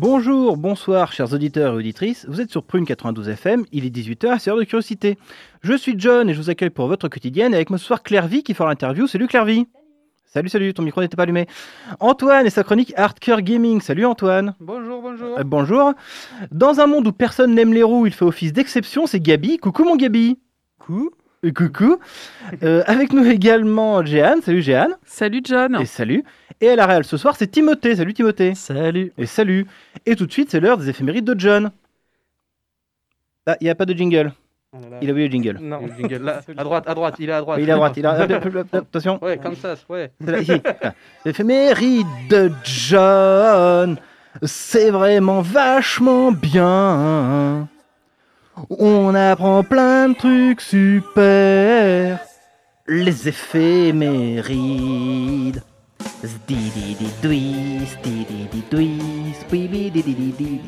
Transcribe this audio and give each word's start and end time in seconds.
Bonjour, 0.00 0.56
bonsoir, 0.56 1.12
chers 1.12 1.34
auditeurs 1.34 1.74
et 1.74 1.76
auditrices. 1.76 2.24
Vous 2.26 2.40
êtes 2.40 2.50
sur 2.50 2.64
Prune 2.64 2.86
92 2.86 3.28
FM, 3.28 3.66
il 3.70 3.84
est 3.84 3.94
18h, 3.94 4.38
c'est 4.38 4.48
l'heure 4.48 4.58
de 4.58 4.64
curiosité. 4.64 5.18
Je 5.60 5.74
suis 5.74 5.94
John 5.98 6.30
et 6.30 6.32
je 6.32 6.40
vous 6.40 6.48
accueille 6.48 6.70
pour 6.70 6.86
votre 6.86 7.06
quotidienne 7.08 7.52
avec 7.52 7.68
moi 7.68 7.78
ce 7.78 7.84
soir 7.84 8.02
Clairvy 8.02 8.42
qui 8.42 8.54
fera 8.54 8.70
l'interview. 8.70 9.06
Salut 9.06 9.26
Clairvy. 9.26 9.66
Salut, 10.24 10.48
salut, 10.48 10.72
ton 10.72 10.84
micro 10.84 11.02
n'était 11.02 11.16
pas 11.16 11.24
allumé. 11.24 11.46
Antoine 12.00 12.46
et 12.46 12.50
sa 12.50 12.64
chronique 12.64 12.94
Hardcore 12.96 13.42
Gaming. 13.42 13.82
Salut 13.82 14.06
Antoine. 14.06 14.54
Bonjour, 14.58 15.02
bonjour. 15.02 15.38
Euh, 15.38 15.44
bonjour. 15.44 15.92
Dans 16.50 16.80
un 16.80 16.86
monde 16.86 17.06
où 17.06 17.12
personne 17.12 17.54
n'aime 17.54 17.74
les 17.74 17.82
roues, 17.82 18.06
il 18.06 18.14
fait 18.14 18.24
office 18.24 18.54
d'exception, 18.54 19.06
c'est 19.06 19.20
Gabi. 19.20 19.58
Coucou 19.58 19.84
mon 19.84 19.96
Gabi. 19.96 20.38
Coucou. 20.78 21.10
Euh, 21.42 21.52
coucou. 21.52 21.98
Euh, 22.62 22.82
avec 22.86 23.14
nous 23.14 23.24
également 23.24 24.04
Jeanne. 24.04 24.42
Salut 24.42 24.60
Jeanne. 24.60 24.94
Salut 25.06 25.40
John. 25.42 25.76
Et 25.80 25.86
salut. 25.86 26.22
Et 26.60 26.68
à 26.68 26.76
la 26.76 26.86
réal 26.86 27.04
ce 27.04 27.16
soir, 27.16 27.34
c'est 27.36 27.46
Timothée. 27.46 27.96
Salut 27.96 28.12
Timothée. 28.12 28.54
Salut. 28.54 29.12
Et 29.16 29.24
salut. 29.24 29.66
Et 30.04 30.16
tout 30.16 30.26
de 30.26 30.32
suite, 30.32 30.50
c'est 30.50 30.60
l'heure 30.60 30.76
des 30.76 30.90
éphémérides 30.90 31.24
de 31.24 31.38
John. 31.38 31.70
Ah, 33.46 33.56
il 33.60 33.64
n'y 33.64 33.70
a 33.70 33.74
pas 33.74 33.86
de 33.86 33.94
jingle. 33.94 34.32
Oh 34.74 34.78
là 34.82 34.90
là. 34.90 34.98
Il 35.00 35.08
a 35.08 35.12
oublié 35.12 35.28
le 35.28 35.32
jingle. 35.32 35.58
Non, 35.62 35.80
le 35.80 35.94
jingle, 35.94 36.22
là, 36.22 36.42
à 36.56 36.62
droite, 36.62 36.84
à 36.86 36.94
droite, 36.94 37.14
il 37.18 37.30
est 37.30 37.32
à 37.32 37.40
droite. 37.40 37.58
Il 37.60 37.68
est 37.68 37.72
à 37.72 37.76
droite. 37.76 37.94
Il 37.96 38.06
a... 38.06 38.12
Attention. 38.72 39.18
Ouais, 39.24 39.38
comme 39.38 39.56
ça, 39.56 39.74
ouais. 39.88 40.12
C'est 40.22 40.30
là, 40.30 40.40
ici. 40.40 40.60
Ah. 40.82 40.92
L'éphéméride 41.24 42.06
de 42.28 42.52
John, 42.62 43.96
c'est 44.42 44.90
vraiment 44.90 45.40
vachement 45.40 46.32
bien. 46.32 47.66
On 48.68 49.14
apprend 49.14 49.62
plein 49.62 50.10
de 50.10 50.14
trucs 50.14 50.60
super. 50.60 52.20
Les 52.86 53.28
éphémérides. 53.28 55.62
Zdidididouis, 56.24 57.86
spibididididi. 59.40 60.60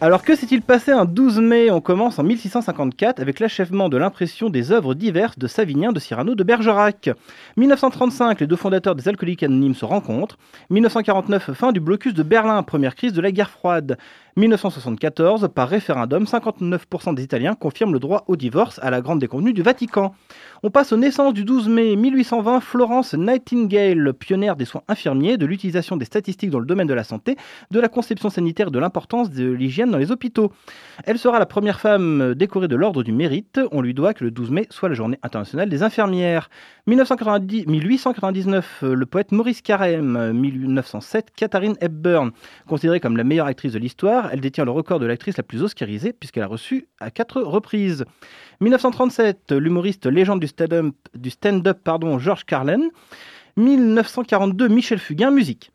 Alors 0.00 0.22
que 0.22 0.36
s'est-il 0.36 0.60
passé 0.60 0.90
un 0.90 1.06
12 1.06 1.38
mai? 1.38 1.70
On 1.70 1.80
commence 1.80 2.18
en 2.18 2.24
1654 2.24 3.20
avec 3.20 3.40
l'achèvement 3.40 3.88
de 3.88 3.96
l'impression 3.96 4.50
des 4.50 4.72
œuvres 4.72 4.94
diverses 4.94 5.38
de 5.38 5.46
Savinien, 5.46 5.92
de 5.92 6.00
Cyrano, 6.00 6.34
de 6.34 6.44
Bergerac. 6.44 7.08
1935, 7.56 8.40
les 8.40 8.46
deux 8.46 8.56
fondateurs 8.56 8.96
des 8.96 9.08
Alcooliques 9.08 9.44
Anonymes 9.44 9.74
se 9.74 9.86
rencontrent. 9.86 10.36
1949, 10.68 11.52
fin 11.52 11.72
du 11.72 11.80
blocus 11.80 12.12
de 12.12 12.22
Berlin, 12.22 12.62
première 12.62 12.96
crise 12.96 13.12
de 13.12 13.22
la 13.22 13.30
guerre 13.30 13.50
froide. 13.50 13.96
1974, 14.36 15.48
par 15.54 15.68
référendum, 15.68 16.24
59% 16.24 17.14
des 17.14 17.22
Italiens 17.22 17.54
confirment 17.54 17.92
le 17.92 18.00
droit 18.00 18.24
au 18.26 18.34
divorce 18.34 18.80
à 18.82 18.90
la 18.90 19.00
grande 19.00 19.20
déconvenue 19.20 19.52
du 19.52 19.62
Vatican. 19.62 20.12
On 20.64 20.70
passe 20.70 20.92
aux 20.92 20.96
naissances 20.96 21.34
du 21.34 21.44
12 21.44 21.68
mai 21.68 21.94
1820, 21.94 22.60
Florence 22.60 23.14
Nightingale, 23.14 24.12
pionnière 24.14 24.56
des 24.56 24.64
soins 24.64 24.82
infirmiers, 24.88 25.36
de 25.36 25.46
l'utilisation 25.46 25.96
des 25.96 26.04
statistiques 26.04 26.50
dans 26.50 26.58
le 26.58 26.66
domaine 26.66 26.88
de 26.88 26.94
la 26.94 27.04
santé, 27.04 27.36
de 27.70 27.78
la 27.78 27.88
conception 27.88 28.28
sanitaire 28.28 28.72
de 28.72 28.78
l'importance 28.78 29.30
de 29.30 29.48
l'hygiène 29.50 29.90
dans 29.90 29.98
les 29.98 30.10
hôpitaux. 30.10 30.50
Elle 31.04 31.18
sera 31.18 31.38
la 31.38 31.46
première 31.46 31.78
femme 31.78 32.34
décorée 32.34 32.66
de 32.66 32.76
l'Ordre 32.76 33.04
du 33.04 33.12
Mérite. 33.12 33.60
On 33.70 33.82
lui 33.82 33.94
doit 33.94 34.14
que 34.14 34.24
le 34.24 34.32
12 34.32 34.50
mai 34.50 34.66
soit 34.70 34.88
la 34.88 34.96
journée 34.96 35.18
internationale 35.22 35.68
des 35.68 35.84
infirmières. 35.84 36.50
1990 36.86 37.66
1899, 37.66 38.82
le 38.82 39.06
poète 39.06 39.30
Maurice 39.30 39.62
Carême. 39.62 40.32
1907, 40.32 41.28
Katharine 41.36 41.76
Hepburn, 41.80 42.30
considérée 42.66 43.00
comme 43.00 43.16
la 43.16 43.24
meilleure 43.24 43.46
actrice 43.46 43.72
de 43.72 43.78
l'histoire. 43.78 44.23
Elle 44.32 44.40
détient 44.40 44.64
le 44.64 44.70
record 44.70 44.98
de 45.00 45.06
l'actrice 45.06 45.36
la 45.36 45.42
plus 45.42 45.62
oscarisée 45.62 46.12
puisqu'elle 46.12 46.42
a 46.42 46.48
reçu 46.48 46.88
à 47.00 47.10
quatre 47.10 47.40
reprises. 47.42 48.04
1937, 48.60 49.52
l'humoriste 49.52 50.06
légende 50.06 50.40
du 50.40 50.46
stand-up, 50.46 50.94
du 51.14 51.30
stand-up 51.30 51.78
pardon, 51.82 52.18
George 52.18 52.44
Carlin. 52.44 52.88
1942, 53.56 54.68
Michel 54.68 54.98
Fugain, 54.98 55.30
musique. 55.30 55.70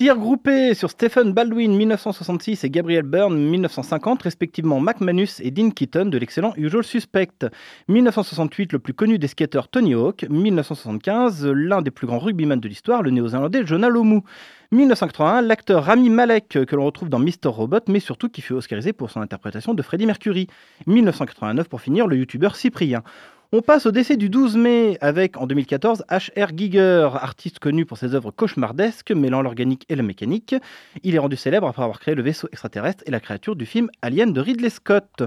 Tir 0.00 0.16
groupé 0.16 0.72
sur 0.72 0.88
Stephen 0.88 1.34
Baldwin 1.34 1.76
1966 1.76 2.64
et 2.64 2.70
Gabriel 2.70 3.02
Byrne 3.02 3.36
1950, 3.36 4.22
respectivement 4.22 4.80
Mac 4.80 5.02
Manus 5.02 5.40
et 5.40 5.50
Dean 5.50 5.68
Keaton 5.68 6.06
de 6.06 6.16
l'excellent 6.16 6.54
Usual 6.56 6.82
Suspect. 6.82 7.44
1968, 7.88 8.72
le 8.72 8.78
plus 8.78 8.94
connu 8.94 9.18
des 9.18 9.28
skateurs 9.28 9.68
Tony 9.68 9.92
Hawk. 9.92 10.24
1975, 10.30 11.44
l'un 11.48 11.82
des 11.82 11.90
plus 11.90 12.06
grands 12.06 12.18
rugbyman 12.18 12.58
de 12.58 12.66
l'histoire, 12.66 13.02
le 13.02 13.10
néo-zélandais 13.10 13.66
Jonah 13.66 13.90
Lomu. 13.90 14.22
1981, 14.72 15.42
l'acteur 15.42 15.84
Rami 15.84 16.08
Malek, 16.08 16.48
que 16.48 16.76
l'on 16.76 16.86
retrouve 16.86 17.10
dans 17.10 17.18
Mr. 17.18 17.48
Robot, 17.48 17.80
mais 17.88 18.00
surtout 18.00 18.30
qui 18.30 18.40
fut 18.40 18.54
oscarisé 18.54 18.94
pour 18.94 19.10
son 19.10 19.20
interprétation 19.20 19.74
de 19.74 19.82
Freddie 19.82 20.06
Mercury. 20.06 20.46
1989, 20.86 21.68
pour 21.68 21.82
finir, 21.82 22.06
le 22.06 22.16
youtubeur 22.16 22.56
Cyprien. 22.56 23.02
On 23.52 23.62
passe 23.62 23.84
au 23.84 23.90
décès 23.90 24.16
du 24.16 24.30
12 24.30 24.56
mai 24.56 24.96
avec, 25.00 25.36
en 25.36 25.48
2014, 25.48 26.04
H.R. 26.08 26.56
Giger, 26.56 27.08
artiste 27.14 27.58
connu 27.58 27.84
pour 27.84 27.98
ses 27.98 28.14
œuvres 28.14 28.30
cauchemardesques 28.30 29.10
mêlant 29.10 29.42
l'organique 29.42 29.86
et 29.88 29.96
la 29.96 30.04
mécanique. 30.04 30.54
Il 31.02 31.16
est 31.16 31.18
rendu 31.18 31.34
célèbre 31.34 31.66
après 31.66 31.82
avoir 31.82 31.98
créé 31.98 32.14
le 32.14 32.22
vaisseau 32.22 32.46
extraterrestre 32.52 33.02
et 33.08 33.10
la 33.10 33.18
créature 33.18 33.56
du 33.56 33.66
film 33.66 33.90
Alien 34.02 34.32
de 34.32 34.40
Ridley 34.40 34.70
Scott. 34.70 35.24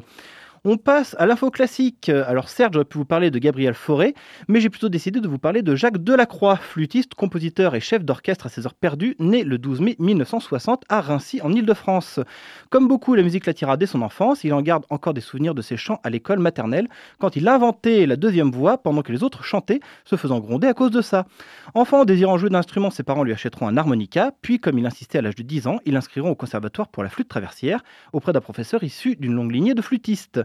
On 0.65 0.77
passe 0.77 1.13
à 1.19 1.25
l'info 1.25 1.51
classique. 1.51 2.07
Alors 2.07 2.47
certes, 2.47 2.71
j'aurais 2.71 2.85
pu 2.85 2.97
vous 2.97 3.03
parler 3.03 3.29
de 3.31 3.37
Gabriel 3.37 3.73
Fauré, 3.73 4.15
mais 4.47 4.61
j'ai 4.61 4.69
plutôt 4.69 4.87
décidé 4.87 5.19
de 5.19 5.27
vous 5.27 5.37
parler 5.37 5.61
de 5.61 5.75
Jacques 5.75 6.01
Delacroix, 6.01 6.55
flûtiste, 6.55 7.15
compositeur 7.15 7.75
et 7.75 7.81
chef 7.81 8.05
d'orchestre 8.05 8.45
à 8.45 8.49
ses 8.49 8.65
heures 8.65 8.73
perdues, 8.73 9.17
né 9.19 9.43
le 9.43 9.57
12 9.57 9.81
mai 9.81 9.97
1960 9.99 10.85
à 10.87 11.01
Rincy, 11.01 11.41
en 11.41 11.51
Île-de-France. 11.51 12.21
Comme 12.69 12.87
beaucoup, 12.87 13.13
la 13.13 13.23
musique 13.23 13.45
l'attira 13.45 13.75
dès 13.75 13.87
son 13.87 14.01
enfance. 14.01 14.45
Il 14.45 14.53
en 14.53 14.61
garde 14.61 14.85
encore 14.89 15.13
des 15.13 15.19
souvenirs 15.19 15.53
de 15.53 15.61
ses 15.61 15.75
chants 15.75 15.99
à 16.01 16.09
l'école 16.09 16.39
maternelle, 16.39 16.87
quand 17.19 17.35
il 17.35 17.45
inventait 17.49 18.05
la 18.05 18.15
deuxième 18.15 18.49
voix 18.49 18.77
pendant 18.77 19.01
que 19.01 19.11
les 19.11 19.21
autres 19.21 19.43
chantaient, 19.43 19.81
se 20.05 20.15
faisant 20.15 20.39
gronder 20.39 20.67
à 20.67 20.73
cause 20.73 20.91
de 20.91 21.01
ça. 21.01 21.25
Enfant, 21.73 22.05
désirant 22.05 22.37
jouer 22.37 22.49
d'instruments, 22.49 22.89
ses 22.89 23.03
parents 23.03 23.25
lui 23.25 23.33
achèteront 23.33 23.67
un 23.67 23.75
harmonica, 23.75 24.31
puis 24.41 24.61
comme 24.61 24.79
il 24.79 24.85
insistait 24.85 25.17
à 25.17 25.21
l'âge 25.23 25.35
de 25.35 25.43
10 25.43 25.67
ans, 25.67 25.79
ils 25.85 25.91
l'inscriront 25.91 26.29
au 26.29 26.35
conservatoire 26.35 26.87
pour 26.87 27.03
la 27.03 27.09
flûte 27.09 27.27
traversière, 27.27 27.83
auprès 28.13 28.31
d'un 28.31 28.39
professeur 28.39 28.81
issu 28.81 29.17
d'une 29.17 29.33
longue 29.33 29.51
lignée 29.51 29.73
de 29.73 29.81
flûtistes. 29.81 30.39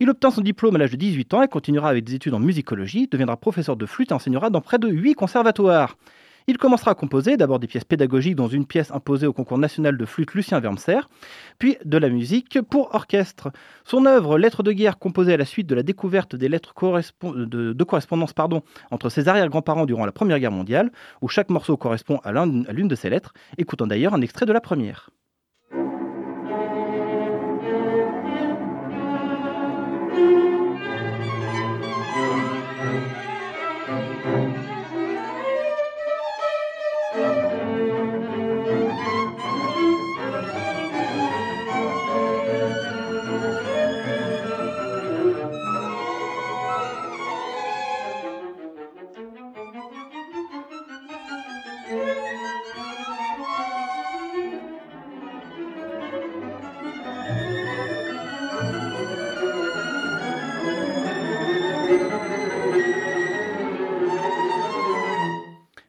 Il 0.00 0.10
obtint 0.10 0.30
son 0.30 0.40
diplôme 0.40 0.76
à 0.76 0.78
l'âge 0.78 0.90
de 0.90 0.96
18 0.96 1.34
ans 1.34 1.42
et 1.42 1.48
continuera 1.48 1.88
avec 1.88 2.04
des 2.04 2.14
études 2.14 2.34
en 2.34 2.40
musicologie, 2.40 3.06
deviendra 3.10 3.36
professeur 3.36 3.76
de 3.76 3.86
flûte 3.86 4.10
et 4.10 4.14
enseignera 4.14 4.50
dans 4.50 4.60
près 4.60 4.78
de 4.78 4.88
8 4.88 5.14
conservatoires. 5.14 5.96
Il 6.46 6.58
commencera 6.58 6.90
à 6.90 6.94
composer 6.94 7.38
d'abord 7.38 7.58
des 7.58 7.66
pièces 7.66 7.84
pédagogiques 7.84 8.36
dans 8.36 8.48
une 8.48 8.66
pièce 8.66 8.90
imposée 8.90 9.26
au 9.26 9.32
concours 9.32 9.56
national 9.56 9.96
de 9.96 10.04
flûte 10.04 10.34
Lucien 10.34 10.60
Vermser, 10.60 11.00
puis 11.58 11.78
de 11.86 11.96
la 11.96 12.10
musique 12.10 12.60
pour 12.60 12.94
orchestre. 12.94 13.50
Son 13.84 14.04
œuvre 14.04 14.36
Lettres 14.36 14.62
de 14.62 14.72
guerre, 14.72 14.98
composée 14.98 15.32
à 15.32 15.36
la 15.38 15.46
suite 15.46 15.66
de 15.66 15.74
la 15.74 15.82
découverte 15.82 16.36
des 16.36 16.50
lettres 16.50 16.74
de, 17.22 17.84
correspondance 17.84 18.34
entre 18.90 19.08
ses 19.08 19.28
arrière-grands-parents 19.28 19.86
durant 19.86 20.04
la 20.04 20.12
Première 20.12 20.38
Guerre 20.38 20.52
mondiale, 20.52 20.92
où 21.22 21.28
chaque 21.28 21.48
morceau 21.48 21.78
correspond 21.78 22.20
à 22.24 22.32
l'un- 22.32 22.64
à 22.66 22.72
l'une 22.72 22.88
de 22.88 22.94
ces 22.94 23.08
lettres, 23.08 23.32
écoutons 23.56 23.86
d'ailleurs 23.86 24.12
un 24.12 24.20
extrait 24.20 24.44
de 24.44 24.52
la 24.52 24.60
première. 24.60 25.08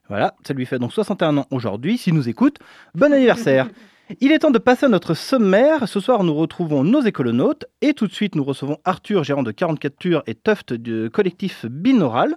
Voilà, 0.10 0.36
ça 0.46 0.54
lui 0.54 0.66
fait 0.66 0.80
donc 0.80 0.94
61 0.94 1.38
ans 1.38 1.48
aujourd'hui. 1.52 1.98
S'il 1.98 2.14
nous 2.14 2.30
écoute, 2.30 2.58
bon 2.94 3.12
anniversaire 3.12 3.68
Il 4.22 4.32
est 4.32 4.40
temps 4.40 4.52
de 4.52 4.60
passer 4.60 4.86
à 4.86 4.90
notre 4.90 5.16
sommaire. 5.16 5.88
Ce 5.88 6.00
soir, 6.00 6.24
nous 6.24 6.36
retrouvons 6.36 6.84
nos 6.84 7.02
écolonautes 7.02 7.66
et 7.82 7.94
tout 7.94 8.06
de 8.06 8.14
suite, 8.14 8.36
nous 8.36 8.44
recevons 8.44 8.78
Arthur, 8.86 9.24
gérant 9.24 9.42
de 9.42 9.52
44 9.52 9.98
Tours 9.98 10.24
et 10.28 10.36
Tuft 10.36 10.74
du 10.74 11.10
collectif 11.10 11.66
Binaural, 11.66 12.36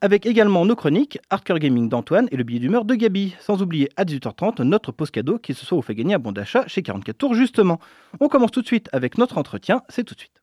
avec 0.00 0.26
également 0.26 0.64
nos 0.64 0.74
chroniques, 0.74 1.20
Hardcore 1.30 1.60
Gaming 1.60 1.88
d'Antoine 1.88 2.26
et 2.32 2.36
le 2.36 2.42
billet 2.42 2.58
d'humeur 2.58 2.84
de 2.84 2.96
Gabi. 2.96 3.36
Sans 3.38 3.62
oublier 3.62 3.88
à 3.96 4.04
18h30 4.04 4.62
notre 4.62 4.90
pause 4.90 5.12
cadeau 5.12 5.38
qui 5.38 5.54
ce 5.54 5.64
soir 5.64 5.80
vous 5.80 5.86
fait 5.86 5.94
gagner 5.94 6.14
un 6.14 6.18
bon 6.18 6.32
d'achat 6.32 6.66
chez 6.66 6.82
44 6.82 7.16
Tours 7.16 7.34
justement. 7.34 7.78
On 8.18 8.26
commence 8.26 8.50
tout 8.50 8.62
de 8.62 8.66
suite 8.66 8.88
avec 8.92 9.16
notre 9.16 9.38
entretien, 9.38 9.82
c'est 9.88 10.02
tout 10.02 10.14
de 10.14 10.20
suite. 10.20 10.40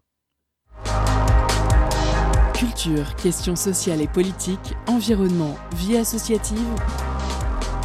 Culture, 2.63 3.15
questions 3.17 3.57
sociales 3.57 3.99
et 3.99 4.07
politiques, 4.07 4.73
environnement, 4.87 5.57
vie 5.75 5.97
associative. 5.97 6.57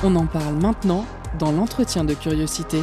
On 0.05 0.15
en 0.15 0.27
parle 0.27 0.55
maintenant 0.55 1.05
dans 1.41 1.51
l'entretien 1.51 2.05
de 2.05 2.15
curiosité. 2.15 2.79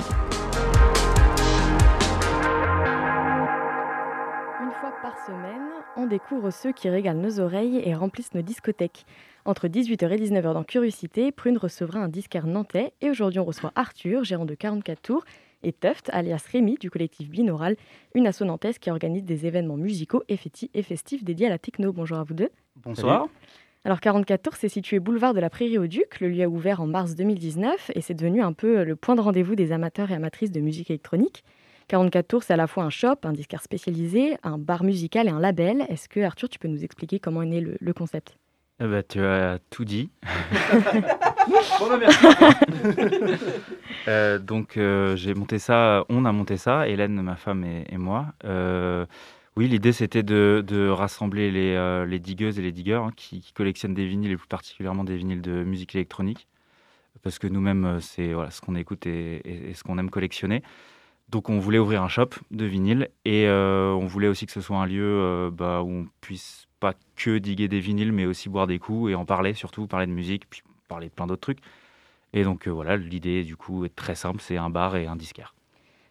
Une 4.61 4.71
fois 4.73 4.91
par 5.01 5.17
semaine, 5.25 5.69
on 5.95 6.05
découvre 6.05 6.51
ceux 6.51 6.73
qui 6.73 6.89
régalent 6.89 7.21
nos 7.21 7.39
oreilles 7.39 7.81
et 7.85 7.95
remplissent 7.95 8.33
nos 8.33 8.41
discothèques. 8.41 9.05
Entre 9.45 9.69
18h 9.69 10.09
et 10.09 10.17
19h 10.17 10.53
dans 10.53 10.65
Curiosité, 10.65 11.31
Prune 11.31 11.57
recevra 11.57 11.99
un 11.99 12.09
disquaire 12.09 12.45
nantais 12.45 12.91
et 12.99 13.09
aujourd'hui 13.09 13.39
on 13.39 13.45
reçoit 13.45 13.71
Arthur, 13.75 14.25
gérant 14.25 14.43
de 14.43 14.53
44 14.55 15.01
tours, 15.01 15.23
et 15.65 15.73
Tuft, 15.73 16.09
alias 16.13 16.45
Rémi, 16.51 16.75
du 16.79 16.89
collectif 16.89 17.29
Binaural, 17.29 17.75
une 18.13 18.27
asso 18.27 18.45
nantaise 18.45 18.77
qui 18.77 18.91
organise 18.91 19.23
des 19.23 19.45
événements 19.45 19.77
musicaux 19.77 20.23
et 20.29 20.37
festifs 20.37 21.23
dédiés 21.23 21.47
à 21.47 21.49
la 21.49 21.57
techno. 21.57 21.91
Bonjour 21.91 22.17
à 22.17 22.23
vous 22.23 22.35
deux. 22.35 22.49
Bonsoir. 22.77 23.27
Alors 23.83 23.99
44 23.99 24.41
Tours, 24.41 24.55
c'est 24.55 24.69
situé 24.69 24.99
boulevard 24.99 25.33
de 25.33 25.39
la 25.39 25.49
Prairie 25.49 25.77
au 25.77 25.87
Duc. 25.87 26.19
Le 26.19 26.29
lieu 26.29 26.43
a 26.43 26.47
ouvert 26.47 26.81
en 26.81 26.87
mars 26.87 27.15
2019 27.15 27.91
et 27.93 28.01
c'est 28.01 28.13
devenu 28.13 28.41
un 28.41 28.53
peu 28.53 28.83
le 28.83 28.95
point 28.95 29.15
de 29.15 29.21
rendez-vous 29.21 29.55
des 29.55 29.71
amateurs 29.71 30.09
et 30.11 30.15
amatrices 30.15 30.51
de 30.51 30.59
musique 30.59 30.89
électronique. 30.89 31.43
44 31.87 32.27
Tours, 32.27 32.43
c'est 32.43 32.53
à 32.53 32.57
la 32.57 32.67
fois 32.67 32.83
un 32.83 32.89
shop, 32.89 33.17
un 33.23 33.33
disquaire 33.33 33.61
spécialisé, 33.61 34.37
un 34.43 34.57
bar 34.57 34.83
musical 34.83 35.27
et 35.27 35.31
un 35.31 35.39
label. 35.39 35.85
Est-ce 35.89 36.09
que 36.09 36.19
Arthur, 36.19 36.49
tu 36.49 36.57
peux 36.57 36.67
nous 36.67 36.83
expliquer 36.83 37.19
comment 37.19 37.43
est 37.43 37.47
né 37.47 37.61
le, 37.61 37.93
concept? 37.93 38.37
Eh 38.79 38.87
ben, 38.87 39.03
tu 39.07 39.21
as 39.21 39.59
tout 39.69 39.85
dit. 39.85 40.09
euh, 44.07 44.39
donc 44.39 44.77
euh, 44.77 45.15
j'ai 45.15 45.33
monté 45.33 45.59
ça, 45.59 46.05
on 46.09 46.25
a 46.25 46.31
monté 46.31 46.57
ça, 46.57 46.87
Hélène, 46.87 47.21
ma 47.21 47.35
femme 47.35 47.63
et, 47.63 47.85
et 47.89 47.97
moi. 47.97 48.27
Euh, 48.43 49.05
oui, 49.55 49.67
l'idée 49.67 49.93
c'était 49.93 50.23
de, 50.23 50.89
rassembler 50.89 51.51
les, 51.51 52.05
les, 52.05 52.19
digueuses 52.19 52.59
et 52.59 52.61
les 52.61 52.73
digueurs 52.73 53.05
hein, 53.05 53.11
qui, 53.15 53.53
collectionnent 53.53 53.93
des 53.93 54.05
vinyles 54.05 54.31
et 54.31 54.37
plus 54.37 54.47
particulièrement 54.47 55.03
des 55.03 55.15
vinyles 55.15 55.41
de 55.41 55.63
musique 55.63 55.95
électronique. 55.95 56.47
Parce 57.23 57.39
que 57.39 57.47
nous-mêmes, 57.47 57.99
c'est 58.01 58.33
voilà, 58.33 58.51
ce 58.51 58.61
qu'on 58.61 58.75
écoute 58.75 59.07
et, 59.07 59.71
ce 59.73 59.83
qu'on 59.83 59.97
aime 59.97 60.09
collectionner. 60.09 60.61
Donc 61.29 61.49
on 61.49 61.59
voulait 61.59 61.79
ouvrir 61.79 62.03
un 62.03 62.07
shop 62.07 62.29
de 62.51 62.65
vinyles 62.65 63.09
et 63.25 63.47
euh, 63.47 63.91
on 63.91 64.05
voulait 64.05 64.27
aussi 64.27 64.45
que 64.45 64.51
ce 64.51 64.61
soit 64.61 64.77
un 64.77 64.85
lieu 64.85 65.49
bah, 65.51 65.81
où 65.81 65.89
on 65.89 66.07
puisse 66.21 66.67
pas 66.79 66.93
que 67.15 67.37
diguer 67.39 67.67
des 67.67 67.79
vinyles, 67.79 68.11
mais 68.11 68.25
aussi 68.25 68.47
boire 68.47 68.67
des 68.67 68.79
coups 68.79 69.11
et 69.11 69.15
en 69.15 69.25
parler, 69.25 69.53
surtout 69.53 69.87
parler 69.87 70.05
de 70.05 70.11
musique, 70.11 70.49
puis 70.49 70.61
parler 70.87 71.07
de 71.07 71.13
plein 71.13 71.27
d'autres 71.27 71.41
trucs. 71.41 71.59
Et 72.33 72.43
donc 72.43 72.67
voilà, 72.67 72.95
l'idée 72.95 73.43
du 73.43 73.55
coup 73.55 73.85
est 73.85 73.95
très 73.95 74.15
simple, 74.15 74.39
c'est 74.41 74.57
un 74.57 74.69
bar 74.69 74.95
et 74.95 75.07
un 75.07 75.15
disquaire. 75.15 75.55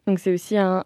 Donc 0.06 0.18
c'est 0.18 0.32
aussi 0.32 0.56
un, 0.58 0.82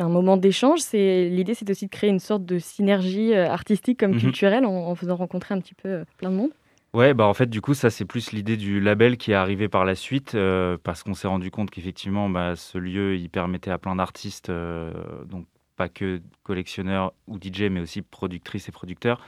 moment 0.00 0.36
d'échange. 0.36 0.80
C'est 0.80 1.28
l'idée, 1.28 1.54
c'est 1.54 1.68
aussi 1.68 1.86
de 1.86 1.90
créer 1.90 2.10
une 2.10 2.18
sorte 2.18 2.44
de 2.44 2.58
synergie 2.58 3.34
euh, 3.34 3.48
artistique 3.48 4.00
comme 4.00 4.12
mhm. 4.12 4.20
culturelle 4.20 4.64
en, 4.64 4.94
faisant 4.94 5.16
rencontrer 5.16 5.54
un 5.54 5.60
petit 5.60 5.74
peu 5.74 5.88
euh, 5.88 6.04
plein 6.16 6.30
de 6.30 6.36
monde. 6.36 6.50
Ouais, 6.94 7.14
bah 7.14 7.26
en 7.26 7.32
fait, 7.32 7.48
du 7.48 7.62
coup, 7.62 7.72
ça 7.72 7.88
c'est 7.88 8.04
plus 8.04 8.32
l'idée 8.32 8.58
du 8.58 8.78
label 8.78 9.16
qui 9.16 9.30
est 9.30 9.34
arrivé 9.34 9.66
par 9.68 9.86
la 9.86 9.94
suite, 9.94 10.34
euh, 10.34 10.76
parce 10.82 11.02
qu'on 11.02 11.14
s'est 11.14 11.26
rendu 11.26 11.50
compte 11.50 11.70
qu'effectivement, 11.70 12.28
bah, 12.28 12.54
ce 12.54 12.76
lieu, 12.76 13.16
il 13.16 13.30
permettait 13.30 13.70
à 13.70 13.78
plein 13.78 13.96
d'artistes, 13.96 14.50
donc 14.50 15.46
pas 15.76 15.88
que 15.88 16.20
collectionneurs 16.42 17.14
ou 17.26 17.38
DJ, 17.38 17.62
mais 17.70 17.80
aussi 17.80 18.02
productrices 18.02 18.68
et 18.68 18.72
producteurs, 18.72 19.20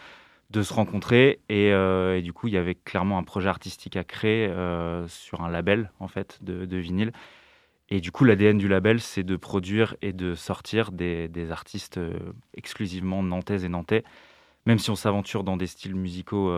de 0.51 0.63
se 0.63 0.75
rencontrer. 0.75 1.41
Et, 1.49 1.73
du 2.23 2.35
coup, 2.35 2.49
il 2.49 2.55
y 2.55 2.59
avait 2.59 2.75
clairement 2.75 3.17
un 3.17 3.23
projet 3.25 3.49
artistique 3.49 3.97
à 3.97 4.05
créer 4.05 4.49
sur 5.09 5.41
un 5.43 5.49
label 5.49 5.91
en 6.01 6.09
fait 6.09 6.39
de, 6.43 6.67
de 6.67 6.77
vinyle. 6.77 7.13
Et 7.91 8.01
du 8.01 8.13
coup, 8.13 8.25
l'ADN 8.25 8.59
du 8.59 8.69
label, 8.69 9.01
c'est 9.01 9.23
de 9.23 9.37
produire 9.37 9.95
et 10.03 10.13
de 10.13 10.35
sortir 10.35 10.91
des, 10.91 11.29
artistes 11.51 11.99
euh, 11.99 12.19
exclusivement 12.55 13.23
nantaises 13.23 13.65
et 13.65 13.69
nantais, 13.69 14.05
même 14.67 14.79
si 14.79 14.91
on 14.91 14.97
s'aventure 14.97 15.45
dans 15.45 15.57
des 15.57 15.67
styles 15.67 15.95
musicaux 15.95 16.51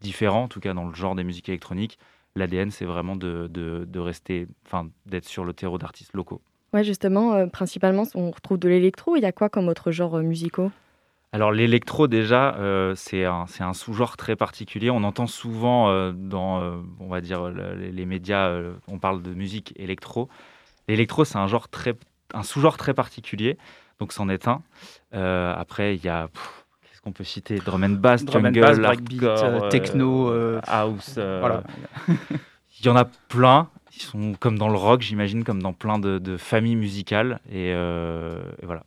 euh, 0.00 0.04
différents, 0.04 0.44
en 0.44 0.48
tout 0.48 0.60
cas 0.60 0.74
dans 0.74 0.86
le 0.86 0.94
genre 0.94 1.14
des 1.14 1.24
musiques 1.24 1.48
électroniques. 1.48 1.98
L'ADN, 2.34 2.70
c'est 2.70 2.84
vraiment 2.84 3.16
de, 3.16 3.48
de, 3.48 3.98
rester, 3.98 4.46
enfin, 4.66 4.88
d'être 5.06 5.24
sur 5.24 5.44
le 5.44 5.54
terreau 5.54 5.78
d'artistes 5.78 6.12
locaux. 6.12 6.42
Ouais, 6.74 6.84
justement, 6.84 7.32
euh, 7.32 7.46
principalement, 7.46 8.02
on 8.14 8.30
retrouve 8.30 8.58
de 8.58 8.68
l'électro. 8.68 9.16
Il 9.16 9.22
y 9.22 9.26
a 9.26 9.32
quoi 9.32 9.48
comme 9.48 9.68
autre 9.68 9.90
genre 9.90 10.18
musicaux? 10.18 10.70
Alors 11.36 11.52
l'électro 11.52 12.08
déjà, 12.08 12.54
euh, 12.54 12.94
c'est 12.94 13.26
un, 13.26 13.44
un 13.60 13.74
sous-genre 13.74 14.16
très 14.16 14.36
particulier. 14.36 14.88
On 14.88 15.04
entend 15.04 15.26
souvent 15.26 15.90
euh, 15.90 16.12
dans, 16.12 16.62
euh, 16.62 16.78
on 17.00 17.08
va 17.08 17.20
dire, 17.20 17.50
les, 17.50 18.06
médias, 18.06 18.58
on 18.88 18.98
parle 18.98 19.22
de 19.22 19.34
musique 19.34 19.74
électro. 19.76 20.30
L'électro, 20.88 21.26
c'est 21.26 21.36
un 21.36 21.46
genre 21.46 21.68
très, 21.68 21.94
un 22.32 22.42
sous-genre 22.42 22.76
très 22.78 22.94
particulier. 22.94 23.58
Donc 23.98 24.12
c'en 24.12 24.30
est 24.30 24.48
un. 24.48 24.62
après, 25.12 25.96
il 25.96 26.04
y 26.04 26.08
a, 26.08 26.30
qu'on 27.06 27.12
peut 27.12 27.24
citer 27.24 27.56
Drum 27.58 27.84
and 27.84 28.00
bass, 28.00 28.24
Drum 28.24 28.42
jungle, 28.42 28.60
bass, 28.60 28.78
breakbeat, 28.78 29.68
techno, 29.70 30.58
house. 30.66 31.14
voilà. 31.14 31.62
Il 32.80 32.84
y 32.84 32.88
en 32.88 32.96
a 32.96 33.04
plein. 33.04 33.68
Ils 33.94 34.02
sont 34.02 34.34
comme 34.38 34.58
dans 34.58 34.68
le 34.68 34.76
rock, 34.76 35.00
j'imagine, 35.00 35.44
comme 35.44 35.62
dans 35.62 35.72
plein 35.72 35.98
de, 35.98 36.36
familles 36.36 36.76
musicales. 36.76 37.40
et 37.50 37.72
voilà. 38.62 38.82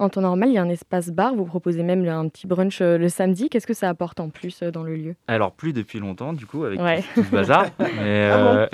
En 0.00 0.08
temps 0.08 0.22
normal, 0.22 0.48
il 0.48 0.54
y 0.54 0.58
a 0.58 0.62
un 0.62 0.68
espace 0.70 1.10
bar. 1.10 1.34
Vous 1.34 1.44
proposez 1.44 1.82
même 1.82 2.08
un 2.08 2.26
petit 2.28 2.46
brunch 2.46 2.80
euh, 2.80 2.96
le 2.96 3.10
samedi. 3.10 3.50
Qu'est-ce 3.50 3.66
que 3.66 3.74
ça 3.74 3.90
apporte 3.90 4.18
en 4.18 4.30
plus 4.30 4.62
euh, 4.62 4.70
dans 4.70 4.82
le 4.82 4.96
lieu? 4.96 5.14
Alors, 5.28 5.52
plus 5.52 5.74
depuis 5.74 5.98
longtemps, 5.98 6.32
du 6.32 6.46
coup, 6.46 6.64
avec 6.64 6.80
tout, 7.12 7.22
ce 7.22 7.30
bazar. 7.30 7.66
Mais, 7.78 8.30
ah 8.32 8.66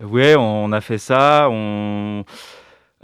ouais, 0.02 0.34
on 0.34 0.72
a 0.72 0.80
fait 0.80 0.96
ça. 0.96 1.48
On... 1.50 2.24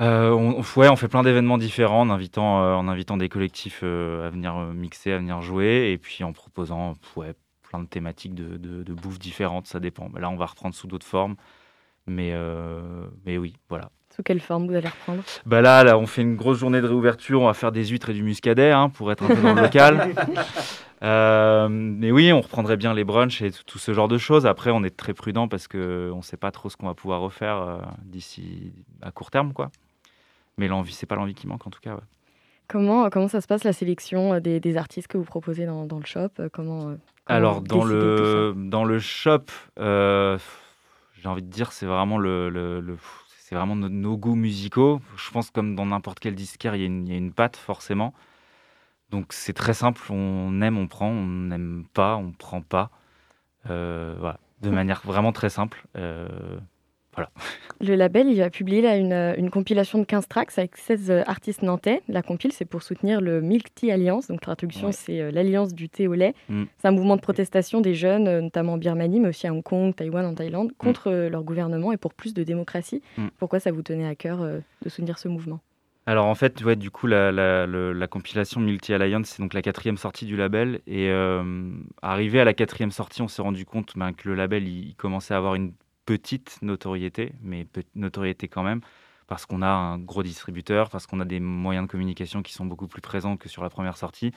on, 0.06 0.62
ouais, 0.76 0.88
on 0.88 0.96
fait 0.96 1.08
plein 1.08 1.22
d'événements 1.22 1.58
différents 1.58 2.00
en 2.02 2.10
invitant, 2.10 2.78
en 2.78 2.88
invitant 2.88 3.16
des 3.16 3.28
collectifs 3.28 3.82
à 3.82 4.30
venir 4.30 4.54
mixer, 4.74 5.12
à 5.12 5.18
venir 5.18 5.40
jouer, 5.42 5.90
et 5.92 5.98
puis 5.98 6.24
en 6.24 6.32
proposant 6.32 6.94
ouais, 7.16 7.34
plein 7.62 7.80
de 7.80 7.86
thématiques 7.86 8.34
de, 8.34 8.56
de, 8.56 8.94
bouffe 8.94 9.18
différentes, 9.18 9.66
ça 9.66 9.80
dépend. 9.80 10.10
Là, 10.18 10.30
on 10.30 10.36
va 10.36 10.46
reprendre 10.46 10.74
sous 10.74 10.86
d'autres 10.86 11.06
formes, 11.06 11.36
mais, 12.06 12.34
mais 13.24 13.38
oui, 13.38 13.54
voilà. 13.68 13.90
Sous 14.14 14.22
quelle 14.22 14.40
forme 14.40 14.66
vous 14.66 14.74
allez 14.74 14.88
reprendre? 14.88 15.22
Bah 15.46 15.62
là, 15.62 15.84
là, 15.84 15.96
on 15.96 16.06
fait 16.06 16.20
une 16.20 16.36
grosse 16.36 16.58
journée 16.58 16.82
de 16.82 16.86
réouverture. 16.86 17.40
On 17.40 17.46
va 17.46 17.54
faire 17.54 17.72
des 17.72 17.86
huîtres 17.86 18.10
et 18.10 18.12
du 18.12 18.22
muscadet 18.22 18.70
hein, 18.70 18.90
pour 18.90 19.10
être 19.10 19.24
un 19.24 19.28
peu 19.28 19.40
dans 19.40 19.54
le 19.54 19.62
local. 19.62 20.14
Euh, 21.04 21.66
mais 21.68 22.12
oui, 22.12 22.32
on 22.32 22.40
reprendrait 22.40 22.76
bien 22.76 22.94
les 22.94 23.02
brunchs 23.02 23.42
et 23.42 23.50
tout, 23.50 23.80
ce 23.80 23.92
genre 23.92 24.06
de 24.06 24.18
choses. 24.18 24.46
Après, 24.46 24.70
on 24.70 24.84
est 24.84 24.96
très 24.96 25.14
prudent 25.14 25.48
parce 25.48 25.66
qu'on 25.66 26.16
ne 26.16 26.22
sait 26.22 26.36
pas 26.36 26.52
trop 26.52 26.70
ce 26.70 26.76
qu'on 26.76 26.86
va 26.86 26.94
pouvoir 26.94 27.20
refaire 27.20 27.56
euh, 27.56 27.78
d'ici 28.04 28.72
à 29.02 29.10
court 29.10 29.32
terme. 29.32 29.52
quoi. 29.52 29.72
Mais 30.62 30.68
l'envie, 30.68 30.92
c'est 30.92 31.06
pas 31.06 31.16
l'envie 31.16 31.34
qui 31.34 31.48
manque 31.48 31.66
en 31.66 31.70
tout 31.70 31.80
cas. 31.80 31.98
Comment, 32.68 33.10
comment 33.10 33.26
ça 33.28 33.40
se 33.40 33.48
passe 33.48 33.64
la 33.64 33.72
sélection 33.72 34.34
euh, 34.34 34.40
des, 34.40 34.76
artistes 34.76 35.08
que 35.08 35.18
vous 35.18 35.24
proposez 35.24 35.66
dans, 35.66 35.84
le 35.84 36.06
shop 36.06 36.28
comment, 36.52 36.94
Alors, 37.26 37.60
dans 37.60 37.84
le, 37.84 38.54
dans 38.56 38.84
le 38.84 38.98
shop, 38.98 39.46
j'ai 39.76 41.28
envie 41.28 41.42
de 41.42 41.50
dire, 41.50 41.72
c'est 41.72 41.86
vraiment 41.86 42.18
le, 42.18 42.48
le 42.48 42.96
c'est 43.52 43.56
vraiment 43.56 43.76
nos, 43.76 44.16
goûts 44.16 44.34
musicaux. 44.34 45.02
Je 45.16 45.30
pense 45.30 45.50
comme 45.50 45.74
dans 45.74 45.84
n'importe 45.84 46.20
quel 46.20 46.34
disquaire, 46.34 46.74
il 46.74 46.80
y, 46.80 46.84
a 46.84 46.86
une, 46.86 47.06
il 47.06 47.12
y 47.12 47.14
a 47.14 47.18
une 47.18 47.34
patte 47.34 47.56
forcément. 47.56 48.14
Donc 49.10 49.34
c'est 49.34 49.52
très 49.52 49.74
simple, 49.74 50.00
on 50.10 50.62
aime, 50.62 50.78
on 50.78 50.86
prend, 50.86 51.08
on 51.08 51.26
n'aime 51.26 51.84
pas, 51.92 52.16
on 52.16 52.32
prend 52.32 52.62
pas. 52.62 52.90
Euh, 53.68 54.16
voilà, 54.18 54.38
de 54.62 54.70
manière 54.70 55.02
vraiment 55.04 55.32
très 55.32 55.50
simple. 55.50 55.84
Euh, 55.96 56.28
voilà. 57.14 57.30
Le 57.80 57.94
label, 57.94 58.28
il 58.28 58.38
va 58.38 58.48
publier 58.48 58.80
là 58.80 58.96
une, 58.96 59.50
compilation 59.50 59.98
de 59.98 60.04
15 60.04 60.28
tracks 60.28 60.56
avec 60.56 60.76
16 60.76 61.10
euh, 61.10 61.22
artistes 61.26 61.62
nantais. 61.62 62.00
La 62.08 62.22
compile, 62.22 62.52
c'est 62.52 62.64
pour 62.64 62.82
soutenir 62.82 63.20
le 63.20 63.40
Milk 63.42 63.74
Tea 63.74 63.90
Alliance. 63.90 64.28
Donc, 64.28 64.40
traduction, 64.40 64.92
c'est 64.92 65.20
euh, 65.20 65.30
l'alliance 65.30 65.74
du 65.74 65.88
thé 65.88 66.08
au 66.08 66.14
lait. 66.14 66.34
Mm. 66.48 66.64
C'est 66.78 66.88
un 66.88 66.92
mouvement 66.92 67.16
de 67.16 67.20
protestation 67.20 67.80
des 67.80 67.94
jeunes, 67.94 68.28
euh, 68.28 68.40
notamment 68.40 68.74
en 68.74 68.78
Birmanie, 68.78 69.20
mais 69.20 69.28
aussi 69.28 69.46
à 69.46 69.52
Hong 69.52 69.62
Kong, 69.62 69.94
Taïwan, 69.94 70.24
en 70.24 70.34
Thaïlande, 70.34 70.68
mm. 70.68 70.76
contre 70.78 71.10
leur 71.10 71.42
gouvernement 71.42 71.92
et 71.92 71.98
pour 71.98 72.14
plus 72.14 72.32
de 72.32 72.44
démocratie. 72.44 73.02
Mm. 73.18 73.26
Pourquoi 73.38 73.60
ça 73.60 73.72
vous 73.72 73.82
tenait 73.82 74.06
à 74.06 74.14
cœur 74.14 74.38
de 74.38 74.88
soutenir 74.88 75.18
ce 75.18 75.28
mouvement? 75.28 75.60
Alors 76.06 76.26
en 76.26 76.34
fait, 76.34 76.64
ouais, 76.64 76.74
du 76.74 76.90
coup, 76.90 77.06
la, 77.06 77.30
la, 77.30 78.06
compilation 78.08 78.60
Multi 78.60 78.92
Alliance, 78.92 79.28
c'est 79.28 79.42
donc 79.42 79.54
la 79.54 79.62
quatrième 79.62 79.96
sortie 79.96 80.24
du 80.24 80.36
label. 80.36 80.80
Et 80.88 81.12
arrivé 82.00 82.40
à 82.40 82.44
la 82.44 82.54
quatrième 82.54 82.90
sortie, 82.90 83.22
on 83.22 83.28
s'est 83.28 83.42
rendu 83.42 83.64
compte 83.64 83.92
ben, 83.96 84.12
que 84.12 84.28
le 84.28 84.34
label 84.34 84.66
il, 84.66 84.94
commençait 84.96 85.34
à 85.34 85.36
avoir 85.36 85.54
une 85.54 85.72
petite 86.04 86.58
notoriété, 86.62 87.32
mais 87.42 87.66
notoriété 87.94 88.48
quand 88.48 88.62
même, 88.62 88.80
parce 89.26 89.46
qu'on 89.46 89.62
a 89.62 89.68
un 89.68 89.98
gros 89.98 90.22
distributeur, 90.22 90.90
parce 90.90 91.06
qu'on 91.06 91.20
a 91.20 91.24
des 91.24 91.40
moyens 91.40 91.86
de 91.86 91.90
communication 91.90 92.42
qui 92.42 92.52
sont 92.52 92.66
beaucoup 92.66 92.88
plus 92.88 93.00
présents 93.00 93.36
que 93.36 93.48
sur 93.48 93.62
la 93.62 93.70
première 93.70 93.96
sortie. 93.96 94.32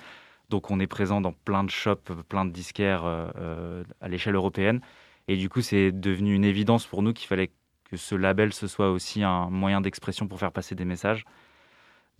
Donc 0.50 0.69
on 0.72 0.79
est 0.79 0.88
présent 0.88 1.22
dans 1.22 1.34
plein 1.34 1.63
de 1.63 1.69
shops, 1.69 2.12
plein 2.29 2.45
de 2.45 2.51
disquaires 2.51 3.03
euh, 3.05 3.84
à 4.01 4.07
l'échelle 4.07 4.36
européenne. 4.36 4.81
Et 5.27 5.38
du 5.38 5.50
coup, 5.50 5.62
c'est 5.62 5.91
devenu 5.91 6.36
une 6.36 6.45
évidence 6.45 6.86
pour 6.86 7.01
nous 7.01 7.13
qu'il 7.13 7.27
fallait 7.27 7.51
que 7.89 7.98
ce 7.98 8.15
label 8.15 8.53
ce 8.53 8.67
soit 8.67 8.91
aussi 8.91 9.24
un 9.24 9.50
moyen 9.50 9.81
d'expression 9.81 10.27
pour 10.27 10.39
faire 10.39 10.51
passer 10.51 10.75
des 10.75 10.86
messages. 10.86 11.25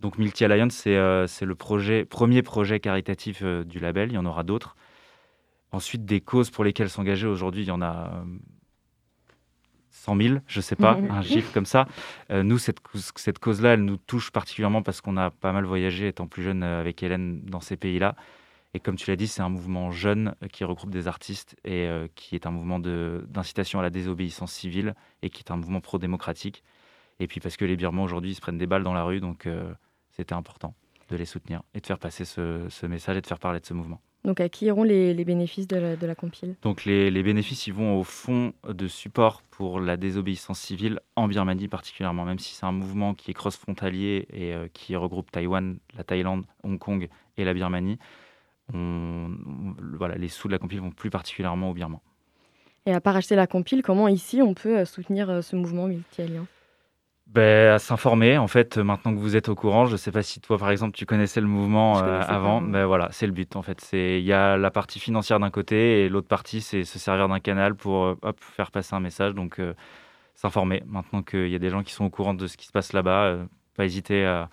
Donc 0.00 0.18
Multi 0.18 0.44
Alliance, 0.44 0.74
c'est 0.74 0.92
le 0.92 1.54
projet, 1.54 2.04
premier 2.04 2.42
projet 2.42 2.80
caritatif 2.80 3.42
du 3.42 3.78
label. 3.78 4.10
Il 4.10 4.14
y 4.14 4.18
en 4.18 4.26
aura 4.26 4.42
d'autres. 4.42 4.76
Ensuite, 5.72 6.04
des 6.04 6.20
causes 6.20 6.50
pour 6.50 6.64
lesquelles 6.64 6.90
s'engager 6.90 7.26
aujourd'hui, 7.26 7.62
il 7.62 7.68
y 7.68 7.72
en 7.72 7.82
a 7.82 8.24
100 9.96 10.16
000, 10.16 10.34
je 10.46 10.58
ne 10.58 10.62
sais 10.62 10.76
pas, 10.76 10.98
un 11.10 11.22
chiffre 11.22 11.52
comme 11.52 11.66
ça. 11.66 11.88
Euh, 12.30 12.42
nous, 12.42 12.58
cette, 12.58 12.80
cette 13.16 13.38
cause-là, 13.38 13.74
elle 13.74 13.84
nous 13.84 13.96
touche 13.96 14.30
particulièrement 14.30 14.82
parce 14.82 15.00
qu'on 15.00 15.16
a 15.16 15.30
pas 15.30 15.52
mal 15.52 15.64
voyagé 15.64 16.08
étant 16.08 16.26
plus 16.26 16.42
jeune 16.42 16.62
euh, 16.62 16.80
avec 16.80 17.02
Hélène 17.02 17.40
dans 17.42 17.60
ces 17.60 17.76
pays-là. 17.76 18.14
Et 18.74 18.80
comme 18.80 18.96
tu 18.96 19.10
l'as 19.10 19.16
dit, 19.16 19.26
c'est 19.26 19.40
un 19.40 19.48
mouvement 19.48 19.90
jeune 19.90 20.34
euh, 20.42 20.48
qui 20.48 20.64
regroupe 20.64 20.90
des 20.90 21.08
artistes 21.08 21.56
et 21.64 21.88
qui 22.14 22.34
est 22.34 22.46
un 22.46 22.50
mouvement 22.50 22.78
d'incitation 22.78 23.80
à 23.80 23.82
la 23.82 23.90
désobéissance 23.90 24.52
civile 24.52 24.94
et 25.22 25.30
qui 25.30 25.42
est 25.42 25.50
un 25.50 25.56
mouvement 25.56 25.80
pro-démocratique. 25.80 26.62
Et 27.18 27.26
puis 27.26 27.40
parce 27.40 27.56
que 27.56 27.64
les 27.64 27.76
Birmans 27.76 28.04
aujourd'hui 28.04 28.34
se 28.34 28.40
prennent 28.40 28.58
des 28.58 28.66
balles 28.66 28.84
dans 28.84 28.92
la 28.92 29.04
rue, 29.04 29.20
donc 29.20 29.48
c'était 30.10 30.34
important 30.34 30.74
de 31.08 31.16
les 31.16 31.24
soutenir 31.24 31.62
et 31.72 31.80
de 31.80 31.86
faire 31.86 31.98
passer 31.98 32.26
ce 32.26 32.86
message 32.86 33.16
et 33.16 33.20
de 33.22 33.26
faire 33.26 33.38
parler 33.38 33.60
de 33.60 33.66
ce 33.66 33.72
mouvement. 33.72 34.02
Donc 34.26 34.40
à 34.40 34.48
qui 34.48 34.66
iront 34.66 34.82
les, 34.82 35.14
bénéfices 35.24 35.68
de 35.68 36.04
la, 36.04 36.14
compile? 36.16 36.56
Donc 36.62 36.84
les, 36.84 37.22
bénéfices, 37.22 37.68
ils 37.68 37.72
vont 37.72 37.98
au 37.98 38.02
fonds 38.02 38.52
de 38.68 38.88
support 38.88 39.42
pour 39.52 39.78
la 39.78 39.96
désobéissance 39.96 40.58
civile 40.58 40.98
en 41.14 41.28
Birmanie 41.28 41.68
particulièrement, 41.68 42.24
même 42.24 42.40
si 42.40 42.52
c'est 42.52 42.66
un 42.66 42.72
mouvement 42.72 43.14
qui 43.14 43.30
est 43.30 43.34
cross-frontalier 43.34 44.26
et 44.32 44.52
euh, 44.52 44.66
qui 44.72 44.96
regroupe 44.96 45.30
Taïwan, 45.30 45.78
la 45.96 46.02
Thaïlande, 46.02 46.44
Hong 46.64 46.76
Kong 46.76 47.08
et 47.38 47.44
la 47.44 47.54
Birmanie. 47.54 47.98
voilà, 48.72 50.16
les 50.16 50.28
sous 50.28 50.48
de 50.48 50.52
la 50.52 50.58
compile 50.58 50.80
vont 50.80 50.90
plus 50.90 51.10
particulièrement 51.10 51.70
au 51.70 51.74
Birman. 51.74 52.00
Et 52.86 52.92
à 52.92 53.00
part 53.00 53.14
acheter 53.14 53.36
la 53.36 53.46
compile, 53.46 53.82
comment 53.82 54.08
ici 54.08 54.42
on 54.42 54.54
peut 54.54 54.78
euh, 54.78 54.84
soutenir 54.84 55.30
euh, 55.30 55.40
ce 55.40 55.54
mouvement 55.54 55.86
multi-alliance 55.86 56.46
ben, 57.26 57.74
à 57.74 57.78
s'informer. 57.78 58.38
En 58.38 58.46
fait, 58.46 58.78
maintenant 58.78 59.12
que 59.12 59.18
vous 59.18 59.36
êtes 59.36 59.48
au 59.48 59.54
courant, 59.54 59.86
je 59.86 59.92
ne 59.92 59.96
sais 59.96 60.12
pas 60.12 60.22
si 60.22 60.40
toi, 60.40 60.58
par 60.58 60.70
exemple, 60.70 60.96
tu 60.96 61.06
connaissais 61.06 61.40
le 61.40 61.48
mouvement 61.48 61.98
euh, 61.98 62.22
avant. 62.26 62.60
mais 62.60 62.72
ben, 62.72 62.86
voilà, 62.86 63.08
c'est 63.10 63.26
le 63.26 63.32
but. 63.32 63.56
En 63.56 63.62
fait, 63.62 63.80
c'est 63.80 64.20
il 64.20 64.24
y 64.24 64.32
a 64.32 64.56
la 64.56 64.70
partie 64.70 65.00
financière 65.00 65.40
d'un 65.40 65.50
côté 65.50 66.04
et 66.04 66.08
l'autre 66.08 66.28
partie, 66.28 66.60
c'est 66.60 66.84
se 66.84 66.98
servir 66.98 67.28
d'un 67.28 67.40
canal 67.40 67.74
pour 67.74 68.04
euh, 68.04 68.18
hop, 68.22 68.38
faire 68.40 68.70
passer 68.70 68.94
un 68.94 69.00
message. 69.00 69.34
Donc, 69.34 69.58
euh, 69.58 69.74
s'informer. 70.34 70.82
Maintenant 70.86 71.22
qu'il 71.22 71.48
y 71.48 71.54
a 71.54 71.58
des 71.58 71.70
gens 71.70 71.82
qui 71.82 71.92
sont 71.92 72.04
au 72.04 72.10
courant 72.10 72.34
de 72.34 72.46
ce 72.46 72.56
qui 72.56 72.66
se 72.66 72.72
passe 72.72 72.92
là-bas, 72.92 73.38
pas 73.74 73.84
hésiter 73.84 74.24
à, 74.24 74.48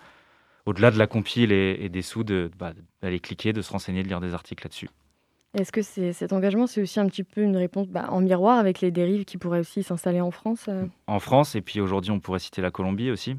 au-delà 0.66 0.90
de 0.90 0.98
la 0.98 1.06
compile 1.06 1.52
et, 1.52 1.88
des 1.88 2.02
sous, 2.02 2.24
bah, 2.58 2.72
d'aller 3.02 3.20
cliquer, 3.20 3.52
de 3.52 3.62
se 3.62 3.70
renseigner, 3.70 4.02
de 4.02 4.08
lire 4.08 4.20
des 4.20 4.34
articles 4.34 4.64
là-dessus. 4.64 4.88
Est-ce 5.54 5.70
que 5.70 5.82
cet 5.82 6.32
engagement, 6.32 6.66
c'est 6.66 6.82
aussi 6.82 6.98
un 6.98 7.06
petit 7.06 7.22
peu 7.22 7.40
une 7.40 7.56
réponse 7.56 7.86
bah, 7.88 8.06
en 8.10 8.20
miroir 8.20 8.58
avec 8.58 8.80
les 8.80 8.90
dérives 8.90 9.24
qui 9.24 9.38
pourraient 9.38 9.60
aussi 9.60 9.84
s'installer 9.84 10.20
en 10.20 10.32
France 10.32 10.66
euh? 10.68 10.86
En 11.06 11.20
France, 11.20 11.54
et 11.54 11.60
puis 11.60 11.80
aujourd'hui, 11.80 12.10
on 12.10 12.18
pourrait 12.18 12.40
citer 12.40 12.60
la 12.60 12.72
Colombie 12.72 13.12
aussi, 13.12 13.36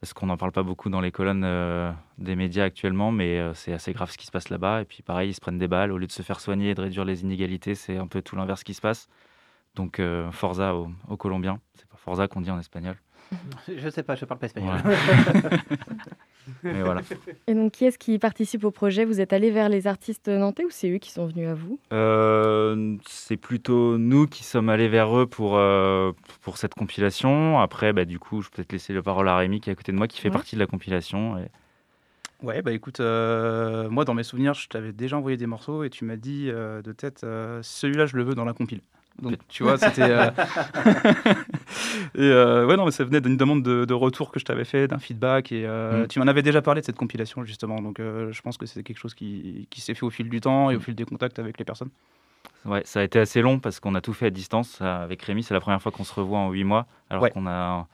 parce 0.00 0.12
qu'on 0.12 0.26
n'en 0.26 0.36
parle 0.36 0.52
pas 0.52 0.62
beaucoup 0.62 0.90
dans 0.90 1.00
les 1.00 1.10
colonnes 1.10 1.44
euh, 1.44 1.90
des 2.18 2.36
médias 2.36 2.64
actuellement, 2.64 3.10
mais 3.10 3.38
euh, 3.38 3.54
c'est 3.54 3.72
assez 3.72 3.94
grave 3.94 4.10
ce 4.10 4.18
qui 4.18 4.26
se 4.26 4.30
passe 4.30 4.50
là-bas. 4.50 4.82
Et 4.82 4.84
puis 4.84 5.02
pareil, 5.02 5.30
ils 5.30 5.34
se 5.34 5.40
prennent 5.40 5.58
des 5.58 5.68
balles, 5.68 5.92
au 5.92 5.98
lieu 5.98 6.06
de 6.06 6.12
se 6.12 6.22
faire 6.22 6.40
soigner 6.40 6.70
et 6.70 6.74
de 6.74 6.82
réduire 6.82 7.06
les 7.06 7.22
inégalités, 7.22 7.74
c'est 7.74 7.96
un 7.96 8.06
peu 8.06 8.20
tout 8.20 8.36
l'inverse 8.36 8.62
qui 8.62 8.74
se 8.74 8.82
passe. 8.82 9.08
Donc 9.76 10.00
Forza 10.30 10.76
aux, 10.76 10.88
aux 11.08 11.16
Colombiens, 11.16 11.58
c'est 11.74 11.88
pas 11.88 11.96
Forza 11.96 12.28
qu'on 12.28 12.42
dit 12.42 12.50
en 12.50 12.60
espagnol. 12.60 12.96
Je 13.68 13.88
sais 13.88 14.02
pas, 14.02 14.14
je 14.14 14.24
parle 14.24 14.38
pas 14.38 14.46
espagnol. 14.46 14.78
Et, 16.64 16.82
voilà. 16.82 17.00
Et 17.46 17.54
donc, 17.54 17.72
qui 17.72 17.84
est-ce 17.84 17.98
qui 17.98 18.18
participe 18.18 18.64
au 18.64 18.70
projet? 18.70 19.04
Vous 19.04 19.20
êtes 19.20 19.32
allé 19.32 19.50
vers 19.50 19.68
les 19.68 19.86
artistes 19.86 20.28
nantais 20.28 20.64
ou 20.64 20.70
c'est 20.70 20.90
eux 20.90 20.98
qui 20.98 21.10
sont 21.10 21.26
venus 21.26 21.48
à 21.48 21.54
vous? 21.54 21.78
Euh, 21.92 22.96
C'est 23.06 23.36
plutôt 23.36 23.98
nous 23.98 24.26
qui 24.26 24.44
sommes 24.44 24.68
allés 24.68 24.88
vers 24.88 25.16
eux 25.18 25.26
pour, 25.26 25.56
euh, 25.56 26.12
pour 26.42 26.58
cette 26.58 26.74
compilation. 26.74 27.60
Après, 27.60 27.92
bah, 27.92 28.04
du 28.04 28.18
coup, 28.18 28.42
je 28.42 28.48
peux 28.48 28.56
peut-être 28.56 28.72
laisser 28.72 28.92
la 28.92 29.02
parole 29.02 29.28
à 29.28 29.36
Rémi 29.36 29.60
qui 29.60 29.70
est 29.70 29.72
à 29.72 29.76
côté 29.76 29.92
de 29.92 29.96
moi, 29.96 30.08
qui 30.08 30.20
fait 30.20 30.30
partie 30.30 30.56
de 30.56 30.60
la 30.60 30.66
compilation. 30.66 31.38
Et... 31.38 31.46
Ouais, 32.42 32.60
bah 32.60 32.72
écoute, 32.72 33.00
euh, 33.00 33.88
moi 33.88 34.04
dans 34.04 34.14
mes 34.14 34.22
souvenirs, 34.22 34.54
je 34.54 34.68
t'avais 34.68 34.92
déjà 34.92 35.16
envoyé 35.16 35.36
des 35.36 35.46
morceaux 35.46 35.82
et 35.82 35.90
tu 35.90 36.04
m'as 36.04 36.16
dit 36.16 36.46
de 36.46 36.92
tête, 36.92 37.20
celui-là 37.62 38.06
je 38.06 38.16
le 38.16 38.22
veux 38.22 38.34
dans 38.34 38.44
la 38.44 38.52
compile. 38.52 38.80
Donc, 39.20 39.36
tu 39.48 39.62
vois, 39.62 39.78
c'était. 39.78 40.02
Euh, 40.02 40.30
et 42.14 42.20
euh, 42.20 42.66
ouais, 42.66 42.76
non, 42.76 42.84
mais 42.84 42.90
ça 42.90 43.04
venait 43.04 43.20
d'une 43.20 43.36
demande 43.36 43.62
de, 43.62 43.94
retour 43.94 44.30
que 44.32 44.40
je 44.40 44.44
t'avais 44.44 44.64
fait, 44.64 44.88
d'un 44.88 44.98
feedback. 44.98 45.52
Et 45.52 45.64
euh, 45.66 46.04
mm. 46.04 46.08
tu 46.08 46.18
m'en 46.18 46.26
avais 46.26 46.42
déjà 46.42 46.62
parlé 46.62 46.80
de 46.80 46.86
cette 46.86 46.96
compilation, 46.96 47.44
justement. 47.44 47.80
Donc, 47.80 47.98
je 47.98 48.42
pense 48.42 48.56
que 48.56 48.66
c'est 48.66 48.82
quelque 48.82 48.98
chose 48.98 49.14
qui, 49.14 49.68
qui 49.70 49.80
s'est 49.80 49.94
fait 49.94 50.04
au 50.04 50.10
fil 50.10 50.28
du 50.28 50.40
temps 50.40 50.70
et 50.70 50.76
au 50.76 50.78
mm. 50.78 50.82
fil 50.82 50.94
des 50.94 51.04
contacts 51.04 51.38
avec 51.38 51.58
les 51.58 51.64
personnes. 51.64 51.90
Ouais, 52.64 52.82
ça 52.84 53.00
a 53.00 53.02
été 53.02 53.18
assez 53.18 53.40
long 53.40 53.58
parce 53.58 53.78
qu'on 53.78 53.94
a 53.94 54.00
tout 54.00 54.12
fait 54.12 54.26
à 54.26 54.30
distance. 54.30 54.80
Avec 54.80 55.22
Rémi, 55.22 55.42
c'est 55.42 55.54
la 55.54 55.60
première 55.60 55.80
fois 55.80 55.92
qu'on 55.92 56.04
se 56.04 56.14
revoit 56.14 56.38
en 56.38 56.50
8 56.50 56.64
mois. 56.64 56.86
Alors 57.08 57.28
qu'on 57.30 57.46
a. 57.46 57.86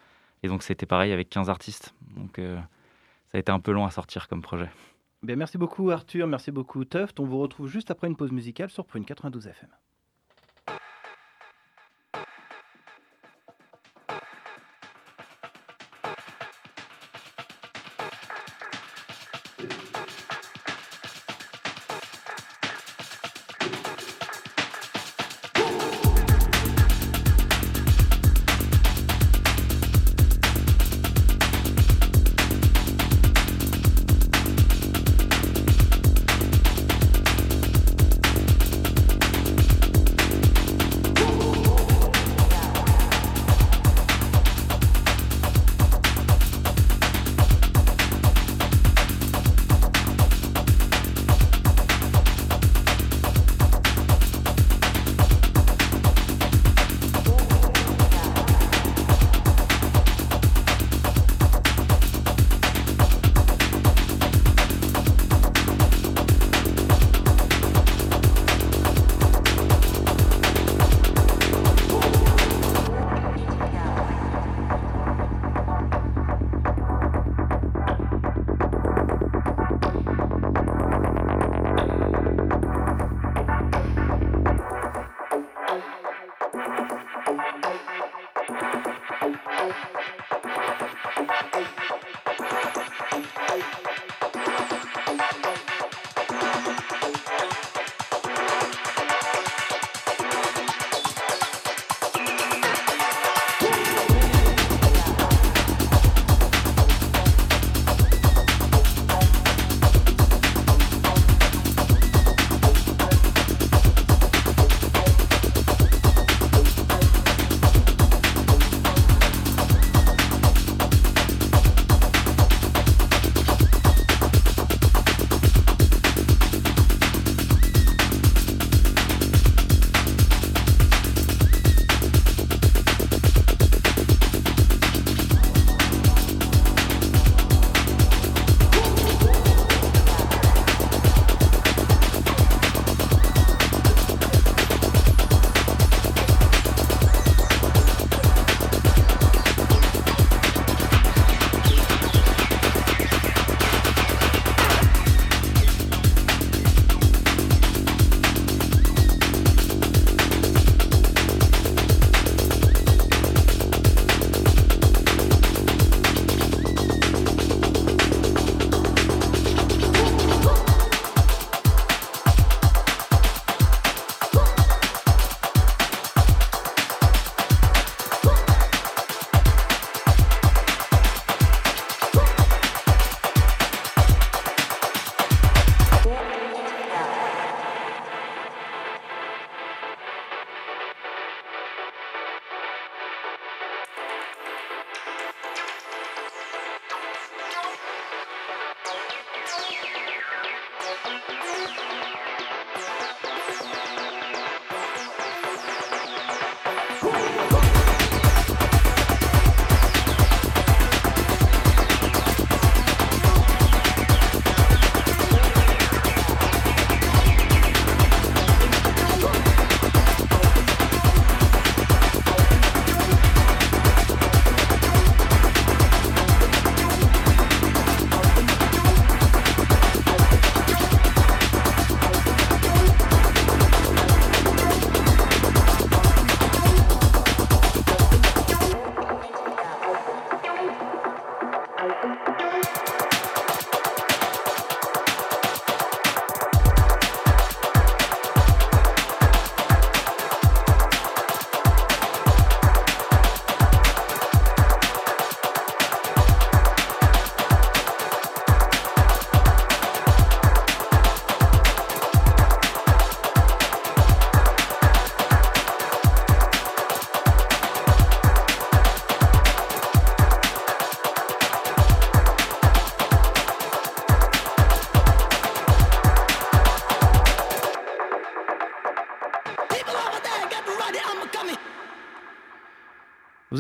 Et 0.43 0.49
donc, 0.49 0.63
c'était 0.63 0.87
pareil 0.87 1.13
avec 1.13 1.29
15 1.29 1.51
artistes. 1.51 1.95
Donc, 2.17 2.37
ça 2.37 3.37
a 3.37 3.39
été 3.39 3.53
un 3.53 3.61
peu 3.61 3.73
long 3.73 3.85
à 3.85 3.91
sortir 3.91 4.27
comme 4.27 4.41
projet. 4.41 4.71
Bien, 5.23 5.37
merci 5.37 5.59
beaucoup, 5.59 5.91
Arthur. 5.91 6.27
Merci 6.27 6.51
beaucoup, 6.51 6.87
Tuft. 6.87 7.21
On 7.21 7.27
vous 7.27 7.39
retrouve 7.39 7.69
juste 7.69 7.91
après 7.91 8.07
une 8.07 8.17
pause 8.17 8.33
musicale 8.33 8.71
sur 8.71 8.87
Prune 8.87 9.05
92 9.05 9.49
FM. 9.49 9.69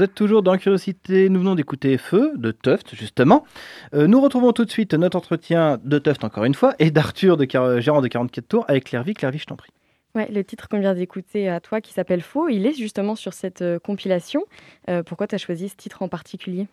Vous 0.01 0.05
êtes 0.05 0.15
toujours 0.15 0.43
dans 0.43 0.57
Curiosité, 0.57 1.29
nous 1.29 1.41
venons 1.41 1.55
d'écouter 1.55 1.99
Feu 1.99 2.33
de 2.35 2.53
Tuft, 2.53 2.95
justement. 2.95 3.45
Euh, 3.93 4.07
nous 4.07 4.19
retrouvons 4.19 4.53
tout 4.53 4.65
de 4.65 4.71
suite 4.71 4.95
notre 4.95 5.19
entretien 5.19 5.79
de 5.85 5.99
Tuft, 5.99 6.25
encore 6.25 6.45
une 6.45 6.55
fois, 6.55 6.73
et 6.79 6.91
d'Arthur, 6.91 7.37
de 7.37 7.47
gérant 7.81 8.01
de 8.01 8.09
44 8.09 8.49
tours, 8.49 8.65
avec 8.67 8.85
Clairvy. 8.85 9.13
Clairvy, 9.13 9.37
je 9.37 9.45
t'en 9.45 9.57
prie. 9.57 9.73
Ouais, 10.15 10.27
le 10.33 10.43
titre 10.43 10.71
qu'on 10.71 10.81
vient 10.81 10.95
d'écouter 10.95 11.51
à 11.51 11.61
toi, 11.61 11.83
qui 11.83 11.93
s'appelle 11.93 12.23
Faux, 12.23 12.49
il 12.49 12.65
est 12.65 12.73
justement 12.73 13.15
sur 13.15 13.35
cette 13.35 13.61
euh, 13.61 13.79
compilation. 13.79 14.47
Euh, 14.89 15.03
pourquoi 15.03 15.27
tu 15.27 15.35
as 15.35 15.39
choisi 15.39 15.69
ce 15.69 15.77
titre 15.77 16.01
en 16.01 16.09
particulier? 16.09 16.67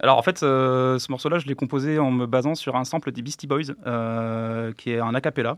Alors 0.00 0.18
en 0.18 0.22
fait, 0.22 0.38
ce 0.38 1.08
morceau-là, 1.08 1.38
je 1.38 1.46
l'ai 1.46 1.54
composé 1.54 2.00
en 2.00 2.10
me 2.10 2.26
basant 2.26 2.56
sur 2.56 2.74
un 2.74 2.82
sample 2.82 3.12
des 3.12 3.22
Beastie 3.22 3.46
Boys, 3.46 3.76
qui 4.76 4.90
est 4.90 4.98
un 4.98 5.14
a 5.14 5.20
cappella. 5.20 5.56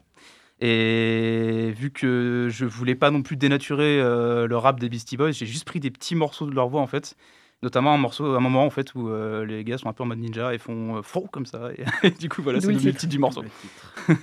Et 0.61 1.73
vu 1.77 1.91
que 1.91 2.49
je 2.51 2.65
voulais 2.65 2.95
pas 2.95 3.11
non 3.11 3.23
plus 3.23 3.37
dénaturer 3.37 3.99
le 3.99 4.57
rap 4.57 4.81
des 4.81 4.89
Beastie 4.89 5.17
Boys, 5.17 5.33
j'ai 5.33 5.47
juste 5.47 5.65
pris 5.65 5.79
des 5.79 5.91
petits 5.91 6.17
morceaux 6.17 6.47
de 6.47 6.55
leur 6.55 6.69
voix 6.69 6.81
en 6.81 6.87
fait. 6.87 7.17
Notamment 7.63 7.93
un 7.93 7.99
morceau, 7.99 8.35
un 8.35 8.41
moment 8.41 8.65
en 8.65 8.71
fait 8.71 8.95
où 8.95 9.09
les 9.45 9.63
gars 9.63 9.79
sont 9.79 9.89
un 9.89 9.93
peu 9.93 10.03
en 10.03 10.07
mode 10.07 10.19
ninja 10.19 10.53
et 10.53 10.59
font 10.59 11.01
faux 11.03 11.29
comme 11.31 11.47
ça. 11.47 11.71
Et, 12.03 12.11
du 12.11 12.29
coup, 12.29 12.43
voilà, 12.43 12.61
c'est 12.61 12.73
le 12.73 12.79
titre 12.79 13.07
du 13.07 13.19
morceau. 13.19 13.45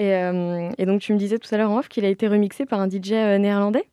Euh, 0.00 0.70
et, 0.78 0.86
donc, 0.86 1.00
tu 1.00 1.12
me 1.12 1.18
disais 1.18 1.38
tout 1.38 1.52
à 1.52 1.58
l'heure 1.58 1.70
en 1.70 1.78
off 1.78 1.88
qu'il 1.88 2.04
a 2.04 2.08
été 2.08 2.28
remixé 2.28 2.66
par 2.66 2.80
un 2.80 2.88
DJ 2.88 3.12
euh, 3.12 3.38
néerlandais? 3.38 3.84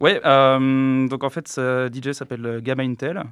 Ouais, 0.00 0.20
euh, 0.24 1.08
donc 1.08 1.22
en 1.24 1.30
fait, 1.30 1.46
ce 1.48 1.88
DJ 1.92 2.12
s'appelle 2.12 2.60
Gamma 2.62 2.82
Intel. 2.82 3.22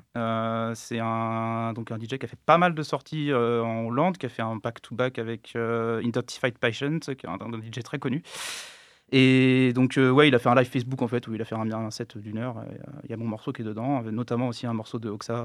c'est 0.75 1.01
un, 1.01 1.73
donc 1.73 1.91
un 1.91 1.99
DJ 1.99 2.19
qui 2.19 2.25
a 2.25 2.29
fait 2.29 2.39
pas 2.47 2.57
mal 2.57 2.75
de 2.75 2.83
sorties 2.83 3.33
en 3.35 3.87
Hollande, 3.87 4.17
qui 4.17 4.27
a 4.27 4.29
fait 4.29 4.43
un 4.43 4.57
back-to-back 4.57 5.19
avec 5.19 5.55
Identified 5.55 6.59
Patient, 6.59 6.99
qui 7.01 7.27
est 7.27 7.29
un, 7.29 7.39
DJ 7.39 7.83
très 7.83 7.99
connu. 7.99 8.23
Et 9.15 9.73
donc, 9.75 9.99
ouais, 9.99 10.29
il 10.29 10.35
a 10.35 10.39
fait 10.39 10.49
un 10.49 10.55
live 10.55 10.71
Facebook 10.71 11.03
en 11.03 11.09
fait, 11.09 11.27
où 11.29 11.35
il 11.35 11.43
a 11.43 11.45
fait 11.45 11.57
un, 11.57 11.71
un 11.71 11.91
set 11.91 12.17
d'une 12.17 12.39
heure. 12.39 12.65
Il 13.05 13.11
y 13.11 13.13
a 13.13 13.17
mon 13.17 13.27
morceau 13.27 13.53
qui 13.53 13.63
est 13.63 13.65
dedans, 13.65 14.03
notamment 14.03 14.49
aussi 14.49 14.67
un 14.67 14.73
morceau 14.73 14.99
de 14.99 15.11
Oxa 15.11 15.45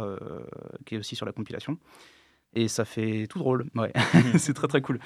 qui 0.85 0.95
est 0.95 0.97
aussi 0.99 1.15
sur 1.15 1.25
la 1.25 1.31
compilation. 1.31 1.77
Et 2.53 2.67
ça 2.67 2.85
fait 2.85 3.27
tout 3.27 3.39
drôle, 3.39 3.69
ouais, 3.75 3.91
c'est 4.37 4.53
très 4.53 4.67
très 4.67 4.81
cool. 4.81 4.99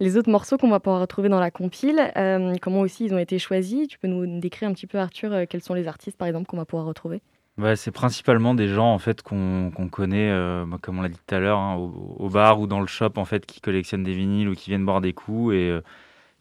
Les 0.00 0.16
autres 0.16 0.30
morceaux 0.30 0.56
qu'on 0.58 0.68
va 0.68 0.80
pouvoir 0.80 1.00
retrouver 1.00 1.28
dans 1.28 1.40
la 1.40 1.50
compile, 1.50 2.12
euh, 2.16 2.54
comment 2.62 2.80
aussi 2.80 3.04
ils 3.04 3.14
ont 3.14 3.18
été 3.18 3.38
choisis 3.38 3.88
Tu 3.88 3.98
peux 3.98 4.08
nous 4.08 4.40
décrire 4.40 4.68
un 4.68 4.72
petit 4.72 4.86
peu, 4.86 4.98
Arthur, 4.98 5.32
euh, 5.32 5.44
quels 5.48 5.62
sont 5.62 5.74
les 5.74 5.88
artistes, 5.88 6.16
par 6.16 6.28
exemple, 6.28 6.46
qu'on 6.46 6.56
va 6.56 6.64
pouvoir 6.64 6.86
retrouver? 6.86 7.20
Ouais, 7.58 7.74
c'est 7.74 7.90
principalement 7.90 8.54
des 8.54 8.68
gens 8.68 8.94
en 8.94 9.00
fait 9.00 9.20
qu'on 9.20 9.72
connaît, 9.90 10.30
euh, 10.30 10.64
comme 10.80 11.00
on 11.00 11.02
l'a 11.02 11.08
dit 11.08 11.18
tout 11.26 11.34
à 11.34 11.40
l'heure, 11.40 11.58
hein, 11.58 11.74
au, 11.74 12.28
bar 12.28 12.60
ou 12.60 12.68
dans 12.68 12.80
le 12.80 12.86
shop 12.86 13.14
en 13.16 13.24
fait, 13.24 13.46
qui 13.46 13.60
collectionnent 13.60 14.04
des 14.04 14.14
vinyles 14.14 14.48
ou 14.48 14.54
qui 14.54 14.70
viennent 14.70 14.84
boire 14.84 15.00
des 15.00 15.12
coups. 15.12 15.54
Et 15.54 15.76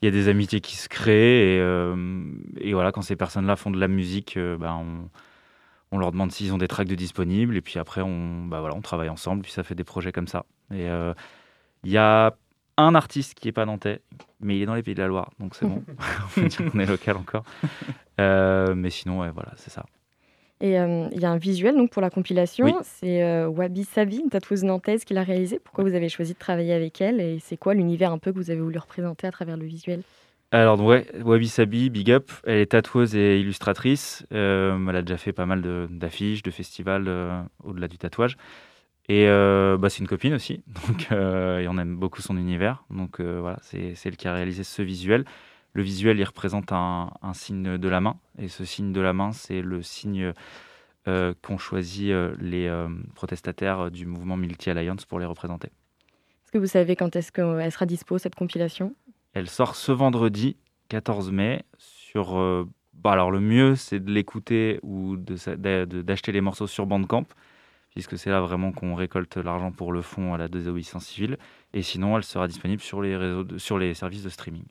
il 0.02 0.06
y 0.06 0.08
a 0.08 0.12
des 0.12 0.28
amitiés 0.28 0.62
qui 0.62 0.76
se 0.76 0.88
créent. 0.88 1.58
Et, 2.62 2.74
voilà, 2.74 2.91
quand 2.91 3.02
ces 3.02 3.15
personnes-là 3.15 3.56
font 3.56 3.72
de 3.72 3.80
la 3.80 3.88
musique, 3.88 4.38
bah, 4.60 4.78
on, 4.80 5.10
on, 5.91 5.98
leur 5.98 6.12
demande 6.12 6.32
s'ils 6.32 6.54
ont 6.54 6.60
des 6.60 6.67
tracks 6.67 6.88
de 6.88 6.93
disponibles. 6.93 7.58
Et 7.58 7.62
puis 7.62 7.80
après, 7.80 8.02
on, 8.02 8.46
bah, 8.46 8.60
voilà, 8.60 8.76
on 8.76 8.82
travaille 8.82 9.10
ensemble. 9.10 9.41
Puis 9.41 9.52
ça 9.52 9.63
fait 9.63 9.74
des 9.74 9.84
projets 9.84 10.12
comme 10.12 10.28
ça. 10.28 10.46
Et 10.72 10.86
il 11.84 11.91
y 11.91 11.98
a 11.98 12.36
un 12.78 12.96
artiste 12.96 13.34
qui 13.34 13.48
est 13.48 13.52
pas 13.52 13.66
nantais, 13.66 14.02
mais 14.40 14.58
il 14.58 14.62
est 14.62 14.66
dans 14.66 14.76
les 14.76 14.84
Pays 14.84 14.96
de 14.96 15.02
la 15.02 15.08
Loire, 15.08 15.32
donc 15.40 15.56
c'est 15.56 15.66
bon. 15.66 15.84
on 16.38 16.42
peut 16.42 16.48
dire 16.48 16.72
qu'on 16.72 16.80
est 16.80 16.86
local 16.86 17.18
encore. 17.18 17.44
Euh, 18.20 18.74
mais 18.74 18.90
sinon, 18.90 19.20
ouais, 19.20 19.30
voilà, 19.30 19.52
c'est 19.58 19.70
ça. 19.70 19.86
Et 20.60 20.80
euh, 20.80 21.08
il 21.12 21.22
y 21.22 21.26
a 21.26 21.30
un 21.30 21.38
visuel 21.38 21.76
donc 21.76 21.92
pour 21.92 22.02
la 22.02 22.10
compilation. 22.10 22.80
C'est 22.82 23.22
euh, 23.22 23.48
Wabi 23.48 23.84
Sabi, 23.84 24.18
une 24.18 24.32
tatoueuse 24.32 24.63
nantaise, 24.63 25.06
qui 25.06 25.13
l'a 25.13 25.22
réalisé. 25.22 25.60
Pourquoi 25.63 25.84
vous 25.84 25.94
avez 25.94 26.10
choisi 26.10 26.34
de 26.34 26.40
travailler 26.40 26.74
avec 26.74 27.00
elle 27.00 27.22
et 27.22 27.38
c'est 27.40 27.58
quoi 27.58 27.76
l'univers 27.76 28.12
un 28.12 28.18
peu 28.18 28.32
que 28.32 28.38
vous 28.38 28.50
avez 28.50 28.60
voulu 28.60 28.80
représenter 28.80 29.28
à 29.28 29.32
travers 29.32 29.56
le 29.56 29.66
visuel? 29.66 30.02
Alors, 30.50 30.82
ouais, 30.82 31.06
Wabi 31.24 31.48
Sabi, 31.48 31.92
big 31.92 32.10
up. 32.10 32.32
Elle 32.44 32.58
est 32.58 32.72
tatoueuse 32.72 33.16
et 33.16 33.40
illustratrice. 33.40 34.26
elle 34.32 34.96
a 34.96 35.02
déjà 35.04 35.18
fait 35.18 35.32
pas 35.32 35.46
mal 35.46 35.62
d'affiches, 35.92 36.42
de, 36.42 36.50
de, 36.50 36.56
festivals 36.56 37.48
au-delà 37.63 37.88
du 37.88 38.00
tatouage. 38.00 38.36
Et 39.10 39.28
euh, 39.28 39.78
bah, 39.78 39.89
c'est 39.89 40.00
une 40.00 40.08
copine 40.08 40.34
aussi, 40.34 40.63
donc 40.88 41.08
euh, 41.12 41.60
et 41.60 41.67
on 41.67 41.78
aime 41.78 41.96
beaucoup 41.96 42.22
son 42.22 42.38
univers. 42.38 42.84
Donc 42.89 43.20
euh, 43.20 43.39
voilà, 43.39 43.58
c'est 43.62 43.93
elle 44.04 44.17
qui 44.17 44.28
a 44.28 44.34
réalisé 44.34 44.63
ce 44.63 44.82
visuel. 44.82 45.26
Le 45.74 45.84
visuel, 45.84 46.20
il 46.20 46.24
représente 46.24 46.72
un, 46.72 47.12
signe 47.34 47.78
de 47.78 47.89
la 47.89 48.02
main, 48.02 48.17
et 48.39 48.48
ce 48.48 48.65
signe 48.65 48.91
de 48.93 49.02
la 49.02 49.13
main, 49.13 49.32
c'est 49.32 49.62
le 49.62 49.84
signe 49.84 50.34
qu'ont 51.06 51.60
choisi 51.60 52.12
les 52.39 52.88
protestataires 53.13 53.91
du 53.91 54.08
mouvement 54.08 54.38
Military 54.38 54.80
Alliance 54.80 55.06
pour 55.06 55.20
les 55.20 55.28
représenter. 55.28 55.67
Est-ce 55.67 56.52
que 56.52 56.58
vous 56.58 56.65
savez 56.65 56.96
quand 56.96 57.15
est-ce 57.15 57.32
qu'elle 57.32 57.72
sera 57.72 57.86
dispo 57.86 58.17
cette 58.17 58.34
compilation? 58.34 58.96
Elle 59.34 59.48
sort 59.48 59.76
ce 59.76 59.91
vendredi 59.91 60.58
14 60.89 61.32
mai 61.32 61.63
sur. 61.78 62.65
Bah, 62.96 63.12
alors 63.12 63.30
le 63.30 63.39
mieux, 63.39 63.76
c'est 63.76 64.00
de 64.00 64.12
l'écouter 64.12 64.80
ou 64.82 65.15
d'acheter 65.15 66.32
les 66.32 66.41
morceaux 66.41 66.65
sur 66.65 66.88
Bandcamp 66.88 67.28
puisque 67.97 68.15
c'est 68.15 68.29
là 68.29 68.41
vraiment 68.41 68.71
qu'on 68.71 68.93
récolte 68.93 69.38
l'argent 69.38 69.71
pour 69.71 69.91
le 69.91 70.03
fonds 70.03 70.36
à 70.36 70.38
la 70.38 70.47
désobéissance 70.47 71.07
civile. 71.07 71.39
Et 71.73 71.81
sinon, 71.81 72.15
elle 72.15 72.23
sera 72.23 72.47
disponible 72.47 72.79
sur 72.79 73.01
les, 73.01 73.17
réseaux 73.17 73.57
sur 73.57 73.79
les 73.79 73.95
services 73.95 74.21
de 74.21 74.29
streaming. 74.29 74.65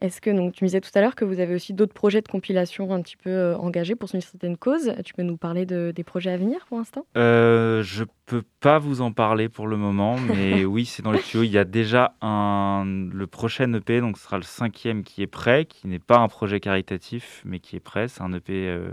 Est-ce 0.00 0.22
que, 0.22 0.30
donc, 0.30 0.54
tu 0.54 0.64
me 0.64 0.68
disais 0.68 0.80
tout 0.80 0.90
à 0.94 1.02
l'heure 1.02 1.14
que 1.14 1.26
vous 1.26 1.38
avez 1.38 1.54
aussi 1.54 1.74
d'autres 1.74 1.92
projets 1.92 2.22
de 2.22 2.28
compilation 2.28 2.94
un 2.94 3.02
petit 3.02 3.18
peu 3.18 3.28
euh, 3.28 3.58
engagés 3.58 3.94
pour 3.94 4.08
une 4.14 4.22
certaine 4.22 4.56
cause. 4.56 4.94
Tu 5.04 5.12
peux 5.12 5.22
nous 5.22 5.36
parler 5.36 5.66
de, 5.66 5.92
des 5.94 6.02
projets 6.02 6.30
à 6.30 6.38
venir 6.38 6.64
pour 6.66 6.78
l'instant? 6.78 7.04
Euh, 7.18 7.82
Je 7.82 8.04
peux 8.24 8.42
pas 8.60 8.78
vous 8.78 9.02
en 9.02 9.12
parler 9.12 9.50
pour 9.50 9.66
le 9.66 9.76
moment, 9.76 10.16
mais 10.34 10.64
oui, 10.64 10.86
c'est 10.86 11.02
dans 11.02 11.12
les 11.12 11.20
tuyaux. 11.20 11.44
Il 11.44 11.50
y 11.50 11.58
a 11.58 11.64
déjà 11.64 12.14
un, 12.22 12.86
le 13.12 13.26
prochain 13.26 13.70
EP, 13.74 14.00
donc 14.00 14.16
ce 14.16 14.24
sera 14.24 14.38
le 14.38 14.44
cinquième 14.44 15.02
qui 15.02 15.20
est 15.20 15.26
prêt, 15.26 15.66
qui 15.66 15.86
n'est 15.86 15.98
pas 15.98 16.16
un 16.16 16.28
projet 16.28 16.58
caritatif, 16.58 17.42
mais 17.44 17.58
qui 17.58 17.76
est 17.76 17.80
prêt. 17.80 18.08
C'est 18.08 18.22
un 18.22 18.32
EP 18.32 18.50
euh, 18.50 18.88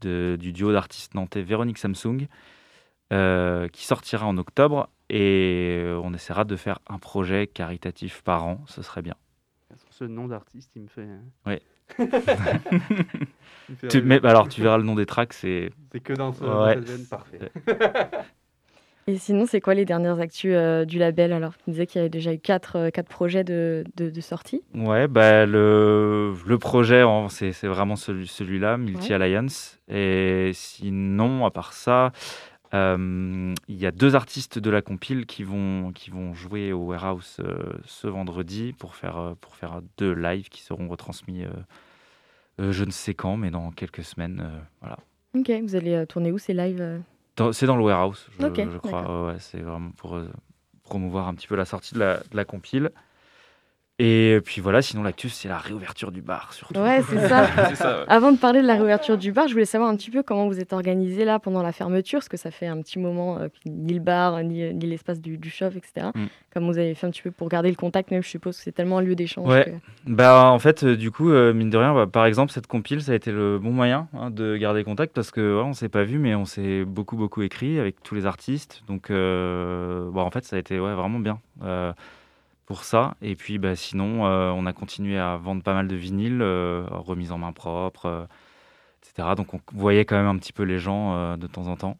de, 0.00 0.36
du 0.38 0.52
duo 0.52 0.72
d'artistes 0.72 1.14
nantais 1.14 1.42
Véronique 1.42 1.78
Samsung. 1.78 2.28
Euh, 3.12 3.66
qui 3.66 3.86
sortira 3.86 4.24
en 4.24 4.38
octobre 4.38 4.88
et 5.08 5.80
euh, 5.82 6.00
on 6.04 6.14
essaiera 6.14 6.44
de 6.44 6.54
faire 6.54 6.78
un 6.88 7.00
projet 7.00 7.48
caritatif 7.48 8.22
par 8.22 8.44
an, 8.44 8.60
ce 8.68 8.82
serait 8.82 9.02
bien. 9.02 9.16
Ce 9.90 10.04
nom 10.04 10.28
d'artiste, 10.28 10.70
il 10.76 10.82
me 10.82 10.86
fait. 10.86 11.08
Oui. 11.44 11.58
tu, 13.88 14.02
mais, 14.02 14.24
alors, 14.24 14.46
tu 14.46 14.62
verras 14.62 14.78
le 14.78 14.84
nom 14.84 14.94
des 14.94 15.06
tracks, 15.06 15.32
c'est. 15.32 15.72
C'est 15.90 15.98
que 15.98 16.12
dans, 16.12 16.32
ce, 16.32 16.44
ouais. 16.44 16.78
parfait. 17.10 17.50
Et 19.08 19.18
sinon, 19.18 19.44
c'est 19.46 19.60
quoi 19.60 19.74
les 19.74 19.84
dernières 19.84 20.20
actus 20.20 20.52
euh, 20.54 20.84
du 20.84 20.98
label? 20.98 21.32
Alors, 21.32 21.56
tu 21.56 21.70
disais 21.70 21.86
qu'il 21.86 21.98
y 21.98 22.00
avait 22.00 22.10
déjà 22.10 22.32
eu 22.32 22.38
quatre, 22.38 22.90
quatre 22.90 23.08
projets 23.08 23.42
de, 23.42 23.82
de, 23.96 24.20
sortie. 24.20 24.62
Ouais, 24.72 25.08
bah, 25.08 25.46
le, 25.46 26.34
le 26.46 26.58
projet, 26.58 27.02
c'est 27.28 27.66
vraiment 27.66 27.96
celui, 27.96 28.28
celui-là, 28.28 28.76
Multi 28.76 29.12
Alliance. 29.12 29.80
Et 29.88 30.52
sinon, 30.54 31.44
à 31.44 31.50
part 31.50 31.72
ça, 31.72 32.12
euh, 32.72 33.54
il 33.68 33.76
y 33.76 33.86
a 33.86 33.90
deux 33.90 34.14
artistes 34.14 34.58
de 34.58 34.70
la 34.70 34.82
compile 34.82 35.26
qui 35.26 35.42
vont, 35.42 35.92
qui 35.92 36.10
vont 36.10 36.34
jouer 36.34 36.72
au 36.72 36.86
Warehouse 36.86 37.38
euh, 37.40 37.58
ce 37.84 38.06
vendredi 38.06 38.72
pour 38.78 38.94
faire, 38.94 39.18
euh, 39.18 39.34
pour 39.40 39.56
faire 39.56 39.80
deux 39.98 40.12
lives 40.12 40.48
qui 40.48 40.62
seront 40.62 40.88
retransmis 40.88 41.44
je 42.58 42.84
ne 42.84 42.90
sais 42.90 43.14
quand, 43.14 43.38
mais 43.38 43.50
dans 43.50 43.70
quelques 43.70 44.04
semaines. 44.04 44.46
voilà. 44.82 44.98
Ok, 45.34 45.50
vous 45.62 45.76
allez 45.76 46.04
tourner 46.06 46.30
où 46.30 46.36
ces 46.36 46.52
lives 46.52 47.00
C'est 47.52 47.64
dans 47.64 47.76
le 47.76 47.82
Warehouse, 47.82 48.28
je, 48.38 48.42
je 48.42 48.76
crois. 48.76 49.28
Ouais, 49.28 49.36
c'est 49.38 49.60
vraiment 49.60 49.92
pour 49.92 50.20
promouvoir 50.82 51.26
un 51.26 51.34
petit 51.34 51.46
peu 51.46 51.56
la 51.56 51.64
sortie 51.64 51.94
de 51.94 52.00
la, 52.00 52.18
de 52.18 52.36
la 52.36 52.44
compile. 52.44 52.90
Et 54.02 54.40
puis 54.42 54.62
voilà, 54.62 54.80
sinon 54.80 55.02
l'actu, 55.02 55.28
c'est 55.28 55.46
la 55.46 55.58
réouverture 55.58 56.10
du 56.10 56.22
bar 56.22 56.54
surtout. 56.54 56.80
Ouais, 56.80 57.02
c'est 57.06 57.28
ça. 57.28 58.04
Avant 58.08 58.32
de 58.32 58.38
parler 58.38 58.62
de 58.62 58.66
la 58.66 58.76
réouverture 58.76 59.18
du 59.18 59.30
bar, 59.30 59.46
je 59.46 59.52
voulais 59.52 59.66
savoir 59.66 59.90
un 59.90 59.96
petit 59.96 60.10
peu 60.10 60.22
comment 60.22 60.48
vous 60.48 60.58
êtes 60.58 60.72
organisé 60.72 61.26
là 61.26 61.38
pendant 61.38 61.62
la 61.62 61.70
fermeture, 61.70 62.20
parce 62.20 62.30
que 62.30 62.38
ça 62.38 62.50
fait 62.50 62.66
un 62.66 62.80
petit 62.80 62.98
moment, 62.98 63.36
euh, 63.36 63.48
ni 63.66 63.92
le 63.92 64.00
bar, 64.00 64.42
ni, 64.42 64.72
ni 64.72 64.86
l'espace 64.86 65.20
du, 65.20 65.36
du 65.36 65.50
shop, 65.50 65.72
etc. 65.76 66.06
Mm. 66.14 66.24
Comment 66.54 66.68
vous 66.68 66.78
avez 66.78 66.94
fait 66.94 67.06
un 67.06 67.10
petit 67.10 67.20
peu 67.20 67.30
pour 67.30 67.50
garder 67.50 67.68
le 67.68 67.74
contact, 67.74 68.10
même 68.10 68.22
je 68.22 68.28
suppose 68.28 68.56
que 68.56 68.62
c'est 68.62 68.72
tellement 68.72 68.98
un 68.98 69.02
lieu 69.02 69.14
d'échange. 69.14 69.46
Ouais. 69.46 69.74
Bah 70.06 70.50
en 70.50 70.58
fait, 70.58 70.82
euh, 70.82 70.96
du 70.96 71.10
coup, 71.10 71.30
euh, 71.30 71.52
mine 71.52 71.68
de 71.68 71.76
rien, 71.76 71.92
bah, 71.92 72.06
par 72.06 72.24
exemple, 72.24 72.52
cette 72.52 72.68
compile, 72.68 73.02
ça 73.02 73.12
a 73.12 73.16
été 73.16 73.30
le 73.30 73.58
bon 73.58 73.70
moyen 73.70 74.08
hein, 74.14 74.30
de 74.30 74.56
garder 74.56 74.82
contact, 74.82 75.14
parce 75.14 75.30
que 75.30 75.58
ouais, 75.58 75.62
on 75.62 75.74
s'est 75.74 75.90
pas 75.90 76.04
vu, 76.04 76.18
mais 76.18 76.34
on 76.34 76.46
s'est 76.46 76.86
beaucoup 76.86 77.18
beaucoup 77.18 77.42
écrit 77.42 77.78
avec 77.78 78.02
tous 78.02 78.14
les 78.14 78.24
artistes. 78.24 78.82
Donc, 78.88 79.10
bah, 79.10 80.22
en 80.22 80.30
fait, 80.30 80.46
ça 80.46 80.56
a 80.56 80.58
été 80.58 80.80
ouais, 80.80 80.94
vraiment 80.94 81.18
bien 81.18 81.38
pour 82.70 82.84
ça. 82.84 83.16
Et 83.20 83.34
puis 83.34 83.58
bah, 83.58 83.74
sinon, 83.74 84.26
euh, 84.26 84.52
on 84.54 84.64
a 84.64 84.72
continué 84.72 85.18
à 85.18 85.36
vendre 85.36 85.60
pas 85.60 85.74
mal 85.74 85.88
de 85.88 85.96
vinyles, 85.96 86.40
euh, 86.40 86.86
remise 86.88 87.32
en 87.32 87.38
main 87.38 87.50
propre, 87.50 88.06
euh, 88.06 88.24
etc. 89.02 89.30
Donc 89.36 89.54
on 89.54 89.60
voyait 89.72 90.04
quand 90.04 90.14
même 90.14 90.28
un 90.28 90.38
petit 90.38 90.52
peu 90.52 90.62
les 90.62 90.78
gens 90.78 91.36
de 91.36 91.46
temps 91.48 91.66
en 91.66 91.74
temps. 91.74 91.98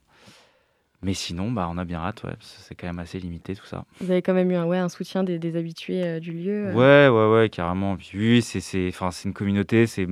Mais 1.02 1.12
sinon, 1.12 1.50
bah, 1.50 1.66
on 1.68 1.76
a 1.76 1.84
bien 1.84 1.98
hâte, 1.98 2.22
ouais, 2.22 2.36
c'est 2.38 2.76
quand 2.76 2.86
même 2.86 3.00
assez 3.00 3.18
limité 3.18 3.56
tout 3.56 3.66
ça. 3.66 3.84
Vous 4.00 4.12
avez 4.12 4.22
quand 4.22 4.32
même 4.32 4.48
eu 4.52 4.54
un, 4.54 4.64
ouais, 4.64 4.78
un 4.78 4.88
soutien 4.88 5.24
des, 5.24 5.56
habitués 5.56 6.20
du 6.20 6.30
lieu 6.30 6.66
Ouais, 6.72 7.08
ouais, 7.08 7.32
ouais, 7.32 7.48
carrément. 7.48 7.96
Puis, 7.96 8.16
oui, 8.16 8.40
c'est 8.40 8.92
une 9.24 9.32
communauté, 9.32 9.88
c'est 9.88 10.06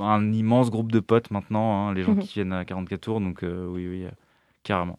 un 0.00 0.32
immense 0.32 0.68
groupe 0.68 0.90
de 0.90 0.98
potes 0.98 1.30
maintenant, 1.30 1.86
hein, 1.90 1.94
les 1.94 2.02
gens 2.02 2.16
qui 2.16 2.34
viennent 2.34 2.54
à 2.54 2.64
44 2.64 3.00
tours, 3.00 3.20
donc 3.20 3.42
oui, 3.42 3.86
oui, 3.86 4.06
carrément. 4.64 4.98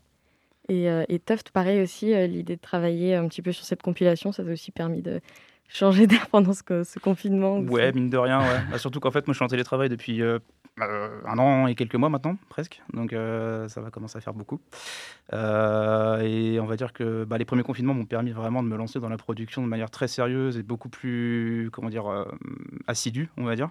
Et, 0.70 0.90
euh, 0.90 1.06
et 1.08 1.20
Tuft, 1.20 1.52
pareil 1.52 1.82
aussi, 1.82 2.14
euh, 2.14 2.28
l'idée 2.28 2.56
de 2.56 2.62
travailler 2.62 3.16
un 3.16 3.28
petit 3.28 3.42
peu 3.42 3.52
sur 3.52 3.66
cette 3.66 3.82
compilation, 3.82 4.32
ça 4.32 4.44
a 4.44 4.52
aussi 4.52 4.72
permis 4.72 5.02
de 5.02 5.22
changer 5.70 6.08
d'air 6.08 6.28
pendant 6.32 6.54
ce, 6.54 7.00
confinement. 7.00 7.60
Ouais, 7.60 7.92
mine 7.94 8.10
de 8.10 8.18
rien, 8.18 8.40
ouais. 8.40 8.62
Bah, 8.72 8.78
surtout 8.78 9.00
qu'en 9.00 9.12
fait, 9.12 9.28
moi, 9.28 9.34
je 9.34 9.38
suis 9.38 9.46
en 9.46 9.50
télétravail 9.50 9.88
depuis 9.88 10.22
euh, 10.22 10.40
un 10.80 11.38
an 11.40 11.68
et 11.68 11.76
quelques 11.76 11.96
mois 11.96 12.10
maintenant, 12.10 12.38
presque. 12.50 12.82
Donc 12.94 13.12
ça 13.12 13.82
va 13.82 13.90
commencer 13.90 14.18
à 14.18 14.22
faire 14.22 14.34
beaucoup. 14.34 14.60
et 15.34 16.60
on 16.60 16.66
va 16.66 16.76
dire 16.76 16.94
que 16.94 17.24
bah, 17.24 17.38
les 17.38 17.46
premiers 17.46 17.64
confinements 17.64 17.94
m'ont 17.96 18.06
permis 18.06 18.32
vraiment 18.32 18.62
de 18.62 18.68
me 18.68 18.76
lancer 18.76 19.00
dans 19.00 19.10
la 19.10 19.18
production 19.18 19.64
de 19.64 19.68
manière 19.68 19.90
très 19.90 20.08
sérieuse 20.08 20.58
et 20.58 20.64
beaucoup 20.64 20.90
plus, 20.90 21.70
comment 21.72 21.90
dire, 21.90 22.26
assidue, 22.88 23.30
on 23.38 23.46
va 23.46 23.56
dire. 23.56 23.70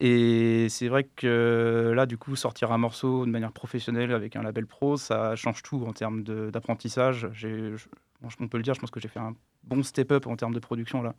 Et 0.00 0.66
c'est 0.70 0.88
vrai 0.88 1.04
que 1.04 1.92
là, 1.94 2.06
du 2.06 2.18
coup, 2.18 2.34
sortir 2.34 2.72
un 2.72 2.78
morceau 2.78 3.24
de 3.26 3.30
manière 3.30 3.52
professionnelle 3.52 4.12
avec 4.12 4.34
un 4.34 4.42
label 4.42 4.66
pro, 4.66 4.96
ça 4.96 5.36
change 5.36 5.62
tout 5.62 5.84
en 5.86 5.92
termes 5.92 6.24
d'apprentissage. 6.24 7.28
On 8.40 8.48
peut 8.48 8.56
le 8.56 8.64
dire, 8.64 8.74
je 8.74 8.80
pense 8.80 8.90
que 8.90 9.00
j'ai 9.00 9.08
fait 9.08 9.20
un 9.20 9.34
bon 9.62 9.82
step-up 9.82 10.26
en 10.26 10.36
termes 10.36 10.54
de 10.54 10.60
production 10.60 11.02
là. 11.02 11.14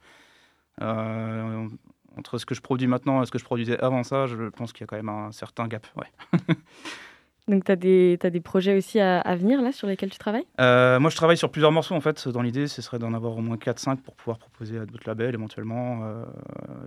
Euh, 0.82 1.70
entre 2.18 2.38
ce 2.38 2.46
que 2.46 2.56
je 2.56 2.62
produis 2.62 2.88
maintenant 2.88 3.22
et 3.22 3.26
ce 3.26 3.32
que 3.32 3.40
je 3.40 3.46
produisais 3.46 3.80
avant 3.80 4.04
ça, 4.04 4.28
je 4.28 4.50
pense 4.50 4.74
qu'il 4.74 4.82
y 4.82 4.84
a 4.84 4.88
quand 4.88 4.98
même 4.98 5.10
un 5.10 5.32
certain 5.32 5.68
gap. 5.68 5.88
Donc, 7.48 7.64
tu 7.64 7.72
as, 7.72 7.76
as, 7.76 8.30
des 8.32 8.40
projets 8.40 8.76
aussi 8.76 9.00
à, 9.00 9.36
venir 9.36 9.62
là 9.62 9.72
sur 9.72 9.88
lesquels 9.88 10.10
tu 10.10 10.18
travailles? 10.18 10.46
Euh, 10.60 11.00
Moi, 11.00 11.12
je 11.12 11.16
travaille 11.16 11.38
sur 11.38 11.52
plusieurs 11.52 11.72
morceaux 11.72 11.94
en 11.94 12.02
fait. 12.02 12.28
Dans 12.28 12.42
l'idée, 12.42 12.68
ce 12.68 12.82
serait 12.82 12.98
d'en 12.98 13.14
avoir 13.14 13.38
au 13.38 13.42
moins 13.42 13.58
4-5 13.58 13.98
pour 13.98 14.16
pouvoir 14.16 14.40
proposer 14.40 14.80
à 14.80 14.86
d'autres 14.86 15.08
labels 15.08 15.36
éventuellement. 15.36 16.00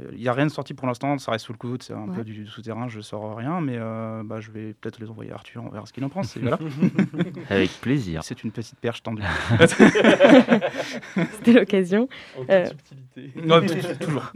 Il 0.00 0.06
euh, 0.06 0.18
n'y 0.18 0.26
a 0.26 0.32
rien 0.32 0.46
de 0.46 0.50
sorti 0.50 0.74
pour 0.74 0.88
l'instant, 0.88 1.16
ça 1.18 1.30
reste 1.30 1.44
sous 1.44 1.52
le 1.52 1.58
coude, 1.58 1.84
c'est 1.84 1.92
un 1.92 2.08
peu 2.08 2.24
du, 2.24 2.46
souterrain, 2.46 2.88
je 2.88 2.96
ne 2.96 3.02
sors 3.02 3.36
rien, 3.36 3.60
mais 3.60 3.76
euh, 3.76 4.22
bah, 4.24 4.40
je 4.40 4.50
vais 4.50 4.74
peut-être 4.74 4.98
les 4.98 5.08
envoyer 5.08 5.30
à 5.30 5.34
Arthur, 5.34 5.62
on 5.64 5.68
verra 5.70 5.86
ce 5.86 5.92
qu'il 5.92 6.04
en 6.04 6.08
pense. 6.08 6.36
Voilà. 6.36 6.58
Avec 7.50 7.70
plaisir. 7.80 8.24
C'est 8.24 8.42
une 8.42 8.50
petite 8.50 8.80
perche 8.80 9.04
tendue. 9.04 9.22
C'était 11.32 11.52
l'occasion. 11.52 12.08
En 12.36 12.44
toute 12.44 12.68
subtilité. 12.68 13.32
Non, 13.44 13.60
toujours. 14.00 14.32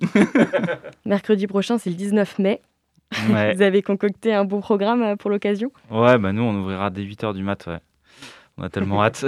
Mercredi 1.05 1.49
prochain, 1.49 1.79
c'est 1.79 1.91
le 1.91 1.97
19 1.97 2.39
mai. 2.39 2.61
Vous 3.55 3.63
avez 3.63 3.83
concocté 3.83 4.33
un 4.33 4.45
beau 4.45 4.61
programme 4.61 5.03
euh, 5.03 5.17
pour 5.17 5.31
l'occasion? 5.31 5.71
Ouais, 5.91 6.19
bah 6.19 6.33
nous, 6.33 6.43
on 6.43 6.55
ouvrira 6.55 6.91
dès 6.91 7.03
8h 7.03 7.35
du 7.35 7.43
mat, 7.43 7.67
ouais. 7.67 7.79
On 8.59 8.63
a 8.63 8.69
tellement 8.69 9.03
hâte. 9.03 9.25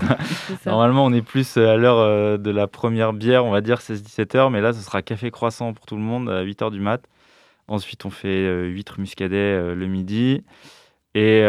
Normalement, 0.66 1.04
on 1.04 1.12
est 1.12 1.22
plus 1.22 1.56
euh, 1.56 1.72
à 1.72 1.76
l'heure 1.76 1.98
euh, 1.98 2.36
de 2.36 2.50
la 2.50 2.68
première 2.68 3.12
bière, 3.12 3.44
on 3.44 3.50
va 3.50 3.60
dire 3.60 3.78
16-17h, 3.78 4.50
mais 4.50 4.60
là, 4.60 4.72
ce 4.72 4.80
sera 4.80 5.02
café 5.02 5.30
croissant 5.30 5.72
pour 5.72 5.86
tout 5.86 5.96
le 5.96 6.02
monde 6.02 6.28
à 6.28 6.44
8h 6.44 6.70
du 6.70 6.80
mat. 6.80 7.02
Ensuite, 7.68 8.04
on 8.04 8.10
fait 8.10 8.46
8 8.66 8.98
muscadet 8.98 9.74
le 9.74 9.86
midi 9.86 10.44
et 11.14 11.42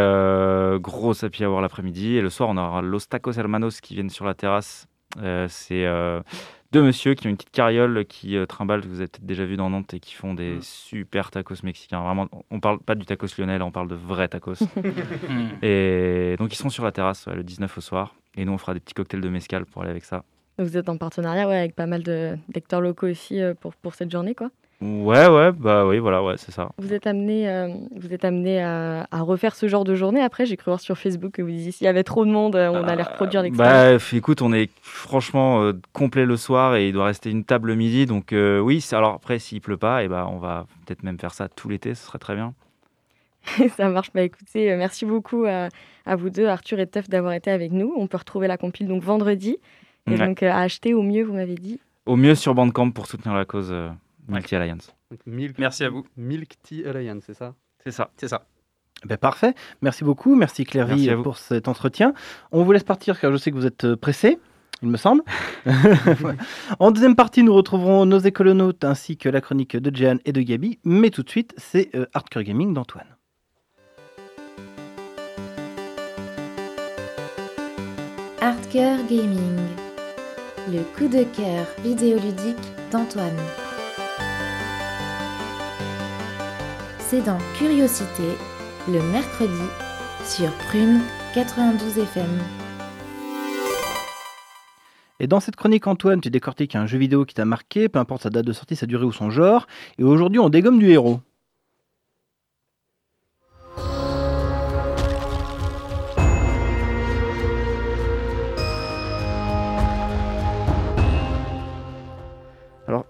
gros 0.80 1.26
happy 1.26 1.44
hour 1.44 1.60
l'après-midi. 1.60 2.16
Et 2.16 2.22
le 2.22 2.30
soir, 2.30 2.50
on 2.50 2.56
aura 2.56 2.82
Los 2.82 3.08
Tacos 3.10 3.34
Hermanos 3.34 3.82
qui 3.82 3.96
viennent 3.96 4.12
sur 4.12 4.24
la 4.24 4.36
terrasse. 4.36 4.88
c'est 5.48 5.86
deux 6.74 6.82
monsieur 6.82 7.14
qui 7.14 7.28
ont 7.28 7.30
une 7.30 7.38
petite 7.38 7.52
carriole 7.52 8.06
qui 8.06 8.36
euh, 8.36 8.46
trimballe, 8.46 8.82
que 8.82 8.88
vous 8.88 9.00
avez 9.00 9.08
peut-être 9.08 9.26
déjà 9.26 9.46
vu 9.46 9.56
dans 9.56 9.70
Nantes, 9.70 9.94
et 9.94 10.00
qui 10.00 10.14
font 10.16 10.34
des 10.34 10.56
mm. 10.56 10.62
super 10.62 11.32
tacos 11.32 11.64
mexicains. 11.64 12.02
Vraiment, 12.02 12.28
on 12.50 12.60
parle 12.60 12.80
pas 12.80 12.96
du 12.96 13.06
tacos 13.06 13.28
lyonnais, 13.38 13.62
on 13.62 13.72
parle 13.72 13.88
de 13.88 13.96
vrais 13.96 14.28
tacos. 14.28 14.54
Mm. 15.24 15.64
et 15.64 16.36
donc, 16.38 16.52
ils 16.54 16.58
sont 16.58 16.70
sur 16.70 16.84
la 16.84 16.92
terrasse 16.92 17.28
le 17.28 17.44
19 17.44 17.78
au 17.78 17.82
soir. 17.82 18.16
Et 18.36 18.46
nous, 18.46 18.52
on 18.52 18.58
fera 18.58 18.74
des 18.74 18.80
petits 18.80 18.94
cocktails 18.94 19.22
de 19.22 19.30
mescal 19.30 19.66
pour 19.66 19.84
aller 19.84 19.92
avec 19.92 20.04
ça. 20.04 20.24
Donc, 20.58 20.68
vous 20.68 20.78
êtes 20.78 20.90
en 20.90 20.98
partenariat 20.98 21.48
ouais, 21.48 21.58
avec 21.58 21.76
pas 21.76 21.86
mal 21.86 22.04
d'acteurs 22.50 22.82
locaux 22.82 23.08
aussi 23.08 23.42
euh, 23.42 23.54
pour, 23.54 23.76
pour 23.76 23.96
cette 23.96 24.12
journée, 24.12 24.36
quoi 24.36 24.50
Ouais, 24.84 25.28
ouais, 25.28 25.54
bah 25.54 25.86
oui, 25.86 26.00
voilà, 26.00 26.22
ouais, 26.22 26.36
c'est 26.38 26.52
ça. 26.52 26.70
Vous 26.78 26.94
êtes 26.94 27.08
amené, 27.08 27.50
euh, 27.50 27.70
vous 27.96 28.14
êtes 28.14 28.26
amené 28.26 28.62
à, 28.62 29.06
refaire 29.12 29.56
ce 29.56 29.70
genre 29.70 29.86
de 29.86 29.96
journée 29.96 30.22
après 30.22 30.46
J'ai 30.46 30.58
cru 30.58 30.72
voir 30.72 30.82
sur 30.82 30.98
Facebook 30.98 31.32
que 31.32 31.42
vous 31.42 31.52
disiez 31.52 31.72
s'il 31.72 31.86
y 31.86 31.88
avait 31.88 32.04
trop 32.04 32.26
de 32.26 32.32
monde, 32.32 32.58
euh, 32.58 32.70
on 32.70 32.86
allait 32.86 33.04
reproduire 33.04 33.44
l'expérience. 33.44 34.04
Bah 34.12 34.18
écoute, 34.18 34.42
on 34.42 34.52
est 34.52 34.70
franchement 34.82 35.64
euh, 35.64 35.74
complet 35.94 36.26
le 36.26 36.36
soir 36.36 36.76
et 36.76 36.90
il 36.90 36.94
doit 36.94 37.06
rester 37.06 37.30
une 37.30 37.46
table 37.46 37.70
le 37.70 37.76
midi, 37.76 38.06
donc 38.06 38.34
oui, 38.34 38.86
alors 38.92 39.14
après 39.14 39.40
s'il 39.40 39.62
pleut 39.62 39.78
pas, 39.78 40.02
et 40.02 40.06
eh 40.06 40.08
bah, 40.10 40.28
on 40.30 40.38
va 40.38 40.66
peut-être 40.86 41.04
même 41.04 41.18
faire 41.18 41.34
ça 41.34 41.48
tout 41.48 41.70
l'été, 41.70 41.96
ce 41.96 42.06
serait 42.06 42.20
très 42.20 42.36
bien. 42.36 42.54
ça 43.78 43.88
marche, 43.88 44.12
bah 44.14 44.24
écoutez, 44.24 44.76
merci 44.76 45.06
beaucoup 45.06 45.46
à, 45.46 45.70
vous 46.16 46.30
deux, 46.30 46.48
Arthur 46.48 46.80
et 46.80 46.88
Teuf, 46.88 47.08
d'avoir 47.08 47.34
été 47.34 47.52
avec 47.52 47.72
nous. 47.72 47.94
On 47.96 48.08
peut 48.08 48.18
retrouver 48.18 48.48
la 48.48 48.58
compile 48.58 48.88
donc 48.88 49.02
vendredi, 49.02 49.58
et 50.12 50.18
donc 50.18 50.44
à 50.44 50.60
acheter 50.60 50.94
au 50.94 51.04
mieux, 51.04 51.24
vous 51.24 51.34
m'avez 51.34 51.56
dit 51.56 51.80
Au 52.06 52.18
mieux 52.18 52.36
sur 52.36 52.54
Bandcamp 52.54 52.92
pour 52.92 53.06
soutenir 53.06 53.34
la 53.34 53.46
cause. 53.46 53.74
Milk 54.28 54.46
Tea 54.46 54.56
Alliance. 54.56 54.94
Merci 55.26 55.84
à 55.84 55.90
vous. 55.90 56.06
Milk 56.18 56.56
Tea 56.64 56.86
Alliance, 56.86 57.24
c'est 57.26 57.34
ça? 57.34 57.56
C'est 57.84 57.92
ça. 57.92 58.12
C'est 58.18 58.28
ça. 58.28 58.46
Ben 59.06 59.18
parfait. 59.18 59.54
Merci 59.82 60.04
beaucoup. 60.04 60.36
Merci 60.36 60.64
Claire 60.64 60.88
pour 61.22 61.38
cet 61.38 61.68
entretien. 61.68 62.14
On 62.52 62.64
vous 62.64 62.72
laisse 62.72 62.84
partir 62.84 63.20
car 63.20 63.32
je 63.32 63.38
sais 63.38 63.52
que 63.52 63.56
vous 63.56 63.66
êtes 63.66 63.84
euh, 63.84 63.98
pressé, 63.98 64.40
il 64.82 64.90
me 64.90 64.98
semble. 64.98 65.24
en 66.80 66.92
deuxième 66.92 67.16
partie, 67.16 67.44
nous 67.44 67.54
retrouverons 67.54 68.06
nos 68.06 68.20
écolonautes 68.20 68.84
ainsi 68.84 69.18
que 69.18 69.30
la 69.30 69.42
chronique 69.42 69.76
de 69.76 69.96
Jeanne 69.96 70.20
et 70.26 70.32
de 70.32 70.42
Gabi. 70.42 70.80
Mais 70.86 71.10
tout 71.10 71.24
de 71.24 71.30
suite, 71.30 71.54
c'est 71.58 71.94
euh, 71.96 72.06
Hardcore 72.14 72.44
Gaming 72.44 72.74
d'Antoine. 72.74 73.08
Hardcore 78.40 79.06
Gaming, 79.10 79.58
le 80.70 80.84
coup 80.98 81.08
de 81.08 81.24
cœur 81.24 81.66
vidéoludique 81.84 82.58
d'Antoine. 82.92 83.38
C'est 87.13 87.21
dans 87.21 87.38
Curiosité, 87.60 88.23
le 88.88 88.99
mercredi, 89.12 89.52
sur 90.26 90.49
Prune 90.67 90.99
92 91.36 91.99
FM. 91.99 92.26
Et 95.19 95.28
dans 95.28 95.39
cette 95.39 95.56
chronique, 95.56 95.86
Antoine, 95.86 96.21
tu 96.21 96.32
décortiques 96.32 96.76
un 96.76 96.88
jeu 96.88 96.97
vidéo 96.97 97.26
qui 97.26 97.36
t'a 97.36 97.45
marqué, 97.45 97.88
peu 97.88 97.99
importe 97.99 98.23
sa 98.23 98.32
date 98.32 98.45
de 98.45 98.54
sortie, 98.54 98.76
sa 98.76 98.88
durée 98.88 99.06
ou 99.06 99.12
son 99.12 99.30
genre. 99.30 99.67
Et 99.99 100.04
aujourd'hui, 100.04 100.39
on 100.39 100.49
dégomme 100.49 100.80
du 100.80 100.89
héros. 100.89 101.19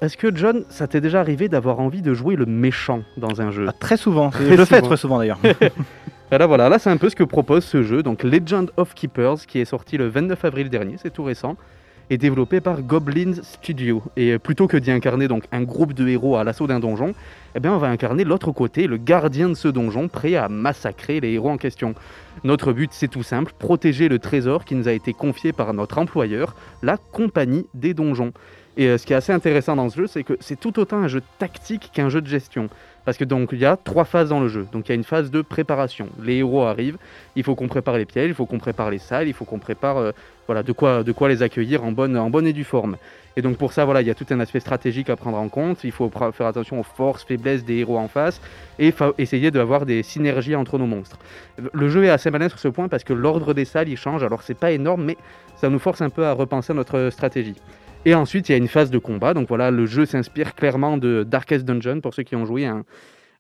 Est-ce 0.04 0.18
que 0.18 0.36
John, 0.36 0.66
ça 0.70 0.88
t'est 0.88 1.02
déjà 1.02 1.20
arrivé 1.20 1.48
d'avoir 1.48 1.80
envie 1.80 2.02
de 2.02 2.14
jouer 2.14 2.36
le 2.36 2.46
méchant 2.46 3.04
dans 3.18 3.42
un 3.42 3.52
jeu 3.52 3.66
ah, 3.70 3.74
Très 3.74 3.98
souvent. 3.98 4.32
je 4.32 4.54
le 4.54 4.66
fais 4.66 4.82
très 4.82 4.98
souvent 4.98 5.18
d'ailleurs. 5.18 5.40
là, 6.32 6.46
voilà, 6.46 6.68
là 6.68 6.80
c'est 6.80 6.90
un 6.90 6.98
peu 6.98 7.10
ce 7.10 7.16
que 7.16 7.24
propose 7.24 7.64
ce 7.64 7.84
jeu, 7.84 8.04
donc 8.04 8.24
Legend 8.24 8.70
of 8.76 8.94
Keepers, 8.94 9.46
qui 9.48 9.60
est 9.60 9.66
sorti 9.66 9.98
le 9.98 10.08
29 10.08 10.44
avril 10.46 10.70
dernier, 10.70 10.96
c'est 11.02 11.12
tout 11.12 11.24
récent, 11.24 11.56
et 12.10 12.18
développé 12.18 12.60
par 12.60 12.82
Goblins 12.82 13.42
Studio. 13.44 14.04
Et 14.18 14.38
plutôt 14.40 14.68
que 14.68 14.76
d'y 14.76 14.92
incarner 14.92 15.28
donc 15.28 15.46
un 15.52 15.64
groupe 15.64 15.94
de 15.94 16.08
héros 16.08 16.36
à 16.36 16.44
l'assaut 16.44 16.68
d'un 16.68 16.80
donjon, 16.80 17.14
eh 17.56 17.60
bien 17.60 17.72
on 17.72 17.78
va 17.78 17.88
incarner 17.88 18.26
l'autre 18.26 18.52
côté, 18.52 18.88
le 18.88 18.98
gardien 18.98 19.48
de 19.48 19.54
ce 19.54 19.70
donjon, 19.70 20.10
prêt 20.10 20.36
à 20.36 20.50
massacrer 20.50 21.22
les 21.22 21.32
héros 21.32 21.50
en 21.50 21.58
question. 21.58 21.96
Notre 22.44 22.74
but, 22.74 22.92
c'est 22.94 23.08
tout 23.08 23.24
simple, 23.24 23.54
protéger 23.58 24.10
le 24.10 24.20
trésor 24.20 24.66
qui 24.66 24.76
nous 24.76 24.88
a 24.88 24.92
été 24.92 25.14
confié 25.14 25.54
par 25.54 25.74
notre 25.74 25.98
employeur, 25.98 26.56
la 26.82 26.98
Compagnie 26.98 27.68
des 27.74 27.94
Donjons. 27.94 28.34
Et 28.76 28.88
euh, 28.88 28.98
ce 28.98 29.06
qui 29.06 29.14
est 29.14 29.16
assez 29.16 29.32
intéressant 29.32 29.76
dans 29.76 29.90
ce 29.90 29.98
jeu, 29.98 30.08
c'est 30.08 30.24
que 30.24 30.34
c'est 30.40 30.60
tout 30.60 30.80
autant 30.80 30.98
un 30.98 31.08
jeu 31.08 31.22
tactique 31.38 31.92
qu'un 31.94 32.10
jeu 32.10 32.22
de 32.22 32.28
gestion. 32.28 32.70
Parce 33.06 33.18
que 33.18 33.26
donc 33.26 33.50
il 33.52 33.60
y 33.60 33.66
a 33.66 33.78
trois 33.78 34.06
phases 34.06 34.30
dans 34.30 34.40
le 34.40 34.48
jeu. 34.48 34.66
Donc 34.72 34.88
il 34.88 34.90
y 34.90 34.94
a 34.94 34.96
une 34.96 35.04
phase 35.04 35.30
de 35.30 35.42
préparation. 35.42 36.08
Les 36.24 36.38
héros 36.38 36.64
arrivent, 36.64 36.98
il 37.36 37.44
faut 37.44 37.54
qu'on 37.54 37.68
prépare 37.68 37.98
les 37.98 38.06
pièges, 38.06 38.30
il 38.30 38.34
faut 38.34 38.46
qu'on 38.46 38.60
prépare 38.60 38.90
les 38.90 38.98
salles, 38.98 39.28
il 39.28 39.34
faut 39.34 39.46
qu'on 39.46 39.60
prépare 39.60 39.98
euh, 39.98 40.12
voilà 40.48 40.64
de 40.64 40.72
quoi 40.72 41.04
de 41.04 41.12
quoi 41.12 41.28
les 41.28 41.44
accueillir 41.44 41.84
en 41.84 41.92
bonne 41.92 42.18
en 42.18 42.30
bonne 42.30 42.48
et 42.48 42.54
due 42.54 42.64
forme. 42.64 42.96
Et 43.36 43.42
donc 43.42 43.58
pour 43.58 43.74
ça 43.74 43.84
voilà, 43.84 44.02
il 44.02 44.08
y 44.08 44.12
a 44.12 44.16
tout 44.16 44.26
un 44.30 44.40
aspect 44.40 44.62
stratégique 44.62 45.10
à 45.10 45.18
prendre 45.18 45.38
en 45.38 45.50
compte. 45.50 45.84
Il 45.84 45.92
faut 45.92 46.10
faire 46.32 46.48
attention 46.48 46.80
aux 46.80 46.84
forces, 46.84 47.26
faiblesses 47.26 47.66
des 47.66 47.76
héros 47.76 47.98
en 47.98 48.08
face 48.08 48.40
et 48.80 48.94
essayer 49.18 49.52
d'avoir 49.52 49.86
des 49.86 50.02
synergies 50.02 50.56
entre 50.56 50.78
nos 50.78 50.88
monstres. 50.88 51.18
Le 51.74 51.90
jeu 51.90 52.06
est 52.06 52.10
assez 52.10 52.32
malin 52.32 52.48
sur 52.48 52.60
ce 52.60 52.70
point 52.70 52.88
parce 52.88 53.04
que 53.04 53.14
l'ordre 53.14 53.54
des 53.54 53.66
salles 53.66 53.90
il 53.90 53.98
change. 53.98 54.24
Alors 54.24 54.44
c'est 54.44 54.58
pas 54.58 54.72
énorme, 54.72 55.04
mais 55.04 55.18
ça 55.58 55.70
nous 55.70 55.80
force 55.80 56.02
un 56.02 56.10
peu 56.10 56.26
à 56.26 56.32
repenser 56.32 56.74
notre 56.74 57.10
stratégie. 57.12 57.56
Et 58.06 58.14
ensuite, 58.16 58.50
il 58.50 58.52
y 58.52 58.56
a 58.56 58.58
une 58.58 58.68
phase 58.68 58.92
de 58.92 58.98
combat. 58.98 59.34
Donc 59.34 59.48
voilà, 59.48 59.72
le 59.72 59.86
jeu 59.86 60.06
s'inspire 60.06 60.56
clairement 60.56 60.98
de 60.98 61.24
Darkest 61.24 61.66
Dungeon, 61.66 62.02
pour 62.02 62.14
ceux 62.14 62.24
qui 62.24 62.36
ont 62.36 62.46
joué 62.46 62.66
un, 62.66 62.84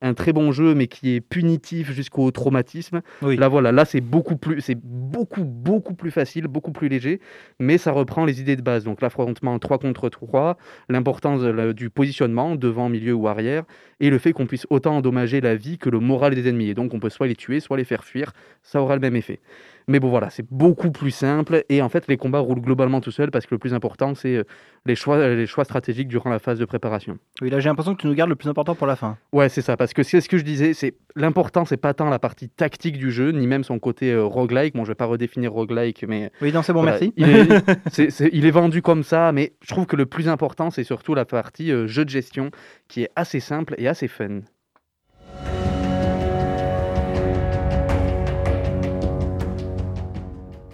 un 0.03 0.13
très 0.13 0.33
bon 0.33 0.51
jeu, 0.51 0.75
mais 0.75 0.87
qui 0.87 1.15
est 1.15 1.21
punitif 1.21 1.91
jusqu'au 1.91 2.29
traumatisme. 2.31 3.01
Là, 3.21 3.47
voilà, 3.47 3.71
là, 3.71 3.85
c'est 3.85 4.01
beaucoup 4.01 4.35
plus, 4.35 4.61
c'est 4.61 4.77
beaucoup, 4.77 5.45
beaucoup 5.45 5.93
plus 5.93 6.11
facile, 6.11 6.47
beaucoup 6.47 6.71
plus 6.73 6.89
léger, 6.89 7.19
mais 7.59 7.77
ça 7.77 7.91
reprend 7.91 8.25
les 8.25 8.41
idées 8.41 8.57
de 8.57 8.61
base. 8.61 8.83
Donc, 8.83 9.01
l'affrontement 9.01 9.57
3 9.59 9.79
contre 9.79 10.09
3, 10.09 10.57
l'importance 10.89 11.41
du 11.73 11.89
positionnement, 11.89 12.55
devant, 12.55 12.89
milieu 12.89 13.13
ou 13.13 13.27
arrière, 13.27 13.63
et 14.01 14.09
le 14.09 14.17
fait 14.17 14.33
qu'on 14.33 14.45
puisse 14.45 14.67
autant 14.69 14.97
endommager 14.97 15.39
la 15.39 15.55
vie 15.55 15.77
que 15.77 15.89
le 15.89 15.99
moral 15.99 16.35
des 16.35 16.47
ennemis. 16.49 16.69
Et 16.69 16.73
donc, 16.73 16.93
on 16.93 16.99
peut 16.99 17.09
soit 17.09 17.27
les 17.27 17.35
tuer, 17.35 17.61
soit 17.61 17.77
les 17.77 17.85
faire 17.85 18.03
fuir. 18.03 18.33
Ça 18.61 18.81
aura 18.81 18.95
le 18.95 19.01
même 19.01 19.15
effet. 19.15 19.39
Mais 19.87 19.99
bon, 19.99 20.09
voilà, 20.09 20.29
c'est 20.29 20.45
beaucoup 20.49 20.91
plus 20.91 21.11
simple. 21.11 21.63
Et 21.69 21.81
en 21.81 21.89
fait, 21.89 22.07
les 22.07 22.17
combats 22.17 22.39
roulent 22.39 22.61
globalement 22.61 23.01
tout 23.01 23.11
seuls 23.11 23.31
parce 23.31 23.45
que 23.45 23.55
le 23.55 23.59
plus 23.59 23.73
important, 23.73 24.15
c'est 24.15 24.37
euh, 24.37 24.43
les 24.85 24.95
choix, 24.95 25.27
les 25.29 25.45
choix 25.45 25.63
stratégiques 25.63 26.07
durant 26.07 26.29
la 26.29 26.39
phase 26.39 26.59
de 26.59 26.65
préparation. 26.65 27.17
Oui, 27.41 27.49
là, 27.49 27.59
j'ai 27.59 27.69
l'impression 27.69 27.95
que 27.95 28.01
tu 28.01 28.07
nous 28.07 28.15
gardes 28.15 28.29
le 28.29 28.35
plus 28.35 28.49
important 28.49 28.75
pour 28.75 28.87
la 28.87 28.95
fin. 28.95 29.17
Ouais, 29.31 29.49
c'est 29.49 29.61
ça. 29.61 29.77
Parce 29.77 29.93
que 29.93 30.03
c'est 30.03 30.21
ce 30.21 30.29
que 30.29 30.37
je 30.37 30.43
disais. 30.43 30.73
C'est 30.73 30.95
l'important, 31.15 31.65
c'est 31.65 31.77
pas 31.77 31.93
tant 31.93 32.09
la 32.09 32.19
partie 32.19 32.49
tactique 32.49 32.97
du 32.97 33.11
jeu, 33.11 33.31
ni 33.31 33.47
même 33.47 33.63
son 33.63 33.79
côté 33.79 34.11
euh, 34.11 34.23
roguelike. 34.23 34.75
Bon, 34.75 34.83
je 34.83 34.89
vais 34.89 34.95
pas 34.95 35.05
redéfinir 35.05 35.51
roguelike, 35.53 36.05
mais. 36.07 36.31
Oui, 36.41 36.51
non, 36.51 36.61
c'est 36.61 36.73
bon, 36.73 36.83
merci. 36.83 37.13
Il 37.17 37.29
est, 37.29 38.29
il 38.33 38.45
est, 38.45 38.51
vendu 38.51 38.81
comme 38.81 39.03
ça, 39.03 39.31
mais 39.31 39.53
je 39.61 39.69
trouve 39.69 39.85
que 39.85 39.95
le 39.95 40.05
plus 40.05 40.27
important, 40.27 40.69
c'est 40.69 40.83
surtout 40.83 41.15
la 41.15 41.25
partie 41.25 41.71
euh, 41.71 41.87
jeu 41.87 42.05
de 42.05 42.09
gestion 42.09 42.51
qui 42.87 43.03
est 43.03 43.09
assez 43.15 43.39
simple 43.39 43.75
et 43.77 43.87
assez 43.87 44.07
fun. 44.07 44.41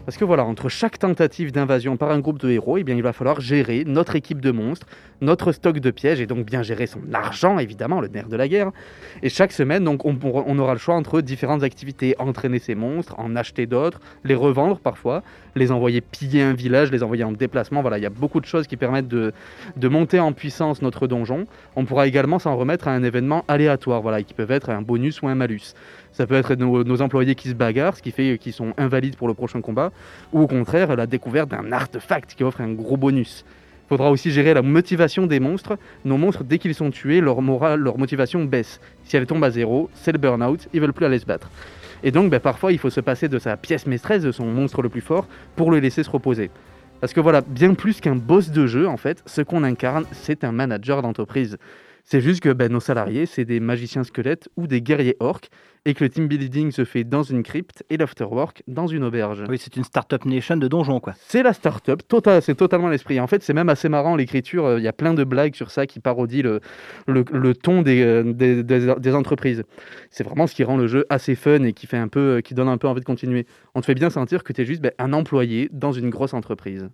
Parce 0.09 0.17
que 0.17 0.25
voilà, 0.25 0.43
entre 0.43 0.69
chaque 0.69 0.97
tentative 0.97 1.51
d'invasion 1.51 1.95
par 1.95 2.09
un 2.09 2.17
groupe 2.17 2.39
de 2.39 2.49
héros, 2.49 2.79
eh 2.79 2.83
il 2.87 3.03
va 3.03 3.13
falloir 3.13 3.41
gérer 3.41 3.83
notre 3.85 4.15
équipe 4.15 4.41
de 4.41 4.49
monstres, 4.49 4.87
notre 5.21 5.51
stock 5.51 5.77
de 5.77 5.91
pièges 5.91 6.19
et 6.19 6.25
donc 6.25 6.47
bien 6.47 6.63
gérer 6.63 6.87
son 6.87 7.01
argent, 7.13 7.59
évidemment, 7.59 8.01
le 8.01 8.07
nerf 8.07 8.27
de 8.27 8.35
la 8.35 8.47
guerre. 8.47 8.71
Et 9.21 9.29
chaque 9.29 9.51
semaine, 9.51 9.83
donc, 9.83 10.05
on, 10.05 10.17
on 10.23 10.57
aura 10.57 10.73
le 10.73 10.79
choix 10.79 10.95
entre 10.95 11.21
différentes 11.21 11.61
activités 11.61 12.15
entraîner 12.17 12.57
ces 12.57 12.73
monstres, 12.73 13.13
en 13.19 13.35
acheter 13.35 13.67
d'autres, 13.67 13.99
les 14.23 14.33
revendre 14.33 14.79
parfois, 14.79 15.21
les 15.55 15.71
envoyer 15.71 16.01
piller 16.01 16.41
un 16.41 16.53
village, 16.53 16.91
les 16.91 17.03
envoyer 17.03 17.23
en 17.23 17.31
déplacement. 17.31 17.81
Voilà, 17.81 17.99
il 17.99 18.01
y 18.01 18.07
a 18.07 18.09
beaucoup 18.09 18.39
de 18.39 18.47
choses 18.47 18.65
qui 18.65 18.77
permettent 18.77 19.07
de, 19.07 19.31
de 19.77 19.87
monter 19.89 20.19
en 20.19 20.33
puissance 20.33 20.81
notre 20.81 21.05
donjon. 21.05 21.45
On 21.75 21.85
pourra 21.85 22.07
également 22.07 22.39
s'en 22.39 22.57
remettre 22.57 22.87
à 22.87 22.91
un 22.93 23.03
événement 23.03 23.45
aléatoire, 23.47 24.01
voilà, 24.01 24.23
qui 24.23 24.33
peuvent 24.33 24.49
être 24.49 24.71
un 24.71 24.81
bonus 24.81 25.21
ou 25.21 25.27
un 25.27 25.35
malus. 25.35 25.75
Ça 26.11 26.27
peut 26.27 26.35
être 26.35 26.55
nos, 26.55 27.01
employés 27.01 27.35
qui 27.35 27.49
se 27.49 27.53
bagarrent, 27.53 27.95
ce 27.95 28.01
qui 28.01 28.11
fait 28.11 28.37
qu'ils 28.37 28.53
sont 28.53 28.73
invalides 28.77 29.15
pour 29.15 29.27
le 29.27 29.33
prochain 29.33 29.61
combat, 29.61 29.91
ou 30.33 30.41
au 30.41 30.47
contraire 30.47 30.95
la 30.95 31.07
découverte 31.07 31.49
d'un 31.49 31.71
artefact 31.71 32.35
qui 32.35 32.43
offre 32.43 32.61
un 32.61 32.73
gros 32.73 32.97
bonus. 32.97 33.45
Il 33.85 33.89
faudra 33.89 34.11
aussi 34.11 34.31
gérer 34.31 34.53
la 34.53 34.61
motivation 34.61 35.25
des 35.25 35.39
monstres. 35.39 35.77
Nos 36.05 36.17
monstres, 36.17 36.43
dès 36.43 36.59
qu'ils 36.59 36.75
sont 36.75 36.91
tués, 36.91 37.21
leur 37.21 37.41
morale, 37.41 37.79
leur 37.79 37.97
motivation 37.97 38.43
baisse. 38.45 38.79
Si 39.03 39.17
elle 39.17 39.25
tombe 39.25 39.43
à 39.43 39.49
zéro, 39.49 39.89
c'est 39.93 40.11
le 40.11 40.19
burn-out, 40.19 40.67
ils 40.73 40.81
veulent 40.81 40.93
plus 40.93 41.05
aller 41.05 41.19
se 41.19 41.25
battre. 41.25 41.49
Et 42.03 42.11
donc 42.11 42.29
ben, 42.29 42.39
parfois 42.39 42.71
il 42.71 42.77
faut 42.77 42.89
se 42.89 43.01
passer 43.01 43.27
de 43.27 43.39
sa 43.39 43.57
pièce 43.57 43.87
maîtresse, 43.87 44.23
de 44.23 44.31
son 44.31 44.45
monstre 44.45 44.81
le 44.81 44.89
plus 44.89 45.01
fort, 45.01 45.27
pour 45.55 45.71
le 45.71 45.79
laisser 45.79 46.03
se 46.03 46.09
reposer. 46.09 46.51
Parce 47.01 47.13
que 47.13 47.19
voilà, 47.19 47.41
bien 47.41 47.73
plus 47.73 48.01
qu'un 48.01 48.15
boss 48.15 48.51
de 48.51 48.67
jeu, 48.67 48.87
en 48.87 48.97
fait, 48.97 49.23
ce 49.25 49.41
qu'on 49.41 49.63
incarne, 49.63 50.05
c'est 50.11 50.43
un 50.43 50.51
manager 50.51 51.01
d'entreprise. 51.01 51.57
C'est 52.03 52.21
juste 52.21 52.41
que 52.41 52.53
ben, 52.53 52.71
nos 52.71 52.79
salariés, 52.79 53.25
c'est 53.25 53.45
des 53.45 53.59
magiciens 53.59 54.03
squelettes 54.03 54.49
ou 54.57 54.67
des 54.67 54.81
guerriers 54.81 55.17
orques, 55.19 55.49
et 55.85 55.93
que 55.93 56.03
le 56.03 56.09
team 56.09 56.27
building 56.27 56.71
se 56.71 56.85
fait 56.85 57.03
dans 57.03 57.23
une 57.23 57.43
crypte 57.43 57.83
et 57.89 57.97
l'afterwork 57.97 58.63
dans 58.67 58.87
une 58.87 59.03
auberge. 59.03 59.43
Oui, 59.47 59.57
c'est 59.57 59.75
une 59.75 59.83
startup 59.83 60.25
nation 60.25 60.57
de 60.57 60.67
donjons, 60.67 60.99
quoi. 60.99 61.13
C'est 61.17 61.43
la 61.43 61.53
startup, 61.53 62.01
tota-, 62.07 62.41
c'est 62.41 62.55
totalement 62.55 62.89
l'esprit. 62.89 63.19
En 63.19 63.27
fait, 63.27 63.43
c'est 63.43 63.53
même 63.53 63.69
assez 63.69 63.89
marrant 63.89 64.15
l'écriture. 64.15 64.65
Euh, 64.65 64.79
il 64.79 64.83
y 64.83 64.87
a 64.87 64.93
plein 64.93 65.13
de 65.13 65.23
blagues 65.23 65.55
sur 65.55 65.71
ça 65.71 65.85
qui 65.85 65.99
parodient 65.99 66.43
le, 66.43 66.61
le, 67.07 67.55
ton 67.55 67.83
euh, 67.87 68.33
des, 68.33 68.63
des, 68.63 69.15
entreprises. 69.15 69.63
C'est 70.11 70.23
vraiment 70.23 70.47
ce 70.47 70.55
qui 70.55 70.63
rend 70.63 70.77
le 70.77 70.87
jeu 70.87 71.05
assez 71.09 71.35
fun 71.35 71.63
et 71.63 71.73
qui, 71.73 71.87
fait 71.87 71.97
un 71.97 72.07
peu, 72.07 72.41
qui 72.41 72.53
donne 72.53 72.69
un 72.69 72.77
peu 72.77 72.87
envie 72.87 73.01
de 73.01 73.05
continuer. 73.05 73.45
On 73.75 73.81
te 73.81 73.85
fait 73.85 73.95
bien 73.95 74.09
sentir 74.09 74.43
que 74.43 74.53
tu 74.53 74.61
es 74.61 74.65
juste 74.65 74.81
ben, 74.81 74.91
un 74.99 75.13
employé 75.13 75.69
dans 75.71 75.91
une 75.91 76.09
grosse 76.09 76.33
entreprise. 76.33 76.89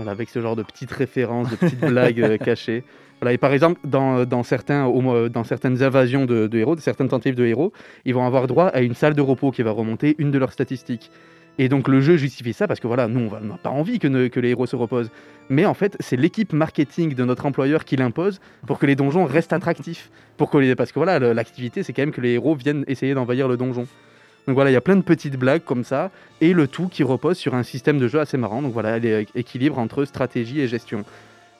avec 0.09 0.29
ce 0.29 0.41
genre 0.41 0.57
de 0.57 0.63
petites 0.63 0.93
références, 0.93 1.51
de 1.51 1.57
petites 1.57 1.81
blagues 1.81 2.21
euh, 2.21 2.37
cachées. 2.39 2.85
Voilà, 3.21 3.35
et 3.35 3.39
par 3.39 3.53
exemple, 3.53 3.81
dans, 3.85 4.25
dans, 4.25 4.43
certains, 4.43 4.91
dans 5.31 5.45
certaines 5.45 5.83
invasions 5.83 6.27
de, 6.27 6.51
héros, 6.55 6.75
de 6.75 6.81
certaines 6.81 7.09
tentatives 7.09 7.37
de 7.37 7.45
héros, 7.45 7.73
ils 8.05 8.15
vont 8.15 8.27
avoir 8.27 8.49
droit 8.49 8.67
à 8.67 8.81
une 8.81 8.95
salle 8.95 9.15
de 9.15 9.21
repos 9.21 9.53
qui 9.53 9.63
va 9.63 9.71
remonter 9.71 10.17
une 10.19 10.33
de 10.33 10.39
leurs 10.39 10.53
statistiques. 10.53 11.11
Et 11.59 11.69
donc 11.69 11.87
le 11.87 12.01
jeu 12.01 12.17
justifie 12.17 12.53
ça 12.53 12.67
parce 12.67 12.81
que 12.81 12.87
voilà, 12.87 13.09
nous 13.09 13.31
on 13.31 13.45
n'a 13.45 13.59
pas 13.59 13.71
envie 13.71 13.99
que, 13.99 14.27
que, 14.29 14.41
les 14.41 14.51
héros 14.51 14.67
se 14.67 14.75
reposent. 14.75 15.11
Mais 15.51 15.67
en 15.67 15.75
fait, 15.75 15.97
c'est 16.01 16.17
l'équipe 16.17 16.53
marketing 16.53 17.15
de 17.15 17.25
notre 17.25 17.47
employeur 17.47 17.85
qui 17.85 17.97
l'impose 17.97 18.41
pour 18.67 18.79
que 18.79 18.87
les 18.87 18.97
donjons 18.97 19.25
restent 19.27 19.53
attractifs. 19.53 20.11
Pour 20.37 20.51
que 20.51 20.75
parce 20.75 20.93
que 20.93 20.99
voilà, 20.99 21.19
l'activité 21.35 21.83
c'est 21.83 21.93
quand 21.93 22.03
même 22.03 22.13
que 22.13 22.23
les 22.23 22.33
héros 22.33 22.55
viennent 22.55 22.85
essayer 22.89 23.15
d'envahir 23.15 23.49
le 23.49 23.57
donjon. 23.57 23.87
Donc 24.47 24.55
voilà, 24.55 24.71
il 24.71 24.73
y 24.73 24.77
a 24.77 24.81
plein 24.81 24.97
de 24.97 25.03
petites 25.03 25.37
blagues 25.37 25.63
comme 25.65 25.85
ça, 25.85 26.11
et 26.41 26.53
le 26.53 26.67
tout 26.67 26.89
qui 26.89 27.03
repose 27.03 27.37
sur 27.37 27.55
un 27.55 27.63
système 27.63 27.99
de 27.99 28.09
jeu 28.09 28.21
assez 28.21 28.37
marrant. 28.37 28.63
Donc 28.63 28.73
voilà, 28.73 28.99
l'équilibre 28.99 29.79
entre 29.79 30.05
stratégie 30.05 30.61
et 30.61 30.69
gestion. 30.69 31.05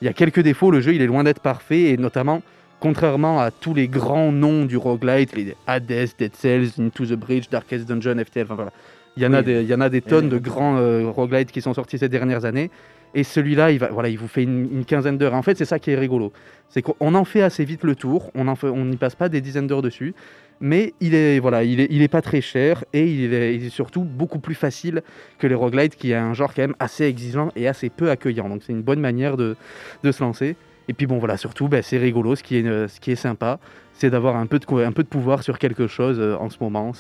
Il 0.01 0.07
y 0.07 0.09
a 0.09 0.13
quelques 0.13 0.41
défauts, 0.41 0.71
le 0.71 0.81
jeu 0.81 0.95
il 0.95 1.03
est 1.03 1.07
loin 1.07 1.23
d'être 1.23 1.41
parfait, 1.41 1.91
et 1.91 1.97
notamment, 1.97 2.43
contrairement 2.81 3.41
à 3.41 3.53
tous 3.53 3.75
les 3.75 3.87
grands 3.87 4.33
noms 4.33 4.65
du 4.65 4.77
roguelite, 4.77 5.37
les 5.37 5.55
Hades, 5.69 6.11
Dead 6.19 6.35
Cells, 6.35 6.71
Into 6.81 7.07
the 7.07 7.13
Bridge, 7.13 7.49
Darkest 7.51 7.87
Dungeon, 7.87 8.19
FTL, 8.25 8.45
enfin 8.45 8.57
voilà. 8.57 8.73
Il 9.17 9.23
y 9.23 9.27
en, 9.27 9.35
a, 9.35 9.43
des, 9.43 9.61
il 9.61 9.69
y 9.69 9.75
en 9.75 9.81
a 9.83 9.91
des 9.91 10.01
tonnes 10.01 10.31
de 10.31 10.39
grands 10.39 10.79
euh, 10.79 11.07
roguelites 11.11 11.53
qui 11.53 11.61
sont 11.61 11.75
sortis 11.75 11.99
ces 11.99 12.09
dernières 12.09 12.47
années. 12.47 12.71
Et 13.15 13.25
celui-là, 13.25 13.71
il, 13.71 13.79
va, 13.79 13.89
voilà, 13.89 14.09
il 14.09 14.19
vous 14.19 14.27
fait 14.27 14.43
une, 14.43 14.87
quinzaine 14.87 15.19
d'heures. 15.19 15.35
En 15.35 15.43
fait, 15.43 15.59
c'est 15.59 15.67
ça 15.67 15.79
qui 15.79 15.91
est 15.91 15.99
rigolo. 15.99 16.33
C'est 16.71 16.81
qu'on 16.81 17.15
en 17.15 17.25
fait 17.25 17.43
assez 17.43 17.65
vite 17.67 17.85
le 17.85 17.95
tour. 17.95 18.31
On 18.35 18.85
n'y 18.87 18.97
passe 18.97 19.15
pas 19.15 19.29
des 19.29 19.43
dizaines 19.43 19.67
d'heures 19.67 19.83
dessus 19.83 20.15
mais 20.63 20.95
il 21.01 21.15
est 21.15 21.41
voilà, 21.41 21.65
il 21.65 21.81
est, 21.81 22.09
pas 22.09 22.23
très 22.23 22.41
cher 22.41 22.85
et 22.93 23.05
il 23.05 23.35
est, 23.35 23.69
surtout 23.69 24.05
beaucoup 24.05 24.39
plus 24.39 24.55
facile 24.55 25.03
que 25.39 25.49
les 25.49 25.57
roguelites 25.57 25.97
qui 25.97 26.13
est 26.13 26.15
un 26.15 26.35
genre 26.35 26.55
quand 26.55 26.63
même 26.63 26.77
assez 26.79 27.05
exigeant 27.05 27.51
et 27.57 27.67
assez 27.67 27.91
peu 27.91 28.11
accueillant. 28.11 28.49
Donc 28.49 28.63
c'est 28.63 28.73
une 28.73 28.83
bonne 28.83 29.01
manière 29.01 29.37
de, 29.37 29.57
se 30.05 30.23
lancer. 30.23 30.57
Et 30.87 30.95
puis 30.95 31.07
bon 31.07 31.19
voilà, 31.19 31.37
surtout 31.37 31.67
ben, 31.67 31.83
c'est 31.83 31.99
rigolo, 31.99 32.37
ce 32.37 32.45
qui 32.45 32.57
est, 32.57 32.89
ce 32.89 33.01
qui 33.01 33.11
est 33.11 33.17
sympa, 33.17 33.59
c'est 33.93 34.09
d'avoir 34.09 34.37
un, 34.37 34.47
peu 34.47 34.61
de, 34.61 34.85
un 34.85 34.93
peu 34.93 35.03
de 35.03 35.09
pouvoir 35.09 35.43
sur 35.43 35.59
quelque 35.59 35.89
chose 35.89 36.19
euh, 36.21 36.37
en 36.37 36.49
ce 36.49 36.59
moment. 36.61 36.93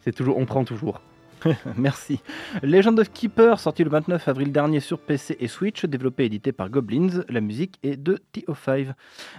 C'est 0.00 0.12
toujours, 0.12 0.36
on 0.36 0.44
prend 0.44 0.64
toujours. 0.64 1.00
Merci. 1.76 2.20
Legend 2.64 2.98
of 2.98 3.12
Keeper, 3.12 3.60
sorti 3.60 3.84
le 3.84 3.90
29 3.90 4.26
avril 4.26 4.50
dernier 4.50 4.80
sur 4.80 4.98
PC 4.98 5.36
et 5.38 5.46
Switch, 5.46 5.84
développé 5.84 6.24
et 6.24 6.26
édité 6.26 6.50
par 6.50 6.70
Goblins. 6.70 7.22
La 7.28 7.40
musique 7.40 7.78
est 7.84 7.96
de 7.96 8.18
TO5. 8.34 8.94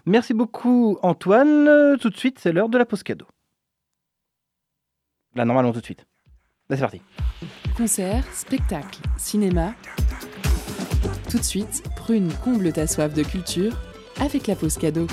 Merci 0.06 0.34
beaucoup 0.34 1.00
Antoine. 1.02 1.98
Tout 2.00 2.10
de 2.10 2.18
suite, 2.18 2.40
c'est 2.40 2.54
l'heure 2.54 2.70
de 2.70 2.78
la 2.78 2.86
pause 2.86 3.04
cadeau. 3.04 3.26
Là, 5.38 5.46
normalement, 5.46 5.72
tout 5.72 5.82
de 5.82 5.86
suite. 5.86 6.08
Là, 6.68 6.76
c'est 6.76 6.82
parti. 6.82 7.02
Concert, 7.78 8.26
spectacle, 8.34 9.00
cinéma. 9.18 9.76
Tout 11.30 11.38
de 11.38 11.44
suite, 11.44 11.84
Prune 11.96 12.34
comble 12.44 12.74
ta 12.74 12.88
soif 12.88 13.14
de 13.14 13.22
culture 13.22 13.78
avec 14.20 14.48
la 14.48 14.56
pause 14.56 14.80
cadeau. 14.80 15.06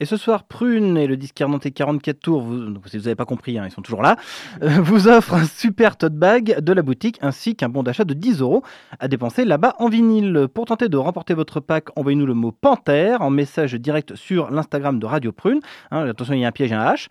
Et 0.00 0.06
ce 0.06 0.16
soir, 0.16 0.44
Prune 0.44 0.96
et 0.96 1.06
le 1.06 1.18
disque 1.18 1.38
nantais 1.42 1.72
44 1.72 2.18
tours, 2.18 2.40
vous, 2.40 2.74
si 2.86 2.96
vous 2.96 3.04
n'avez 3.04 3.14
pas 3.14 3.26
compris, 3.26 3.58
hein, 3.58 3.64
ils 3.66 3.70
sont 3.70 3.82
toujours 3.82 4.00
là, 4.00 4.16
euh, 4.62 4.80
vous 4.80 5.08
offrent 5.08 5.34
un 5.34 5.44
super 5.44 5.98
tote 5.98 6.14
bag 6.14 6.58
de 6.58 6.72
la 6.72 6.80
boutique 6.80 7.18
ainsi 7.20 7.54
qu'un 7.54 7.68
bon 7.68 7.82
d'achat 7.82 8.04
de 8.04 8.14
10 8.14 8.40
euros 8.40 8.62
à 8.98 9.08
dépenser 9.08 9.44
là-bas 9.44 9.74
en 9.78 9.90
vinyle. 9.90 10.48
Pour 10.54 10.64
tenter 10.64 10.88
de 10.88 10.96
remporter 10.96 11.34
votre 11.34 11.60
pack, 11.60 11.88
envoyez-nous 11.96 12.24
le 12.24 12.32
mot 12.32 12.50
Panthère 12.50 13.20
en 13.20 13.28
message 13.28 13.74
direct 13.74 14.14
sur 14.14 14.50
l'Instagram 14.50 14.98
de 14.98 15.04
Radio 15.04 15.32
Prune. 15.32 15.60
Hein, 15.90 16.08
attention, 16.08 16.32
il 16.32 16.40
y 16.40 16.44
a 16.46 16.48
un 16.48 16.52
piège 16.52 16.72
un 16.72 16.82
H. 16.82 17.08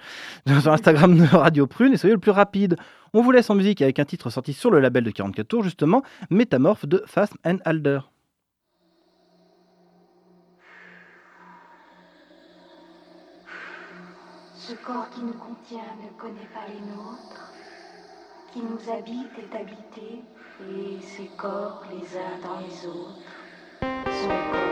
Sur 0.62 0.72
l'Instagram 0.72 1.16
de 1.16 1.26
Radio 1.26 1.68
Prune 1.68 1.94
et 1.94 1.98
soyez 1.98 2.16
le 2.16 2.20
plus 2.20 2.32
rapide. 2.32 2.76
On 3.14 3.22
vous 3.22 3.32
laisse 3.32 3.50
en 3.52 3.56
musique 3.56 3.84
avec 3.84 4.00
un 4.00 4.06
titre 4.06 4.32
sorti 4.32 4.54
sur 4.54 4.72
le 4.72 4.80
label 4.80 5.04
de 5.04 5.12
44 5.12 5.48
tours, 5.48 5.64
justement, 5.64 6.02
Métamorphe 6.30 6.88
de 6.88 7.04
Fast 7.06 7.34
and 7.46 7.58
Alder. 7.66 8.00
Ce 14.70 14.76
corps 14.76 15.10
qui 15.10 15.22
nous 15.22 15.34
contient 15.34 15.96
ne 16.04 16.10
connaît 16.22 16.48
pas 16.54 16.68
les 16.68 16.80
nôtres, 16.82 17.54
qui 18.54 18.60
nous 18.60 18.92
habite 18.94 19.36
est 19.40 19.56
habité, 19.56 20.22
et 20.62 21.02
ces 21.02 21.26
corps 21.36 21.84
les 21.90 22.20
uns 22.20 22.38
dans 22.44 22.60
les 22.60 22.86
autres 22.86 24.69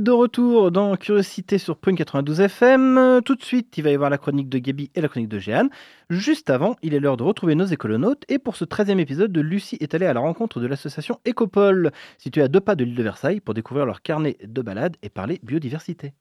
de 0.00 0.10
retour 0.10 0.70
dans 0.70 0.96
Curiosité 0.96 1.58
sur 1.58 1.76
Prune 1.76 1.96
92 1.96 2.40
FM. 2.40 3.20
Tout 3.24 3.34
de 3.34 3.42
suite, 3.42 3.76
il 3.76 3.84
va 3.84 3.90
y 3.90 3.94
avoir 3.94 4.10
la 4.10 4.18
chronique 4.18 4.48
de 4.48 4.58
Gabi 4.58 4.90
et 4.94 5.00
la 5.00 5.08
chronique 5.08 5.28
de 5.28 5.38
Jeanne. 5.38 5.70
Juste 6.10 6.50
avant, 6.50 6.76
il 6.82 6.94
est 6.94 7.00
l'heure 7.00 7.16
de 7.16 7.22
retrouver 7.22 7.54
nos 7.54 7.64
écolonautes. 7.64 8.24
Et 8.28 8.38
pour 8.38 8.56
ce 8.56 8.64
13e 8.64 8.98
épisode, 8.98 9.32
de 9.32 9.40
Lucie 9.40 9.76
est 9.80 9.94
allée 9.94 10.06
à 10.06 10.12
la 10.12 10.20
rencontre 10.20 10.60
de 10.60 10.66
l'association 10.66 11.18
Écopole, 11.24 11.90
située 12.18 12.42
à 12.42 12.48
deux 12.48 12.60
pas 12.60 12.74
de 12.74 12.84
l'île 12.84 12.96
de 12.96 13.02
Versailles, 13.02 13.40
pour 13.40 13.54
découvrir 13.54 13.86
leur 13.86 14.02
carnet 14.02 14.36
de 14.44 14.62
balades 14.62 14.96
et 15.02 15.08
parler 15.08 15.40
biodiversité. 15.42 16.14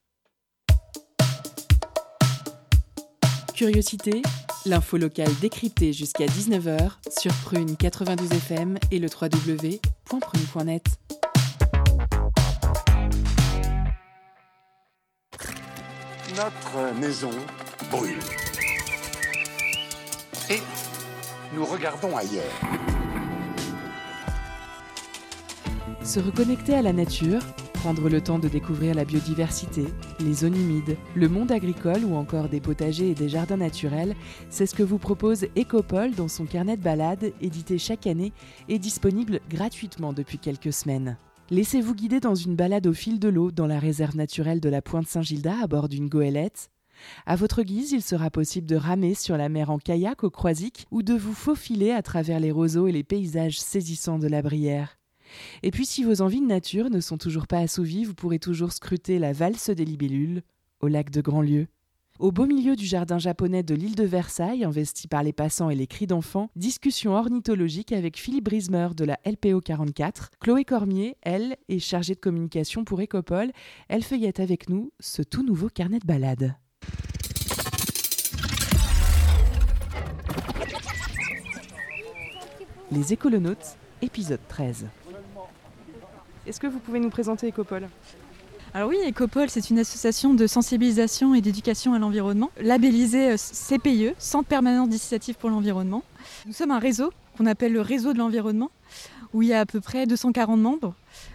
Curiosité, 3.55 4.21
l'info 4.65 4.97
locale 4.97 5.32
décryptée 5.41 5.93
jusqu'à 5.93 6.25
19h 6.25 6.91
sur 7.19 7.34
Prune 7.43 7.75
92 7.75 8.32
FM 8.32 8.78
et 8.91 8.99
le 8.99 9.07
www.prune.net. 9.07 10.84
Notre 16.38 16.93
maison 16.99 17.31
brûle. 17.89 18.19
Et 20.51 20.59
nous 21.55 21.65
regardons 21.65 22.15
ailleurs. 22.15 22.43
Se 26.03 26.19
reconnecter 26.19 26.75
à 26.75 26.83
la 26.83 26.93
nature, 26.93 27.41
prendre 27.73 28.07
le 28.07 28.21
temps 28.21 28.38
de 28.38 28.47
découvrir 28.47 28.93
la 28.93 29.03
biodiversité, 29.03 29.85
les 30.19 30.33
zones 30.33 30.55
humides, 30.55 30.95
le 31.15 31.27
monde 31.27 31.51
agricole 31.51 32.05
ou 32.05 32.15
encore 32.15 32.49
des 32.49 32.61
potagers 32.61 33.09
et 33.09 33.15
des 33.15 33.29
jardins 33.29 33.57
naturels, 33.57 34.15
c'est 34.51 34.67
ce 34.67 34.75
que 34.75 34.83
vous 34.83 34.99
propose 34.99 35.47
Ecopole 35.57 36.13
dans 36.13 36.27
son 36.27 36.45
carnet 36.45 36.77
de 36.77 36.83
balades, 36.83 37.33
édité 37.41 37.79
chaque 37.79 38.05
année 38.05 38.31
et 38.69 38.77
disponible 38.77 39.39
gratuitement 39.49 40.13
depuis 40.13 40.38
quelques 40.38 40.73
semaines. 40.73 41.17
Laissez-vous 41.50 41.95
guider 41.95 42.20
dans 42.20 42.36
une 42.36 42.58
balade 42.58 42.88
au 42.88 42.93
fil 42.93 43.20
de 43.20 43.30
l'eau 43.30 43.52
dans 43.52 43.68
la 43.68 43.80
réserve 43.80 44.18
naturelle 44.18 44.60
de 44.60 44.68
la 44.68 44.82
Pointe 44.82 45.08
Saint-Gilda 45.08 45.64
à 45.64 45.68
bord 45.68 45.88
d'une 45.88 46.10
goélette. 46.10 46.70
À 47.26 47.38
votre 47.38 47.64
guise, 47.64 47.93
il 47.93 48.02
sera 48.02 48.30
possible 48.30 48.68
de 48.68 48.76
ramer 48.76 49.14
sur 49.14 49.38
la 49.38 49.48
mer 49.48 49.70
en 49.70 49.78
kayak 49.78 50.26
au 50.26 50.30
Croisic 50.30 50.86
ou 50.91 51.04
de 51.04 51.14
vous 51.14 51.34
faufiler 51.34 51.91
à 51.91 52.02
travers 52.02 52.41
les 52.41 52.52
roseaux 52.52 52.88
et 52.88 52.91
les 52.91 53.06
paysages 53.06 53.62
saisissants 53.62 54.20
de 54.20 54.28
la 54.28 54.41
Brière. 54.41 54.98
Et 55.64 55.72
puis 55.72 55.86
si 55.86 56.04
vos 56.04 56.22
envies 56.22 56.41
de 56.41 56.48
nature 56.48 56.89
ne 56.89 57.00
sont 57.00 57.18
toujours 57.18 57.48
pas 57.48 57.60
assouvies, 57.60 58.04
vous 58.04 58.14
pourrez 58.14 58.39
toujours 58.39 58.74
scruter 58.74 59.18
la 59.18 59.32
valse 59.32 59.70
des 59.70 59.86
libellules 59.86 60.41
au 60.82 60.89
lac 60.89 61.12
de 61.12 61.22
Grandlieu. 61.22 61.68
Au 62.20 62.32
beau 62.32 62.47
milieu 62.47 62.76
du 62.76 62.88
jardin 62.88 63.20
japonais 63.20 63.61
de 63.61 63.76
l'île 63.76 63.93
de 63.93 64.03
Versailles, 64.03 64.63
investi 64.63 65.07
par 65.07 65.22
les 65.22 65.34
passants 65.34 65.70
et 65.70 65.76
les 65.76 65.86
cris 65.86 66.07
d'enfants, 66.07 66.49
discussion 66.55 67.13
ornithologique 67.13 67.91
avec 67.91 68.18
Philippe 68.18 68.45
Brismer 68.45 68.89
de 68.97 69.05
la 69.05 69.20
LPO 69.24 69.61
44. 69.61 70.32
Chloé 70.39 70.65
Cormier, 70.65 71.15
elle, 71.22 71.57
est 71.70 71.78
chargée 71.78 72.15
de 72.15 72.20
communication 72.20 72.84
pour 72.86 72.99
Ecopole. 72.99 73.51
Elle 73.88 74.01
feuillette 74.01 74.39
avec 74.39 74.68
nous 74.68 74.91
ce 74.99 75.22
tout 75.22 75.43
nouveau 75.45 75.70
carnet 75.70 75.99
de 75.99 76.07
balades. 76.07 76.55
Les 82.91 83.13
écolonautes, 83.13 83.78
épisode 84.01 84.41
13. 84.47 84.88
Est-ce 86.47 86.59
que 86.59 86.65
vous 86.65 86.80
pouvez 86.80 86.99
nous 86.99 87.11
présenter 87.11 87.49
Ecopole 87.49 87.88
alors 88.74 88.89
oui, 88.89 88.97
Ecopole, 89.07 89.49
c'est 89.49 89.70
une 89.70 89.80
association 89.80 90.34
de 90.34 90.45
sensibilisation 90.45 91.34
et 91.34 91.41
d'éducation 91.41 91.93
à 91.93 91.99
l'environnement, 91.99 92.51
labellisée 92.61 93.32
euh, 93.32 93.36
CPIE, 93.38 94.13
Centre 94.20 94.47
permanent 94.47 94.88
d'initiative 94.88 95.36
pour 95.36 95.49
l'environnement. 95.49 96.03
Nous 96.45 96.53
sommes 96.53 96.72
un 96.72 96.80
réseau 96.80 97.11
qu'on 97.38 97.45
appelle 97.45 97.72
le 97.72 97.82
réseau 97.82 98.13
de 98.13 98.18
l'environnement, 98.18 98.70
où 99.34 99.41
il 99.41 99.49
y 99.49 99.53
a 99.53 99.61
à 99.61 99.65
peu 99.65 99.80
près 99.80 100.05
240 100.05 100.59
membres, 100.59 100.93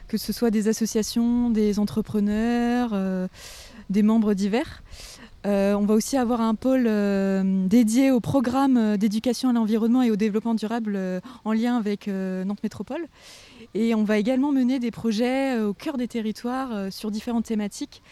que 0.08 0.18
ce 0.18 0.32
soit 0.32 0.50
des 0.50 0.68
associations, 0.68 1.50
des 1.50 1.78
entrepreneurs, 1.78 2.90
euh, 2.92 3.26
des 3.88 4.02
membres 4.02 4.34
divers. 4.34 4.82
Euh, 5.44 5.74
on 5.74 5.86
va 5.86 5.94
aussi 5.94 6.16
avoir 6.16 6.40
un 6.40 6.54
pôle 6.54 6.88
dédié 7.68 8.12
au 8.12 8.20
programme 8.20 8.96
d'éducation 8.96 9.48
à 9.48 9.52
l'environnement 9.52 10.02
et 10.02 10.10
au 10.10 10.16
développement 10.16 10.54
durable 10.54 10.96
en 11.44 11.52
lien 11.52 11.76
avec 11.76 12.06
Nantes 12.06 12.62
Métropole. 12.62 13.08
Et 13.74 13.94
on 13.94 14.04
va 14.04 14.18
également 14.18 14.52
mener 14.52 14.78
des 14.78 14.90
projets 14.90 15.56
euh, 15.56 15.68
au 15.68 15.74
cœur 15.74 15.96
des 15.96 16.08
territoires 16.08 16.72
euh, 16.72 16.90
sur 16.90 17.10
différentes 17.10 17.46
thématiques, 17.46 18.02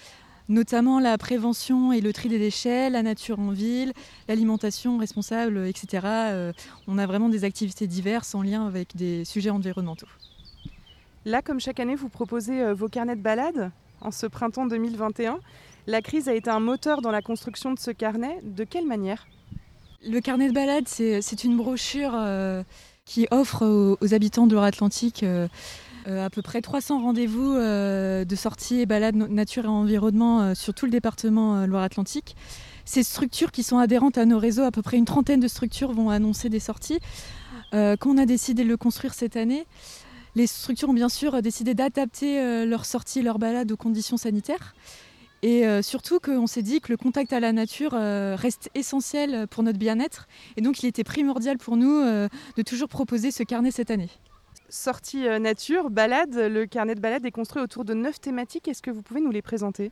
notamment 0.49 1.01
la 1.01 1.19
prévention 1.19 1.93
et 1.93 2.01
le 2.01 2.13
tri 2.13 2.29
des 2.29 2.39
déchets, 2.39 2.89
la 2.91 3.03
nature 3.03 3.39
en 3.39 3.51
ville, 3.51 3.93
l'alimentation 4.29 4.97
responsable, 4.99 5.67
etc. 5.67 6.07
Euh, 6.07 6.53
on 6.89 6.99
a 6.99 7.07
vraiment 7.07 7.29
des 7.29 7.45
activités 7.45 7.87
diverses 7.87 8.35
en 8.35 8.43
lien 8.43 8.67
avec 8.67 8.97
des 8.97 9.25
sujets 9.25 9.51
environnementaux. 9.51 10.09
Là, 11.27 11.43
comme 11.43 11.61
chaque 11.61 11.81
année, 11.81 11.97
vous 11.97 12.09
proposez 12.09 12.73
vos 12.73 12.89
carnets 12.89 13.17
de 13.17 13.21
balades 13.21 13.71
en 14.01 14.11
ce 14.11 14.27
printemps 14.27 14.67
2021. 14.67 15.39
La 15.87 16.03
crise 16.03 16.29
a 16.29 16.35
été 16.35 16.51
un 16.51 16.61
moteur 16.61 17.03
dans 17.03 17.11
la 17.11 17.23
construction 17.23 17.73
de 17.73 17.79
ce 17.79 17.91
carnet. 17.91 18.39
De 18.43 18.65
quelle 18.65 18.87
manière? 18.87 19.27
Le 20.07 20.21
carnet 20.21 20.49
de 20.49 20.55
balade, 20.55 20.89
c'est 20.89 21.21
c'est 21.21 21.45
une 21.45 21.57
brochure 21.57 22.13
euh, 22.15 22.63
qui 23.11 23.27
offre 23.33 23.67
aux, 24.01 24.15
habitants 24.15 24.47
de 24.47 24.53
Loire-Atlantique 24.53 25.25
euh, 25.25 25.49
euh, 26.07 26.25
à 26.25 26.31
peu 26.31 26.43
près 26.43 26.61
300 26.61 27.03
rendez-vous 27.03 27.57
euh, 27.57 28.25
de 28.25 28.37
sorties 28.37 28.79
et 28.79 28.87
balades 28.87 29.17
nature 29.17 29.65
et 29.65 29.69
environnement 29.69 30.55
sur 30.55 30.75
tout 30.75 30.85
le 30.87 30.93
département 30.93 31.67
Loire-Atlantique. 31.67 32.37
Ces 32.85 33.03
structures 33.03 33.51
qui 33.51 33.65
sont 33.65 33.79
adhérentes 33.79 34.17
à 34.17 34.27
nos 34.27 34.39
réseaux, 34.39 34.63
à 34.63 34.71
peu 34.71 34.81
près 34.81 34.97
une 34.97 35.07
trentaine 35.07 35.41
de 35.41 35.49
structures 35.49 35.91
vont 35.91 36.09
annoncer 36.09 36.51
des 36.51 36.61
sorties. 36.61 37.01
Euh, 37.75 37.97
quand 37.99 38.11
on 38.11 38.19
a 38.19 38.27
décidé 38.27 38.63
de 38.63 38.69
le 38.69 38.77
construire 38.77 39.13
cette 39.13 39.35
année, 39.35 39.67
les 40.37 40.47
structures 40.47 40.91
ont 40.91 40.95
bien 40.95 41.09
sûr 41.09 41.43
décidé 41.43 41.75
d'adapter 41.75 42.65
leurs 42.65 42.85
sorties, 42.85 43.23
leurs 43.23 43.41
balades 43.41 43.73
aux 43.73 43.77
conditions 43.77 44.19
sanitaires. 44.19 44.77
Et 45.43 45.67
euh, 45.67 45.81
surtout 45.81 46.21
qu'on 46.21 46.47
s'est 46.47 46.63
dit 46.63 46.81
que 46.81 46.93
le 46.93 46.99
contact 46.99 47.33
à 47.33 47.41
la 47.41 47.53
nature 47.53 47.93
euh, 47.95 48.37
reste 48.37 48.69
essentiel 48.75 49.47
pour 49.49 49.63
notre 49.63 49.79
bien-être. 49.79 50.29
Et 50.57 50.61
donc 50.61 50.83
il 50.83 50.87
était 50.87 51.05
primordial 51.05 51.57
pour 51.57 51.77
nous 51.79 51.97
euh, 51.97 52.29
de 52.57 52.63
toujours 52.63 52.89
proposer 52.89 53.31
ce 53.31 53.43
carnet 53.43 53.71
cette 53.71 53.91
année. 53.91 54.11
Sortie 54.69 55.25
nature, 55.41 55.91
balade, 55.91 56.35
le 56.37 56.67
carnet 56.67 56.95
de 56.95 57.01
balade 57.01 57.25
est 57.25 57.31
construit 57.31 57.63
autour 57.63 57.85
de 57.85 57.95
neuf 57.95 58.21
thématiques. 58.21 58.69
Est-ce 58.69 58.83
que 58.83 58.91
vous 58.91 59.03
pouvez 59.03 59.21
nous 59.21 59.31
les 59.33 59.43
présenter? 59.43 59.91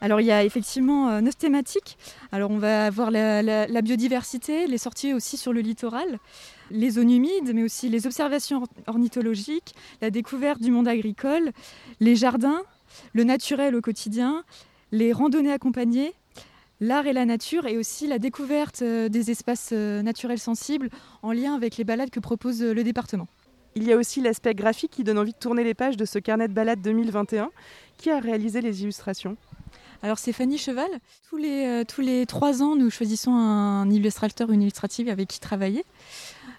Alors 0.00 0.20
il 0.20 0.26
y 0.26 0.32
a 0.32 0.42
effectivement 0.42 1.20
neuf 1.20 1.36
thématiques. 1.36 1.96
Alors 2.32 2.50
on 2.50 2.58
va 2.58 2.86
avoir 2.86 3.12
la, 3.12 3.42
la- 3.42 3.68
la 3.68 3.82
biodiversité, 3.82 4.66
les 4.66 4.78
sorties 4.78 5.12
aussi 5.12 5.36
sur 5.36 5.52
le 5.52 5.60
littoral, 5.60 6.18
les 6.72 6.90
zones 6.90 7.10
humides, 7.10 7.52
mais 7.54 7.62
aussi 7.62 7.88
les 7.88 8.06
observations 8.06 8.62
or- 8.62 8.68
ornithologiques, 8.88 9.74
la 10.02 10.10
découverte 10.10 10.60
du 10.60 10.72
monde 10.72 10.88
agricole, 10.88 11.52
les 12.00 12.16
jardins, 12.16 12.62
le 13.12 13.24
naturel 13.24 13.74
au 13.74 13.80
quotidien, 13.80 14.44
les 14.92 15.12
randonnées 15.12 15.52
accompagnées, 15.52 16.14
l'art 16.80 17.06
et 17.06 17.12
la 17.12 17.24
nature 17.24 17.66
et 17.66 17.78
aussi 17.78 18.06
la 18.06 18.18
découverte 18.18 18.82
euh, 18.82 19.08
des 19.08 19.30
espaces 19.30 19.70
euh, 19.72 20.02
naturels 20.02 20.38
sensibles 20.38 20.90
en 21.22 21.32
lien 21.32 21.54
avec 21.54 21.76
les 21.76 21.84
balades 21.84 22.10
que 22.10 22.20
propose 22.20 22.62
euh, 22.62 22.74
le 22.74 22.84
département. 22.84 23.28
Il 23.74 23.84
y 23.84 23.92
a 23.92 23.96
aussi 23.96 24.20
l'aspect 24.20 24.54
graphique 24.54 24.92
qui 24.92 25.04
donne 25.04 25.18
envie 25.18 25.32
de 25.32 25.38
tourner 25.38 25.62
les 25.62 25.74
pages 25.74 25.96
de 25.96 26.04
ce 26.04 26.18
carnet 26.18 26.48
de 26.48 26.54
balade 26.54 26.80
2021. 26.80 27.50
Qui 27.98 28.10
a 28.10 28.20
réalisé 28.20 28.60
les 28.60 28.82
illustrations? 28.82 29.36
Alors 30.02 30.18
c'est 30.18 30.32
Fanny 30.32 30.58
Cheval. 30.58 30.88
Tous 31.28 31.36
les, 31.36 31.64
euh, 31.66 31.84
tous 31.84 32.00
les 32.00 32.26
trois 32.26 32.62
ans, 32.62 32.76
nous 32.76 32.90
choisissons 32.90 33.34
un 33.34 33.90
illustrateur 33.90 34.48
ou 34.48 34.52
une 34.52 34.62
illustrative 34.62 35.08
avec 35.08 35.28
qui 35.28 35.40
travailler. 35.40 35.84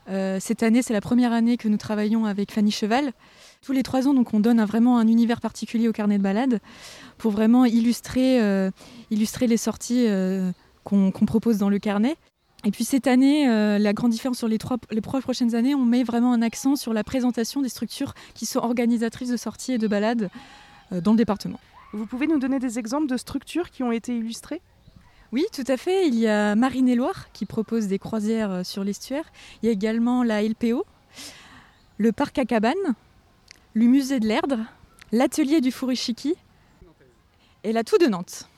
Euh, 0.09 0.37
cette 0.39 0.63
année, 0.63 0.81
c'est 0.81 0.93
la 0.93 1.01
première 1.01 1.33
année 1.33 1.57
que 1.57 1.67
nous 1.67 1.77
travaillons 1.77 2.25
avec 2.25 2.51
Fanny 2.51 2.71
Cheval. 2.71 3.11
Tous 3.67 3.73
les 3.73 3.83
trois 3.83 4.07
ans, 4.07 4.13
donc, 4.13 4.33
on 4.33 4.39
donne 4.39 4.61
un- 4.61 4.65
vraiment 4.65 4.97
un 4.97 5.07
univers 5.09 5.41
particulier 5.41 5.89
au 5.89 5.91
carnet 5.91 6.17
de 6.17 6.23
balade 6.23 6.61
pour 7.17 7.33
vraiment 7.33 7.65
illustrer, 7.65 8.41
euh, 8.41 8.71
illustrer 9.11 9.45
les 9.45 9.57
sorties 9.57 10.05
euh, 10.07 10.51
qu'on 10.85 11.11
propose 11.11 11.57
dans 11.57 11.67
le 11.67 11.77
carnet. 11.77 12.15
Et 12.63 12.71
puis 12.71 12.85
cette 12.85 13.07
année, 13.07 13.49
euh, 13.49 13.77
la 13.77 13.91
grande 13.91 14.11
différence 14.11 14.37
sur 14.37 14.47
les 14.47 14.57
trois, 14.57 14.77
les 14.89 15.01
trois 15.01 15.19
prochaines 15.19 15.53
années, 15.53 15.75
on 15.75 15.83
met 15.83 16.05
vraiment 16.05 16.31
un 16.31 16.41
accent 16.41 16.77
sur 16.77 16.93
la 16.93 17.03
présentation 17.03 17.61
des 17.61 17.67
structures 17.67 18.13
qui 18.35 18.45
sont 18.45 18.59
organisatrices 18.59 19.31
de 19.31 19.35
sorties 19.35 19.73
et 19.73 19.77
de 19.77 19.87
balades 19.89 20.29
dans 20.91 21.11
le 21.11 21.17
département. 21.17 21.59
Vous 21.91 22.05
pouvez 22.05 22.27
nous 22.27 22.39
donner 22.39 22.59
des 22.59 22.79
exemples 22.79 23.07
de 23.07 23.17
structures 23.17 23.69
qui 23.69 23.83
ont 23.83 23.91
été 23.91 24.15
illustrées? 24.17 24.61
Oui, 25.33 25.43
tout 25.51 25.65
à 25.67 25.75
fait. 25.75 26.07
Il 26.07 26.15
y 26.15 26.25
a 26.29 26.55
Marine 26.55 26.87
et 26.87 26.95
Loire 26.95 27.33
qui 27.33 27.45
propose 27.45 27.87
des 27.87 27.99
croisières 27.99 28.65
sur 28.65 28.85
l'estuaire. 28.85 29.25
Il 29.61 29.65
y 29.65 29.69
a 29.69 29.73
également 29.73 30.23
la 30.23 30.41
LPO, 30.41 30.85
le 31.97 32.11
parc 32.13 32.39
à 32.39 32.45
cabanes, 32.45 32.73
le 33.77 33.85
musée 33.85 34.19
de 34.19 34.27
l'Erdre, 34.27 34.57
l'atelier 35.11 35.61
du 35.61 35.71
Furushiki 35.71 36.33
et 37.63 37.71
la 37.71 37.83
Toux 37.83 37.99
de 37.99 38.07
Nantes. 38.07 38.49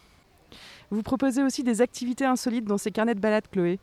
Vous 0.92 1.04
proposez 1.04 1.44
aussi 1.44 1.62
des 1.62 1.82
activités 1.82 2.24
insolites 2.24 2.64
dans 2.64 2.78
ces 2.78 2.90
carnets 2.90 3.16
de 3.16 3.20
balades, 3.20 3.44
Chloé 3.52 3.80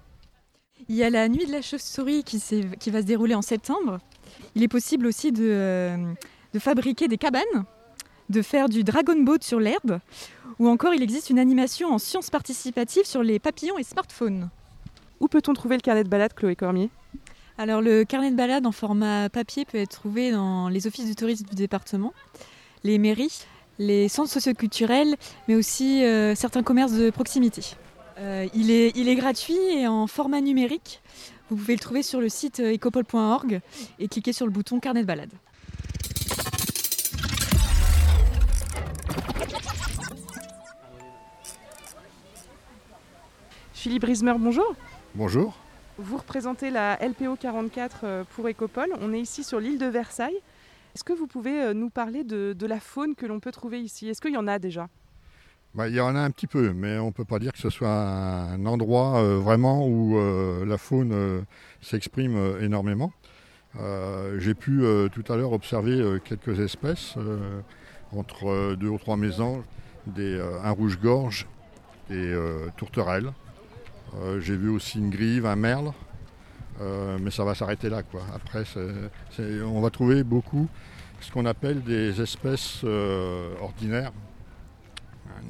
Il 0.88 0.94
y 0.94 1.04
a 1.04 1.10
la 1.10 1.28
nuit 1.28 1.44
de 1.44 1.52
la 1.52 1.60
chauve-souris 1.60 2.24
qui, 2.24 2.42
qui, 2.80 2.90
va 2.90 3.02
se 3.02 3.06
dérouler 3.06 3.34
en 3.34 3.42
septembre. 3.42 3.98
Il 4.54 4.62
est 4.62 4.68
possible 4.68 5.06
aussi 5.06 5.30
de, 5.30 5.44
euh, 5.44 6.14
de 6.54 6.58
fabriquer 6.58 7.06
des 7.06 7.18
cabanes, 7.18 7.66
de 8.30 8.40
faire 8.40 8.70
du 8.70 8.82
dragon 8.82 9.22
boat 9.22 9.42
sur 9.42 9.60
l'herbe, 9.60 10.00
ou 10.58 10.68
encore 10.68 10.94
il 10.94 11.02
existe 11.02 11.28
une 11.28 11.38
animation 11.38 11.92
en 11.92 11.98
sciences 11.98 12.30
participatives 12.30 13.04
sur 13.04 13.22
les 13.22 13.38
papillons 13.38 13.76
et 13.76 13.84
smartphones. 13.84 14.48
Où 15.20 15.28
peut-on 15.28 15.52
trouver 15.52 15.76
le 15.76 15.82
carnet 15.82 16.02
de 16.02 16.08
balade, 16.08 16.32
Chloé 16.32 16.56
Cormier? 16.56 16.88
Alors 17.58 17.80
le 17.80 18.04
carnet 18.04 18.30
de 18.30 18.36
balade 18.36 18.66
en 18.66 18.72
format 18.72 19.28
papier 19.28 19.64
peut 19.64 19.78
être 19.78 19.90
trouvé 19.90 20.30
dans 20.30 20.68
les 20.68 20.86
offices 20.86 21.06
du 21.06 21.14
tourisme 21.14 21.46
du 21.46 21.54
département, 21.54 22.12
les 22.84 22.98
mairies, 22.98 23.46
les 23.78 24.08
centres 24.08 24.30
socioculturels, 24.30 25.16
mais 25.48 25.54
aussi 25.54 26.04
euh, 26.04 26.34
certains 26.34 26.62
commerces 26.62 26.92
de 26.92 27.10
proximité. 27.10 27.62
Euh, 28.18 28.46
il, 28.54 28.70
est, 28.70 28.92
il, 28.96 29.08
est, 29.08 29.14
gratuit 29.14 29.58
et 29.74 29.86
en 29.86 30.06
format 30.06 30.40
numérique. 30.40 31.02
Vous 31.48 31.56
pouvez 31.56 31.74
le 31.74 31.80
trouver 31.80 32.02
sur 32.02 32.20
le 32.20 32.28
site 32.28 32.60
euh, 32.60 32.72
ecopole.org 32.72 33.60
et 33.98 34.08
cliquer 34.08 34.32
sur 34.32 34.46
le 34.46 34.52
bouton 34.52 34.80
carnet 34.80 35.02
de 35.02 35.06
balade. 35.06 35.32
Philippe 43.72 44.04
Rismer, 44.04 44.34
bonjour. 44.38 44.74
Bonjour. 45.14 45.54
Vous 45.98 46.18
représentez 46.18 46.70
la 46.70 46.96
LPO 46.96 47.36
44 47.36 48.24
pour 48.34 48.48
Ecopole. 48.48 48.90
On 49.00 49.14
est 49.14 49.20
ici 49.20 49.42
sur 49.42 49.60
l'île 49.60 49.78
de 49.78 49.86
Versailles. 49.86 50.40
Est-ce 50.96 51.04
que 51.04 51.12
vous 51.12 51.26
pouvez 51.26 51.62
euh, 51.62 51.74
nous 51.74 51.90
parler 51.90 52.24
de, 52.24 52.66
la 52.66 52.80
faune 52.80 53.14
que 53.14 53.26
l'on 53.26 53.38
peut 53.38 53.52
trouver 53.52 53.82
ici? 53.82 54.08
Est-ce 54.08 54.22
qu'il 54.22 54.32
y 54.32 54.38
en 54.38 54.48
a 54.48 54.58
déjà? 54.58 54.88
Bah, 55.74 55.88
il 55.88 55.94
y 55.94 56.00
en 56.00 56.16
a 56.16 56.20
un 56.20 56.30
petit 56.30 56.46
peu, 56.46 56.72
mais 56.72 56.98
on 56.98 57.08
ne 57.08 57.10
peut 57.10 57.26
pas 57.26 57.38
dire 57.38 57.52
que 57.52 57.58
ce 57.58 57.68
soit 57.68 57.90
un 57.90 58.64
endroit 58.64 59.18
euh, 59.18 59.38
vraiment 59.38 59.86
où 59.86 60.16
euh, 60.16 60.64
la 60.64 60.78
faune 60.78 61.44
s'exprime 61.82 62.56
énormément. 62.62 63.12
J'ai 64.38 64.54
pu 64.54 64.82
tout 65.12 65.30
à 65.30 65.36
l'heure 65.36 65.52
observer 65.52 66.18
quelques 66.24 66.60
espèces 66.60 67.16
entre 68.10 68.74
deux 68.74 68.88
ou 68.88 68.96
trois 68.96 69.18
maisons, 69.18 69.64
des, 70.06 70.40
un 70.64 70.70
rouge-gorge, 70.70 71.46
des 72.08 72.34
tourterelles. 72.78 73.34
J'ai 74.40 74.56
vu 74.56 74.68
aussi 74.68 74.98
une 74.98 75.10
grive, 75.10 75.46
un 75.46 75.56
merle, 75.56 75.92
mais 77.20 77.30
ça 77.30 77.44
va 77.44 77.54
s'arrêter 77.54 77.88
là. 77.88 78.02
Quoi. 78.02 78.22
Après, 78.34 78.64
on 79.64 79.80
va 79.80 79.90
trouver 79.90 80.24
beaucoup 80.24 80.68
ce 81.20 81.32
qu'on 81.32 81.46
appelle 81.46 81.82
des 81.82 82.20
espèces 82.20 82.82
euh, 82.84 83.54
ordinaires, 83.60 84.12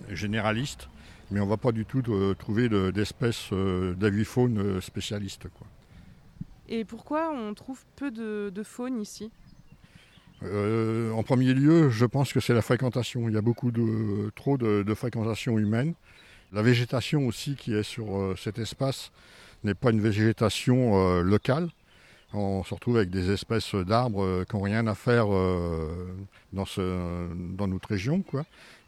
généralistes, 0.09 0.89
mais 1.31 1.41
on 1.41 1.45
ne 1.45 1.51
va 1.51 1.57
pas 1.57 1.73
du 1.73 1.85
tout 1.85 2.03
trouver 2.39 2.69
d'espèces 2.93 3.51
euh, 3.53 3.95
d'avifaune 3.95 4.81
spécialistes. 4.81 5.49
Quoi. 5.49 5.67
Et 6.69 6.85
pourquoi 6.85 7.31
on 7.31 7.55
trouve 7.55 7.85
peu 7.97 8.11
de, 8.11 8.63
faune 8.63 9.01
ici? 9.01 9.31
Euh, 10.43 11.13
En 11.13 11.23
premier 11.23 11.55
lieu, 11.55 11.91
je 11.91 12.05
pense 12.05 12.33
que 12.33 12.41
c'est 12.41 12.55
la 12.55 12.63
fréquentation. 12.63 13.29
Il 13.29 13.35
y 13.35 13.39
a 13.39 13.43
beaucoup 13.43 13.71
de, 13.71 14.31
trop 14.35 14.57
de, 14.57 14.83
de 14.83 14.95
fréquentation 14.95 15.59
humaine. 15.59 15.95
La 16.57 16.63
végétation 16.63 17.29
aussi 17.29 17.55
qui 17.55 17.73
est 17.75 17.85
sur 17.85 18.35
cet 18.37 18.59
espace 18.59 19.13
n'est 19.63 19.75
pas 19.75 19.91
une 19.91 20.01
végétation 20.01 21.21
locale 21.23 21.69
on 22.37 22.65
se 22.65 22.75
retrouve 22.75 22.97
avec 22.97 23.11
des 23.11 23.31
espèces 23.31 23.75
d'arbres 23.75 24.25
euh, 24.25 24.45
qui 24.45 24.57
n'ont 24.57 24.63
rien 24.63 24.87
à 24.87 24.95
faire 24.95 25.33
euh, 25.33 26.15
dans, 26.53 27.67
notre 27.67 27.89
région. 27.89 28.23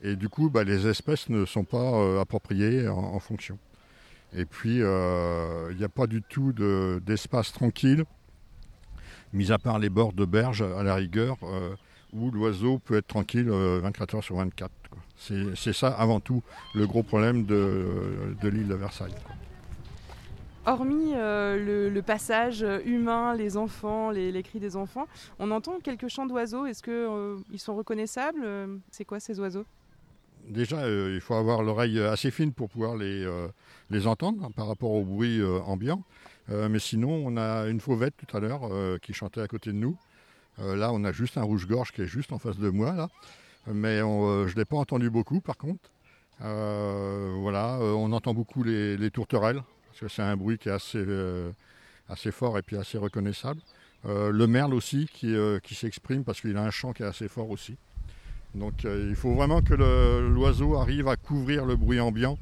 Et 0.02 0.16
du 0.16 0.28
coup, 0.28 0.50
bah, 0.50 0.64
les 0.64 0.86
espèces 0.86 1.28
ne 1.28 1.44
sont 1.44 1.64
pas 1.64 1.94
euh, 1.94 2.20
appropriées 2.20 2.88
en, 2.88 3.18
fonction. 3.20 3.58
Et 4.34 4.44
puis, 4.44 4.76
il 4.76 5.76
n'y 5.76 5.84
a 5.84 5.88
pas 5.88 6.06
du 6.06 6.22
tout 6.22 6.52
d'espace 7.00 7.52
tranquille, 7.52 8.04
mis 9.32 9.50
à 9.52 9.58
part 9.58 9.78
les 9.78 9.88
bords 9.88 10.12
de 10.12 10.26
berge 10.26 10.62
à 10.62 10.82
la 10.82 10.94
rigueur, 10.94 11.38
où 12.12 12.30
l'oiseau 12.30 12.78
peut 12.78 12.98
être 12.98 13.06
tranquille 13.06 13.48
24 13.48 14.16
heures 14.16 14.24
sur 14.24 14.36
24. 14.36 14.70
C'est 15.18 15.72
ça 15.72 15.88
avant 15.88 16.20
tout 16.20 16.42
le 16.74 16.86
gros 16.86 17.02
problème 17.02 17.44
de, 17.44 18.36
l'île 18.42 18.68
de 18.68 18.74
Versailles 18.74 19.14
hormis 20.66 21.12
euh, 21.14 21.90
le, 21.90 22.02
passage 22.02 22.64
humain, 22.84 23.34
les 23.34 23.56
enfants, 23.56 24.10
les, 24.10 24.42
cris 24.42 24.60
des 24.60 24.76
enfants, 24.76 25.06
on 25.38 25.50
entend 25.50 25.80
quelques 25.80 26.08
chants 26.08 26.26
d'oiseaux. 26.26 26.66
Est-ce 26.66 26.82
qu'ils 26.82 26.92
euh, 26.92 27.38
sont 27.56 27.74
reconnaissables? 27.74 28.46
C'est 28.90 29.06
quoi 29.06 29.18
ces 29.18 29.40
oiseaux? 29.40 29.64
Déjà, 30.46 30.76
euh, 30.80 31.12
il 31.14 31.20
faut 31.20 31.34
avoir 31.34 31.62
l'oreille 31.62 31.98
assez 32.00 32.30
fine 32.30 32.52
pour 32.52 32.68
pouvoir 32.68 32.96
les, 32.96 33.26
les 33.90 34.06
entendre 34.06 34.44
hein, 34.44 34.50
par 34.54 34.68
rapport 34.68 34.90
au 34.90 35.04
bruit 35.04 35.42
ambiant. 35.64 36.02
mais 36.48 36.78
sinon, 36.78 37.10
on 37.24 37.36
a 37.38 37.66
une 37.68 37.80
fauvette 37.80 38.14
tout 38.16 38.36
à 38.36 38.40
l'heure 38.40 38.68
qui 39.00 39.14
chantait 39.14 39.40
à 39.40 39.48
côté 39.48 39.70
de 39.70 39.78
nous. 39.78 39.96
là, 40.58 40.92
on 40.92 41.02
a 41.04 41.12
juste 41.12 41.38
un 41.38 41.42
rouge-gorge 41.42 41.92
qui 41.92 42.02
est 42.02 42.06
juste 42.06 42.32
en 42.32 42.38
face 42.38 42.58
de 42.58 42.68
moi. 42.68 42.92
Là. 42.92 43.08
Mais 43.72 43.98
je 43.98 44.04
ne 44.04 44.54
l'ai 44.54 44.64
pas 44.64 44.76
entendu 44.76 45.10
beaucoup, 45.10 45.40
par 45.40 45.56
contre. 45.56 45.90
voilà, 46.40 47.78
on 47.80 48.12
entend 48.12 48.34
beaucoup 48.34 48.62
les 48.62 49.10
tourterelles 49.10 49.62
c'est 50.06 50.22
un 50.22 50.36
bruit 50.36 50.58
qui 50.58 50.68
est 50.68 50.72
assez, 50.72 50.98
euh, 50.98 51.50
fort 52.30 52.58
et 52.58 52.62
puis 52.62 52.76
assez 52.76 52.98
reconnaissable. 52.98 53.60
Euh, 54.06 54.30
le 54.30 54.46
merle 54.46 54.74
aussi 54.74 55.08
euh, 55.24 55.58
qui, 55.58 55.74
s'exprime 55.74 56.22
parce 56.22 56.40
qu'il 56.40 56.56
a 56.56 56.62
un 56.62 56.70
chant 56.70 56.92
qui 56.92 57.02
est 57.02 57.06
assez 57.06 57.26
fort 57.26 57.50
aussi. 57.50 57.76
Donc 58.54 58.84
il 58.84 59.14
faut 59.14 59.34
vraiment 59.34 59.60
que 59.60 59.74
l'oiseau 59.74 60.76
arrive 60.76 61.08
à 61.08 61.16
couvrir 61.16 61.66
le 61.66 61.76
bruit 61.76 62.00
ambiant 62.00 62.38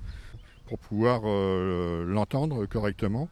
pour 0.66 0.78
pouvoir 0.78 1.22
l'entendre 1.22 2.64
correctement. 2.66 3.28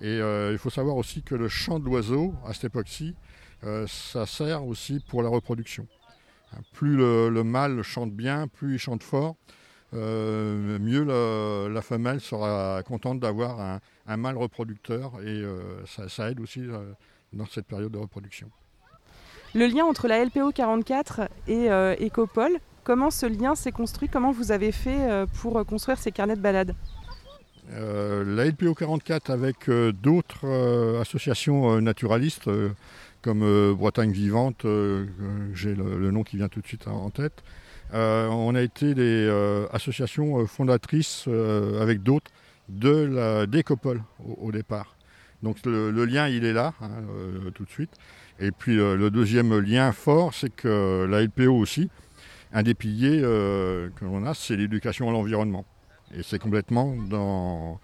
Et 0.00 0.16
il 0.16 0.58
faut 0.58 0.70
savoir 0.70 0.96
aussi 0.96 1.22
que 1.22 1.34
le 1.34 1.48
chant 1.48 1.78
de 1.78 1.84
l'oiseau, 1.84 2.34
à 2.46 2.54
cette 2.54 2.64
époque-ci, 2.64 3.14
ça 3.86 4.24
sert 4.24 4.64
aussi 4.64 5.04
pour 5.08 5.22
la 5.22 5.28
reproduction. 5.28 5.86
Plus 6.72 6.96
le, 6.96 7.42
mâle 7.42 7.82
chante 7.82 8.12
bien, 8.12 8.48
plus 8.48 8.74
il 8.74 8.78
chante 8.78 9.02
fort, 9.02 9.36
euh, 9.94 10.78
mieux 10.80 11.04
la, 11.04 11.82
femelle 11.82 12.20
sera 12.20 12.82
contente 12.84 13.20
d'avoir 13.20 13.80
un, 14.06 14.16
mâle 14.16 14.36
reproducteur 14.36 15.12
et 15.22 15.28
euh, 15.28 15.84
ça, 15.86 16.30
aide 16.30 16.40
aussi 16.40 16.60
euh, 16.60 16.92
dans 17.32 17.46
cette 17.46 17.66
période 17.66 17.92
de 17.92 17.98
reproduction. 17.98 18.48
Le 19.54 19.66
lien 19.66 19.84
entre 19.84 20.08
la 20.08 20.24
LPO 20.24 20.52
44 20.52 21.28
et 21.48 21.68
Ecopol, 22.04 22.58
comment 22.84 23.10
ce 23.10 23.26
lien 23.26 23.54
s'est 23.54 23.72
construit? 23.72 24.08
Comment 24.08 24.32
vous 24.32 24.52
avez 24.52 24.72
fait 24.72 25.24
pour 25.40 25.64
construire 25.64 25.98
ces 25.98 26.12
carnets 26.12 26.36
de 26.36 26.40
balade 26.40 26.74
La 27.70 28.44
LPO 28.44 28.74
44 28.74 29.30
avec 29.30 29.70
d'autres 30.02 30.98
associations 31.00 31.80
naturalistes 31.80 32.50
comme 33.26 33.74
Bretagne 33.74 34.12
Vivante, 34.12 34.64
j'ai 35.52 35.74
le, 35.74 36.10
nom 36.12 36.22
qui 36.22 36.36
vient 36.36 36.48
tout 36.48 36.60
de 36.60 36.66
suite 36.66 36.86
en 36.86 37.10
tête, 37.10 37.42
euh, 37.94 38.26
on 38.28 38.54
a 38.54 38.62
été 38.62 38.94
des 38.94 39.26
euh, 39.28 39.66
associations 39.72 40.40
euh, 40.40 40.46
fondatrices 40.46 41.28
avec 41.80 42.02
d'autres 42.02 42.30
de 42.68 42.90
la 42.90 43.46
au, 44.24 44.52
départ. 44.52 44.96
Donc 45.42 45.58
le, 45.64 46.04
lien, 46.04 46.28
il 46.28 46.44
est 46.44 46.52
là, 46.52 46.74
hein, 46.80 46.90
tout 47.54 47.64
de 47.64 47.70
suite. 47.70 47.90
Et 48.40 48.50
puis 48.50 48.74
le 48.74 49.10
deuxième 49.10 49.56
lien 49.58 49.92
fort, 49.92 50.34
c'est 50.34 50.50
que 50.50 51.06
la 51.08 51.22
LPO 51.22 51.56
aussi, 51.56 51.90
un 52.52 52.64
des 52.64 52.74
piliers 52.74 53.20
que 53.20 54.04
l'on 54.04 54.26
a, 54.26 54.34
c'est 54.34 54.56
l'éducation 54.56 55.08
à 55.08 55.12
l'environnement. 55.12 55.64
Et 56.12 56.22
c'est 56.24 56.40
complètement 56.40 56.96
dans, 57.08 57.78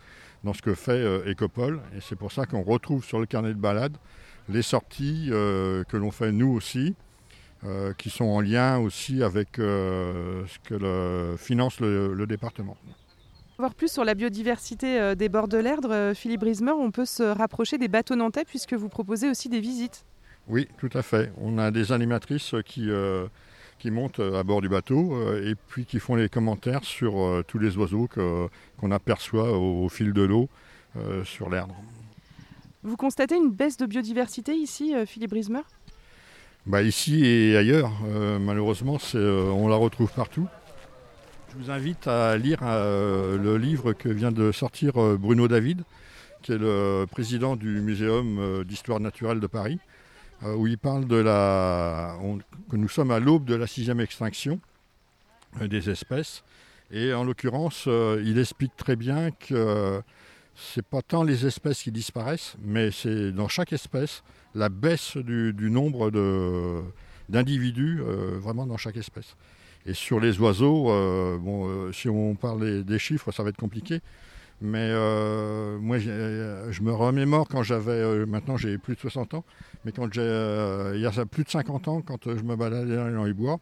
ce 0.53 0.63
que 0.63 0.75
fait 0.75 1.01
Ecopole. 1.31 1.81
Et 1.97 2.01
c'est 2.01 2.17
pour 2.17 2.33
ça 2.33 2.45
qu'on 2.45 2.63
retrouve 2.63 3.05
sur 3.05 3.21
le 3.21 3.27
carnet 3.27 3.51
de 3.51 3.61
balade 3.61 3.97
les 4.49 4.63
sorties 4.63 5.29
que 5.31 5.97
l'on 5.97 6.11
fait 6.11 6.33
nous 6.33 6.51
aussi, 6.51 6.95
euh, 7.65 7.93
qui 7.97 8.11
sont 8.11 8.25
en 8.25 8.41
lien 8.41 8.79
aussi 8.79 9.23
avec 9.23 9.61
euh, 9.61 10.43
ce 10.49 10.59
que 10.69 10.75
le, 10.75 11.37
finance 11.37 11.79
le, 11.79 12.27
département. 12.27 12.77
Voir 13.57 13.77
plus 13.77 13.93
sur 13.93 14.05
la 14.05 14.15
biodiversité 14.15 14.99
euh, 14.99 15.15
des 15.15 15.29
bords 15.29 15.47
de 15.47 15.59
l'Erdre, 15.59 16.13
Philippe 16.13 16.41
Brismer, 16.41 16.73
on 16.73 16.91
peut 16.91 17.05
se 17.05 17.23
rapprocher 17.23 17.79
des 17.79 17.87
bateaux 17.87 18.17
nantais 18.17 18.45
puisque 18.45 18.75
vous 18.75 18.89
proposez 18.89 19.31
aussi 19.31 19.49
des 19.49 19.61
visites. 19.61 20.05
Oui, 20.49 20.67
tout 20.77 20.91
à 20.93 21.03
fait. 21.03 21.31
On 21.41 21.57
a 21.59 21.71
des 21.71 21.93
animatrices 21.93 22.57
qui, 22.67 22.91
qui 23.79 23.91
montent 23.93 24.19
à 24.19 24.43
bord 24.43 24.61
du 24.61 24.69
bateau 24.69 25.17
et 25.37 25.55
puis 25.55 25.85
qui 25.85 26.01
font 26.01 26.17
les 26.17 26.29
commentaires 26.29 26.83
sur 26.83 27.45
tous 27.47 27.61
les 27.61 27.77
oiseaux 27.77 28.09
qu'on 28.09 28.91
aperçoit 28.91 29.57
au, 29.57 29.89
fil 29.89 30.13
de 30.13 30.23
l'eau 30.23 30.49
sur 31.23 31.49
l'Erdre. 31.49 31.77
Vous 32.85 32.97
constatez 32.97 33.37
une 33.37 33.53
baisse 33.53 33.77
de 33.77 33.87
biodiversité 33.87 34.57
ici, 34.57 34.93
Philippe 35.07 35.31
Brismer 35.31 35.61
bah, 36.67 36.83
Ici 36.83 37.25
et 37.25 37.57
ailleurs, 37.57 37.93
malheureusement, 38.41 38.99
on 39.15 39.69
la 39.69 39.77
retrouve 39.77 40.11
partout. 40.11 40.49
Je 41.51 41.63
vous 41.63 41.71
invite 41.71 42.09
à 42.09 42.37
lire 42.37 42.59
le 42.63 43.57
livre 43.57 43.93
que 43.93 44.09
vient 44.09 44.33
de 44.33 44.51
sortir 44.51 44.95
Bruno 45.17 45.47
David, 45.47 45.85
qui 46.43 46.51
est 46.51 46.59
le 46.59 47.07
président 47.09 47.55
du 47.55 47.81
Muséum 47.81 48.65
d'histoire 48.65 48.99
naturelle 48.99 49.39
de 49.39 49.47
Paris, 49.47 49.79
où 50.45 50.67
il 50.67 50.77
parle 50.77 51.07
de 51.07 51.17
la, 51.17 52.17
que 52.69 52.75
nous 52.75 52.89
sommes 52.89 53.13
à 53.13 53.21
l'aube 53.21 53.45
de 53.45 53.55
la 53.55 53.69
sixième 53.69 54.01
extinction 54.01 54.59
des 55.61 55.89
espèces. 55.89 56.43
Et 56.91 57.15
en 57.15 57.23
l'occurrence, 57.23 57.87
il 57.87 58.39
explique 58.41 58.77
très 58.77 58.97
bien 58.97 59.31
que 59.31 60.03
c'est 60.55 60.85
pas 60.85 61.03
tant 61.03 61.23
les 61.23 61.47
espèces 61.47 61.83
qui 61.83 61.93
disparaissent, 61.93 62.57
mais 62.63 62.91
c'est 62.91 63.33
dans 63.33 63.49
chaque 63.49 63.73
espèce 63.73 64.23
la 64.55 64.69
baisse 64.69 65.17
du, 65.17 65.71
nombre 65.71 66.11
d'individus 67.29 68.01
euh, 68.01 68.39
vraiment 68.39 68.67
dans 68.67 68.77
chaque 68.77 68.97
espèce. 68.97 69.37
Et 69.87 69.95
sur 69.95 70.21
les 70.21 70.39
oiseaux, 70.39 70.91
euh, 70.91 71.39
bon, 71.39 71.69
euh, 71.69 71.93
si 71.93 72.09
on 72.09 72.35
parle 72.35 72.85
des 72.85 72.99
chiffres, 72.99 73.33
ça 73.33 73.43
va 73.43 73.49
être 73.49 73.57
compliqué. 73.57 74.01
Mais 74.61 74.93
moi, 75.81 75.99
je 75.99 76.83
me 76.83 76.93
remémore 76.93 77.49
quand 77.49 77.65
j'avais, 77.65 78.25
maintenant 78.27 78.57
j'ai 78.57 78.79
plus 78.79 78.95
de 78.95 79.01
60 79.01 79.35
ans, 79.35 79.45
mais 79.85 79.91
quand 79.91 80.13
j'ai, 80.13 80.23
il 80.95 81.01
y 81.01 81.07
a 81.07 81.27
plus 81.27 81.43
de 81.43 81.51
50 81.51 81.89
ans, 81.89 82.01
quand 82.01 82.37
je 82.37 82.45
me 82.45 82.55
baladais 82.55 82.95
dans 82.95 83.25
les 83.25 83.33
bois, 83.33 83.59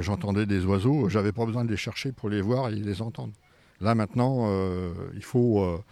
j'entendais 0.00 0.46
des 0.46 0.64
oiseaux, 0.64 1.10
j'avais 1.10 1.32
pas 1.32 1.44
besoin 1.44 1.66
de 1.66 1.70
les 1.70 1.76
chercher 1.76 2.12
pour 2.12 2.30
les 2.30 2.40
voir 2.40 2.70
et 2.70 2.76
les 2.76 3.02
entendre. 3.02 3.34
Là 3.80 3.94
maintenant, 3.94 4.48
il 5.14 5.22
faut 5.22 5.82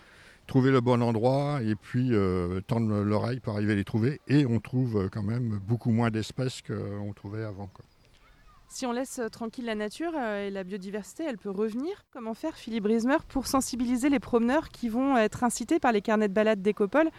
trouver 0.46 0.70
le 0.70 0.80
bon 0.80 1.02
endroit 1.02 1.60
et 1.62 1.74
puis 1.74 2.10
euh, 2.12 2.60
tendre 2.66 3.02
l'oreille 3.02 3.40
pour 3.40 3.54
arriver 3.54 3.72
à 3.72 3.76
les 3.76 3.84
trouver. 3.84 4.20
Et 4.28 4.46
on 4.46 4.60
trouve 4.60 4.96
euh, 4.96 5.08
quand 5.10 5.22
même 5.22 5.60
beaucoup 5.66 5.90
moins 5.90 6.10
d'espèces 6.10 6.62
qu'on 6.62 7.12
trouvait 7.12 7.44
avant. 7.44 7.70
Si 8.68 8.86
on 8.86 8.92
laisse 8.92 9.18
euh, 9.18 9.28
tranquille 9.28 9.64
la 9.64 9.74
nature 9.74 10.14
et 10.16 10.50
la 10.50 10.64
biodiversité, 10.64 11.24
elle 11.24 11.38
peut 11.38 11.50
revenir. 11.50 12.04
Comment 12.12 12.34
faire, 12.34 12.56
Philippe 12.56 12.84
Brismer, 12.84 13.18
pour 13.28 13.46
sensibiliser 13.46 14.08
les 14.08 14.20
promeneurs 14.20 14.68
qui 14.68 14.88
vont 14.88 15.16
être 15.16 15.44
incités 15.44 15.78
par 15.78 15.92
les 15.92 16.02
carnets 16.02 16.28
de 16.28 16.34
balades 16.34 16.62
d'Écopole 16.62 17.10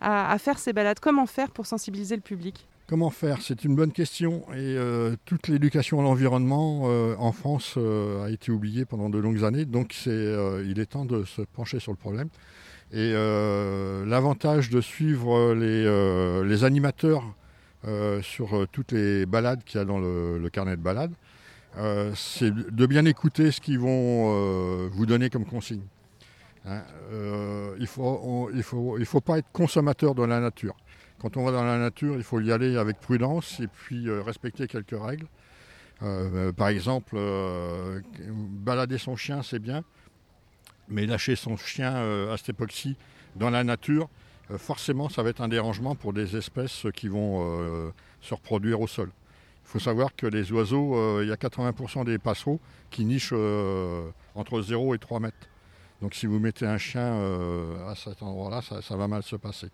à, 0.00 0.36
faire 0.38 0.58
ces 0.58 0.72
balades? 0.72 1.00
Comment 1.00 1.26
faire 1.26 1.50
pour 1.50 1.66
sensibiliser 1.66 2.16
le 2.16 2.22
public? 2.22 2.66
Comment 2.86 3.10
faire? 3.10 3.40
C'est 3.40 3.64
une 3.64 3.74
bonne 3.74 3.92
question. 3.92 4.44
Et 4.54 4.76
toute 5.24 5.48
l'éducation 5.48 6.00
à 6.00 6.02
l'environnement 6.02 6.82
en 7.18 7.32
France 7.32 7.78
a 7.78 8.28
été 8.28 8.52
oubliée 8.52 8.84
pendant 8.84 9.08
de 9.08 9.18
longues 9.18 9.44
années. 9.44 9.64
Donc 9.64 9.94
il 10.06 10.78
est 10.78 10.86
temps 10.86 11.04
de 11.04 11.24
se 11.24 11.42
pencher 11.42 11.80
sur 11.80 11.92
le 11.92 11.96
problème. 11.96 12.28
Et 12.92 13.12
euh, 13.14 14.04
l'avantage 14.04 14.68
de 14.68 14.82
suivre 14.82 15.54
les, 15.54 15.86
euh, 15.86 16.62
animateurs 16.62 17.24
euh, 17.86 18.20
sur 18.20 18.66
toutes 18.70 18.92
les 18.92 19.24
balades 19.24 19.64
qu'il 19.64 19.78
y 19.78 19.80
a 19.80 19.86
dans 19.86 19.98
le, 19.98 20.46
carnet 20.52 20.76
de 20.76 20.82
balades, 20.82 21.14
c'est 22.14 22.52
de 22.52 22.86
bien 22.86 23.06
écouter 23.06 23.50
ce 23.50 23.62
qu'ils 23.62 23.78
vont 23.78 24.88
vous 24.88 25.06
donner 25.06 25.30
comme 25.30 25.46
consigne. 25.46 25.80
Hein, 26.66 26.82
il 27.78 27.80
ne 27.80 27.86
faut, 27.86 28.98
faut 29.04 29.20
pas 29.22 29.38
être 29.38 29.50
consommateur 29.52 30.14
de 30.14 30.22
la 30.22 30.38
nature. 30.38 30.76
Quand 31.22 31.36
on 31.36 31.44
va 31.44 31.52
dans 31.52 31.64
la 31.64 31.78
nature, 31.78 32.16
il 32.16 32.24
faut 32.24 32.40
y 32.40 32.52
aller 32.52 32.76
avec 32.76 32.98
prudence 33.00 33.60
et 33.60 33.68
puis 33.68 34.10
respecter 34.10 34.66
quelques 34.66 35.00
règles. 35.00 35.26
par 36.56 36.68
exemple, 36.68 37.16
balader 38.28 38.98
son 38.98 39.14
chien, 39.16 39.42
c'est 39.42 39.60
bien, 39.60 39.84
mais 40.88 41.06
lâcher 41.06 41.36
son 41.36 41.56
chien 41.56 41.94
euh, 41.96 42.32
à 42.32 42.36
cette 42.36 42.50
époque-ci 42.50 42.96
dans 43.36 43.50
la 43.50 43.64
nature, 43.64 44.08
euh, 44.50 44.58
forcément, 44.58 45.08
ça 45.08 45.22
va 45.22 45.30
être 45.30 45.40
un 45.40 45.48
dérangement 45.48 45.94
pour 45.94 46.12
des 46.12 46.36
espèces 46.36 46.86
qui 46.94 47.08
vont 47.08 47.42
euh, 47.42 47.90
se 48.20 48.34
reproduire 48.34 48.80
au 48.80 48.86
sol. 48.86 49.10
Il 49.64 49.68
faut 49.68 49.78
savoir 49.78 50.14
que 50.14 50.26
les 50.26 50.52
oiseaux, 50.52 51.22
il 51.22 51.28
y 51.28 51.32
a 51.32 51.36
80% 51.36 52.04
des 52.04 52.18
passereaux 52.18 52.60
qui 52.90 53.04
nichent 53.04 53.32
entre 54.34 54.60
0 54.60 54.94
et 54.94 54.98
3 54.98 55.20
mètres. 55.20 55.48
Donc 56.02 56.14
si 56.14 56.26
vous 56.26 56.40
mettez 56.40 56.66
un 56.66 56.78
chien 56.78 57.16
à 57.88 57.94
cet 57.94 58.22
endroit-là, 58.22 58.60
ça, 58.60 58.96
va 58.96 59.08
mal 59.08 59.22
se 59.22 59.36
passer. 59.36 59.68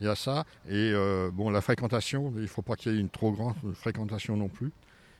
Il 0.00 0.06
y 0.06 0.10
a 0.10 0.14
ça. 0.14 0.44
Et 0.68 0.92
bon, 1.32 1.50
la 1.50 1.60
fréquentation, 1.60 2.32
il 2.36 2.42
ne 2.42 2.46
faut 2.46 2.62
pas 2.62 2.76
qu'il 2.76 2.92
y 2.92 2.96
ait 2.96 3.00
une 3.00 3.08
trop 3.08 3.32
grande 3.32 3.54
fréquentation 3.74 4.36
non 4.36 4.48
plus. 4.48 4.70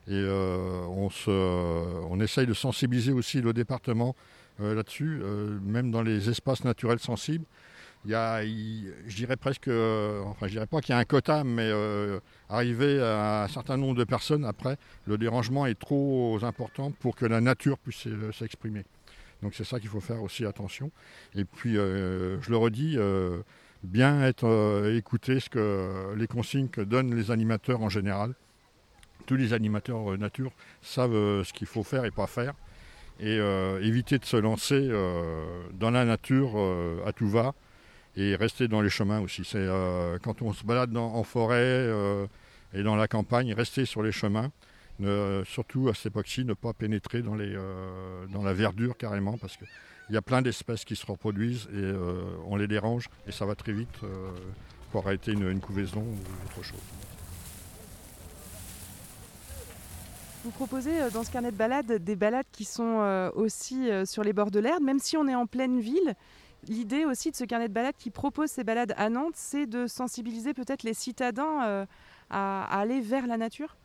Et 0.08 0.22
on, 0.22 1.08
se, 1.08 1.30
on 1.30 2.20
essaye 2.20 2.46
de 2.46 2.54
sensibiliser 2.54 3.12
aussi 3.12 3.40
le 3.40 3.52
département 3.52 4.14
euh, 4.60 4.74
là-dessus, 4.74 5.20
euh, 5.22 5.58
même 5.60 5.90
dans 5.90 6.00
les 6.00 6.30
espaces 6.30 6.64
naturels 6.64 6.98
sensibles. 6.98 7.44
Il 8.06 8.10
y 8.10 8.14
a, 8.14 8.42
je 8.42 9.14
dirais 9.14 9.36
presque, 9.36 9.68
euh, 9.68 10.22
enfin 10.24 10.46
je 10.46 10.52
dirais 10.52 10.66
pas 10.66 10.80
qu'il 10.80 10.94
y 10.94 10.96
a 10.96 10.98
un 10.98 11.04
quota, 11.04 11.44
mais 11.44 11.70
arriver 12.48 13.02
à 13.02 13.44
un 13.44 13.48
certain 13.48 13.76
nombre 13.76 13.96
de 13.96 14.04
personnes, 14.04 14.44
après, 14.44 14.78
le 15.06 15.18
dérangement 15.18 15.66
est 15.66 15.78
trop 15.78 16.38
important 16.42 16.90
pour 16.90 17.16
que 17.16 17.26
la 17.26 17.40
nature 17.40 17.78
puisse 17.78 18.06
s'exprimer. 18.32 18.84
Donc 19.42 19.54
c'est 19.54 19.64
ça 19.64 19.78
qu'il 19.78 19.90
faut 19.90 20.00
faire 20.00 20.22
aussi 20.22 20.46
attention. 20.46 20.90
Et 21.34 21.44
puis, 21.44 21.74
je 21.74 22.48
le 22.48 22.56
redis, 22.56 22.96
bien 23.82 24.22
être 24.22 24.90
écouter 24.94 25.40
ce 25.40 25.48
que 25.48 26.14
les 26.16 26.26
consignes 26.26 26.68
que 26.68 26.80
donnent 26.80 27.14
les 27.14 27.30
animateurs 27.30 27.82
en 27.82 27.88
général. 27.88 28.34
Tous 29.26 29.36
les 29.36 29.52
animateurs 29.52 30.16
nature 30.18 30.52
savent 30.82 31.42
ce 31.42 31.52
qu'il 31.52 31.66
faut 31.66 31.82
faire 31.82 32.04
et 32.04 32.10
pas 32.10 32.26
faire 32.26 32.54
et 33.18 33.38
euh, 33.38 33.82
éviter 33.82 34.18
de 34.18 34.24
se 34.24 34.36
lancer 34.36 34.88
euh, 34.90 35.44
dans 35.72 35.90
la 35.90 36.04
nature 36.04 36.52
euh, 36.56 37.00
à 37.06 37.12
tout 37.12 37.28
va 37.28 37.54
et 38.16 38.34
rester 38.34 38.68
dans 38.68 38.80
les 38.80 38.88
chemins 38.88 39.20
aussi. 39.20 39.44
C'est 39.44 39.68
quand 40.22 40.40
on 40.40 40.54
se 40.54 40.64
balade 40.64 40.96
en 40.96 41.22
forêt 41.22 41.86
et 42.72 42.82
dans 42.82 42.96
la 42.96 43.08
campagne, 43.08 43.52
rester 43.52 43.84
sur 43.84 44.02
les 44.02 44.10
chemins. 44.10 44.50
surtout 45.44 45.90
à 45.90 45.94
cette 45.94 46.06
époque-ci, 46.06 46.46
ne 46.46 46.54
pas 46.54 46.72
pénétrer 46.72 47.20
dans, 47.20 47.36
dans 47.36 48.42
la 48.42 48.54
verdure 48.54 48.96
carrément 48.96 49.36
parce 49.36 49.58
qu'il 50.06 50.14
y 50.14 50.18
a 50.18 50.22
plein 50.22 50.42
d'espèces 50.42 50.84
qui 50.84 50.96
se 50.96 51.06
reproduisent 51.06 51.68
et 51.72 51.92
on 52.46 52.56
les 52.56 52.68
dérange 52.68 53.08
et 53.26 53.32
ça 53.32 53.44
va 53.44 53.54
très 53.54 53.72
vite 53.72 54.00
pour 54.92 55.06
arrêter 55.06 55.32
une, 55.32 55.50
une 55.50 55.60
couvaison 55.60 56.00
ou 56.00 56.46
autre 56.46 56.62
chose. 56.62 56.80
Vous 60.46 60.52
proposez 60.52 61.00
euh, 61.00 61.10
dans 61.10 61.24
ce 61.24 61.32
carnet 61.32 61.50
de 61.50 61.56
balades 61.56 61.90
des 62.04 62.14
balades 62.14 62.46
qui 62.52 62.64
sont 62.64 63.00
euh, 63.00 63.32
aussi 63.34 63.90
euh, 63.90 64.04
sur 64.04 64.22
les 64.22 64.32
bords 64.32 64.52
de 64.52 64.60
l'Erdre, 64.60 64.86
même 64.86 65.00
si 65.00 65.16
on 65.16 65.26
est 65.26 65.34
en 65.34 65.46
pleine 65.46 65.80
ville. 65.80 66.14
L'idée 66.68 67.04
aussi 67.04 67.32
de 67.32 67.36
ce 67.36 67.42
carnet 67.42 67.66
de 67.66 67.72
balades 67.72 67.96
qui 67.98 68.10
propose 68.10 68.50
ces 68.50 68.62
balades 68.62 68.94
à 68.96 69.10
Nantes, 69.10 69.34
c'est 69.34 69.66
de 69.66 69.88
sensibiliser 69.88 70.54
peut-être 70.54 70.84
les 70.84 70.94
citadins 70.94 71.86
à, 72.30 72.80
aller 72.80 73.00
vers 73.00 73.26
la 73.26 73.36
nature? 73.36 73.76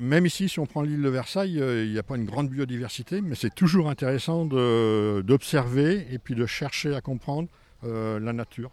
Même 0.00 0.26
ici, 0.26 0.48
si 0.48 0.58
on 0.58 0.66
prend 0.66 0.82
l'île 0.82 1.02
de 1.02 1.08
Versailles, 1.08 1.58
il 1.58 1.90
n'y 1.90 1.98
a 1.98 2.02
pas 2.02 2.16
une 2.16 2.24
grande 2.24 2.48
biodiversité, 2.48 3.20
mais 3.20 3.34
c'est 3.34 3.54
toujours 3.54 3.88
intéressant 3.88 4.44
d'observer 4.44 6.06
et 6.10 6.18
puis 6.18 6.34
de 6.34 6.46
chercher 6.46 6.94
à 6.94 7.00
comprendre 7.00 7.48
la 7.82 8.32
nature. 8.32 8.70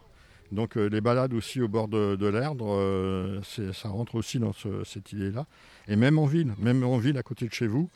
Donc 0.52 0.76
les 0.76 1.00
balades 1.00 1.32
aussi 1.34 1.60
au 1.60 1.68
bord 1.68 1.88
de, 1.88 2.26
l'Erdre, 2.26 3.40
ça 3.72 3.88
rentre 3.88 4.14
aussi 4.16 4.38
dans 4.38 4.52
cette 4.84 5.12
idée-là. 5.12 5.46
Et 5.88 5.96
même 5.96 6.18
en 6.18 6.26
ville, 6.26 6.52
même 6.58 6.84
en 6.84 6.98
ville 6.98 7.18
à 7.18 7.22
côté 7.22 7.46
de 7.46 7.52
chez 7.52 7.66
vous, 7.66 7.88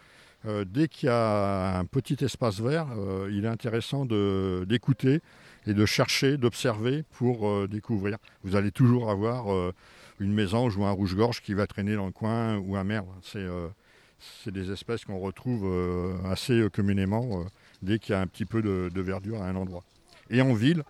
euh, 0.46 0.64
dès 0.64 0.86
qu'il 0.86 1.08
y 1.08 1.10
a 1.10 1.78
un 1.78 1.84
petit 1.84 2.16
espace 2.24 2.60
vert, 2.60 2.86
euh, 2.96 3.28
il 3.32 3.44
est 3.44 3.48
intéressant 3.48 4.06
d'écouter 4.06 5.20
et 5.66 5.74
de 5.74 5.86
chercher, 5.86 6.36
d'observer 6.36 7.04
pour 7.10 7.48
euh, 7.48 7.66
découvrir. 7.66 8.18
Vous 8.44 8.54
allez 8.54 8.70
toujours 8.70 9.10
avoir 9.10 9.72
une 10.20 10.32
mésange 10.32 10.76
ou 10.76 10.84
un 10.84 10.90
rouge-gorge 10.90 11.40
qui 11.42 11.54
va 11.54 11.66
traîner 11.66 11.94
dans 11.94 12.06
le 12.06 12.12
coin 12.12 12.56
ou 12.58 12.76
un 12.76 12.84
merle. 12.84 13.06
C'est 13.22 14.50
des 14.50 14.70
espèces 14.72 15.04
qu'on 15.04 15.18
retrouve 15.18 15.66
assez 16.26 16.66
communément 16.72 17.44
dès 17.82 17.98
qu'il 17.98 18.12
y 18.12 18.16
a 18.16 18.20
un 18.20 18.26
petit 18.26 18.44
peu 18.44 18.62
de, 18.62 19.00
verdure 19.00 19.42
à 19.42 19.46
un 19.46 19.56
endroit. 19.56 19.84
Et 20.30 20.42
en 20.42 20.54
ville, 20.54 20.82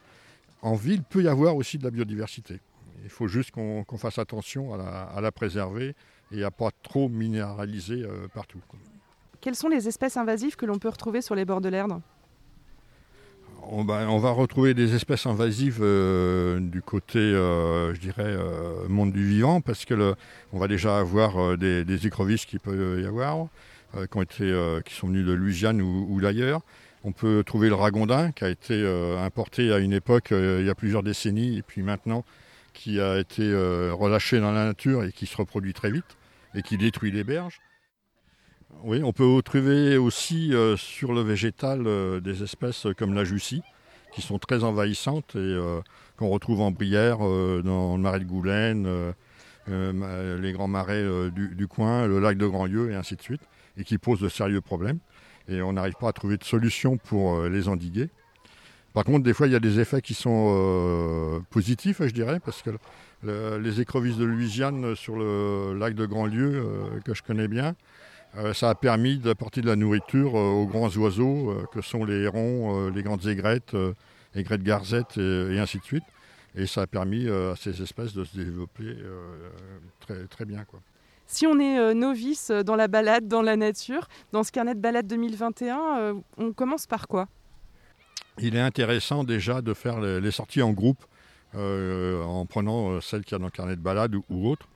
en 0.63 0.75
ville 0.75 1.03
peut 1.03 1.23
y 1.23 1.29
avoir 1.29 1.57
aussi 1.57 1.79
de 1.79 1.85
la 1.85 1.91
biodiversité. 1.91 2.61
Il 3.05 3.11
faut 3.11 3.29
juste 3.29 3.51
qu'on 3.53 3.99
fasse 3.99 4.19
attention 4.19 4.75
à 4.75 5.21
la 5.21 5.33
préserver 5.33 5.95
et 6.33 6.45
à 6.45 6.51
pas 6.51 6.71
trop 6.83 7.09
minéraliser 7.09 8.03
euh, 8.03 8.29
partout. 8.29 8.61
Quelles 9.41 9.55
sont 9.55 9.69
les 9.69 9.89
espèces 9.89 10.17
invasives 10.17 10.57
que 10.57 10.67
l'on 10.67 10.79
peut 10.79 10.89
retrouver 10.89 11.23
sur 11.23 11.35
les 11.35 11.45
bords 11.45 11.61
de 11.61 11.69
l'Erdre? 11.69 12.01
On, 13.63 13.85
va 13.85 14.31
retrouver 14.31 14.75
des 14.75 14.95
espèces 14.95 15.27
invasives 15.27 15.81
euh, 15.81 16.61
du 16.61 16.83
côté, 16.83 17.19
euh, 17.19 17.95
je 17.95 18.01
dirais, 18.01 18.37
monde 18.89 19.13
du 19.13 19.25
vivant, 19.27 19.61
parce 19.61 19.85
que 19.85 20.15
on 20.53 20.59
va 20.59 20.69
déjà 20.69 20.99
avoir 20.99 21.57
des, 21.57 22.07
écrevisses 22.07 22.47
qui 22.47 22.59
peuvent 22.59 23.01
y 23.01 23.07
avoir, 23.07 23.49
qui, 24.11 24.95
sont 24.95 25.09
venus 25.09 25.27
de 25.27 25.33
Louisiane 25.33 25.83
ou, 25.83 26.07
ou 26.09 26.21
d'ailleurs. 26.21 26.61
On 27.05 27.13
peut 27.13 27.43
trouver 27.47 27.69
le 27.69 27.75
ragondin 27.75 28.33
qui 28.33 28.45
a 28.45 28.49
été 28.49 28.87
importé 29.19 29.73
à 29.73 29.79
une 29.79 29.93
époque, 29.93 30.29
il 30.33 30.65
y 30.65 30.71
a 30.71 30.75
plusieurs 30.75 31.03
décennies, 31.03 31.57
et 31.57 31.63
puis 31.63 31.83
maintenant 31.83 32.25
qui 32.75 33.01
a 33.01 33.19
été 33.19 33.43
relâché 33.93 34.41
dans 34.41 34.53
la 34.53 34.65
nature 34.65 35.05
et 35.05 35.13
qui 35.13 35.27
se 35.27 35.37
reproduit 35.37 35.75
très 35.75 35.91
vite 35.91 36.17
et 36.55 36.63
qui 36.63 36.77
détruit 36.77 37.11
les 37.11 37.25
berges. 37.25 37.61
Oui, 38.85 39.03
on 39.03 39.13
peut 39.13 39.41
trouver 39.45 39.97
aussi 39.97 40.55
euh, 40.55 40.77
sur 40.77 41.13
le 41.13 41.23
végétal 41.23 41.87
euh, 41.87 42.21
des 42.21 42.43
espèces 42.43 42.87
comme 42.97 43.15
la 43.15 43.25
jussie, 43.25 43.63
qui 44.13 44.23
sont 44.23 44.39
très 44.39 44.63
envahissantes 44.63 45.35
et 45.35 45.39
euh, 45.39 45.81
qu'on 46.17 46.29
retrouve 46.29 46.61
en 46.61 46.71
Brière, 46.71 47.19
euh, 47.23 47.63
dans 47.65 47.97
le 47.97 48.03
marais 48.03 48.21
de 48.21 48.25
Goulaine, 48.25 48.87
euh, 48.87 49.13
euh, 49.69 50.39
les 50.41 50.53
grands 50.53 50.69
marais 50.69 51.03
euh, 51.03 51.31
du, 51.31 51.67
coin, 51.67 52.07
le 52.07 52.21
lac 52.21 52.39
de 52.39 52.47
Grandlieu 52.47 52.91
et 52.91 52.95
ainsi 52.95 53.17
de 53.17 53.23
suite, 53.23 53.43
et 53.77 53.85
qui 53.85 53.99
posent 53.99 54.21
de 54.21 54.29
sérieux 54.29 54.61
problèmes. 54.61 54.99
Et 55.49 55.61
on 55.63 55.73
n'arrive 55.73 55.95
pas 55.99 56.09
à 56.09 56.13
trouver 56.13 56.37
de 56.37 56.45
solution 56.45 56.99
pour 56.99 57.37
euh, 57.37 57.49
les 57.49 57.69
endiguer. 57.69 58.11
Par 58.93 59.05
contre, 59.05 59.25
des 59.25 59.35
fois, 59.35 59.47
il 59.47 59.53
y 59.53 59.57
a 59.57 59.61
des 59.61 59.81
effets 59.81 60.01
qui 60.03 60.15
sont 60.15 60.55
euh, 60.57 61.41
positifs, 61.51 62.01
je 62.03 62.13
dirais, 62.13 62.41
parce 62.41 62.63
que 62.63 62.71
le- 63.23 63.59
les 63.59 63.81
écrevisses 63.81 64.17
de 64.17 64.25
Louisiane 64.25 64.95
sur 64.95 65.17
le 65.17 65.75
lac 65.79 65.95
de 65.95 66.07
Grandlieu, 66.07 66.53
euh, 66.55 67.01
que 67.05 67.15
je 67.15 67.23
connais 67.23 67.49
bien, 67.49 67.69
euh, 67.69 67.73
ça 68.55 68.71
a 68.71 68.75
permis 68.75 69.19
d'apporter 69.19 69.61
de 69.61 69.67
la 69.67 69.77
nourriture 69.77 70.37
euh, 70.37 70.51
aux 70.51 70.67
grands 70.67 70.91
oiseaux, 70.97 71.51
euh, 71.51 71.67
que 71.73 71.81
sont 71.81 72.05
les 72.05 72.23
hérons, 72.23 72.87
euh, 72.87 72.91
les 72.91 73.03
grandes 73.03 73.27
aigrettes, 73.27 73.75
euh, 73.75 73.95
aigrettes 74.35 74.63
garzettes 74.63 75.17
et, 75.17 75.55
et 75.55 75.59
ainsi 75.59 75.79
de 75.79 75.85
suite. 75.85 76.05
Et 76.55 76.67
ça 76.67 76.83
a 76.83 76.87
permis 76.87 77.27
euh, 77.27 77.53
à 77.53 77.57
ces 77.57 77.83
espèces 77.83 78.15
de 78.15 78.25
se 78.25 78.37
développer 78.37 78.85
euh, 78.85 79.51
très, 80.01 80.27
très 80.27 80.45
bien. 80.45 80.65
Quoi. 80.65 80.81
Si 81.31 81.47
on 81.47 81.61
est 81.61 81.79
euh, 81.79 81.93
novice 81.93 82.51
dans 82.51 82.75
la 82.75 82.89
balade, 82.89 83.29
dans 83.29 83.43
la 83.43 83.57
nature, 83.57 84.09
dans 84.33 84.43
ce 84.43 84.51
carnet 84.51 84.75
de 84.75 84.81
balade 84.81 85.07
2021, 85.07 85.99
euh, 85.99 86.15
on 86.39 86.53
commence 86.53 86.87
par 86.87 87.07
quoi? 87.07 87.29
Il 88.39 88.57
est 88.57 88.61
intéressant 88.61 89.25
déjà 89.25 89.61
de 89.61 89.75
faire 89.75 90.01
les, 90.01 90.31
sorties 90.31 90.63
en 90.63 90.73
groupe 90.73 91.05
euh, 91.55 92.23
en 92.23 92.47
prenant 92.47 92.93
euh, 92.93 93.01
celles 93.01 93.25
qu'il 93.25 93.33
y 93.33 93.35
a 93.35 93.39
dans 93.39 93.47
le 93.47 93.51
carnet 93.51 93.77
de 93.77 93.83
balade 93.83 94.15
ou, 94.15 94.25
ou 94.31 94.49
autre. 94.49 94.67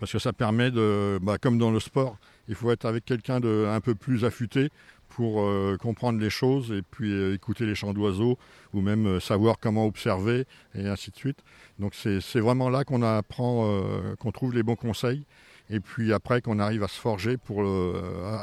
Parce 0.00 0.10
que 0.12 0.18
ça 0.18 0.32
permet 0.32 0.70
de, 0.70 1.18
bah, 1.20 1.36
comme 1.36 1.58
dans 1.58 1.70
le 1.70 1.80
sport, 1.80 2.16
il 2.48 2.54
faut 2.54 2.70
être 2.70 2.84
avec 2.84 3.04
quelqu'un 3.04 3.40
de 3.40 3.66
un 3.68 3.80
peu 3.80 3.94
plus 3.94 4.24
affûté 4.24 4.70
pour 5.14 5.42
euh, 5.42 5.76
comprendre 5.80 6.18
les 6.18 6.30
choses 6.30 6.72
et 6.72 6.82
puis 6.82 7.12
euh, 7.12 7.34
écouter 7.34 7.66
les 7.66 7.76
chants 7.76 7.92
d'oiseaux 7.92 8.36
ou 8.72 8.80
même 8.80 9.06
euh, 9.06 9.20
savoir 9.20 9.58
comment 9.60 9.86
observer 9.86 10.44
et 10.74 10.88
ainsi 10.88 11.12
de 11.12 11.16
suite. 11.16 11.38
Donc 11.78 11.94
c'est 11.94 12.40
vraiment 12.40 12.68
là 12.68 12.84
qu'on 12.84 13.02
apprend, 13.02 13.82
qu'on 14.20 14.30
trouve 14.30 14.54
les 14.54 14.62
bons 14.62 14.76
conseils 14.76 15.24
et 15.70 15.80
puis 15.80 16.12
après 16.12 16.40
qu'on 16.40 16.58
arrive 16.58 16.82
à 16.84 16.88
se 16.88 17.00
forger 17.00 17.36
pour 17.36 17.64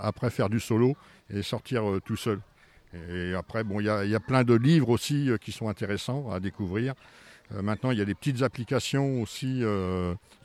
après 0.01 0.29
faire 0.29 0.49
du 0.49 0.59
solo 0.59 0.97
et 1.33 1.41
sortir 1.41 1.83
tout 2.03 2.17
seul. 2.17 2.41
Et 3.09 3.33
après, 3.33 3.63
bon, 3.63 3.79
il 3.79 3.83
y, 3.83 4.09
y 4.09 4.15
a 4.15 4.19
plein 4.19 4.43
de 4.43 4.53
livres 4.53 4.89
aussi 4.89 5.29
qui 5.39 5.53
sont 5.53 5.69
intéressants 5.69 6.29
à 6.29 6.41
découvrir. 6.41 6.93
Maintenant, 7.51 7.91
il 7.91 7.99
y 7.99 8.01
a 8.01 8.05
des 8.05 8.15
petites 8.15 8.41
applications 8.41 9.21
aussi 9.21 9.63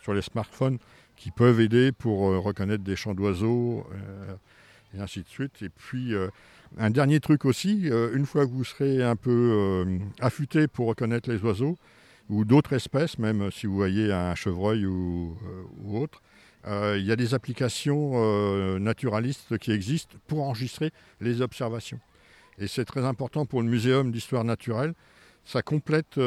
sur 0.01 0.15
les 0.15 0.23
smartphones 0.23 0.79
qui 1.17 1.31
peuvent 1.31 1.61
aider 1.61 1.93
pour 1.93 2.29
euh, 2.29 2.39
reconnaître 2.39 2.85
des 2.85 2.97
chants 2.97 3.15
d'oiseaux 3.15 3.85
euh, 3.93 4.35
et 4.97 5.01
ainsi 5.01 5.23
de 5.23 5.29
suite. 5.29 5.63
Et 5.63 5.69
puis, 5.69 6.15
euh, 6.15 6.29
un 6.79 6.91
dernier 6.91 7.21
truc 7.21 7.45
aussi, 7.45 7.89
une 8.13 8.27
fois 8.27 8.47
que 8.47 8.51
vous 8.51 8.65
serez 8.65 9.03
un 9.03 9.15
peu 9.15 9.87
affûté 10.21 10.67
pour 10.67 10.89
reconnaître 10.89 11.31
les 11.31 11.41
oiseaux, 11.43 11.79
ou 12.29 12.45
d'autres 12.45 12.73
espèces, 12.73 13.19
même 13.19 13.53
si 13.53 13.67
vous 13.67 13.77
voyez 13.77 14.13
un 14.13 14.35
chevreuil 14.35 14.85
ou, 14.85 15.37
autre, 15.89 16.21
il 16.67 17.05
y 17.05 17.13
a 17.13 17.17
des 17.17 17.35
applications 17.35 18.79
naturalistes 18.81 19.59
qui 19.59 19.71
existent 19.71 20.17
pour 20.27 20.43
enregistrer 20.43 20.91
les 21.21 21.41
observations. 21.41 22.01
Et 22.59 22.67
c'est 22.67 22.85
très 22.85 23.05
important 23.05 23.47
pour 23.47 23.63
le 23.63 23.69
Muséum 23.69 24.11
d'histoire 24.11 24.43
naturelle. 24.43 24.93
Ça 25.45 25.63
complète 25.63 26.19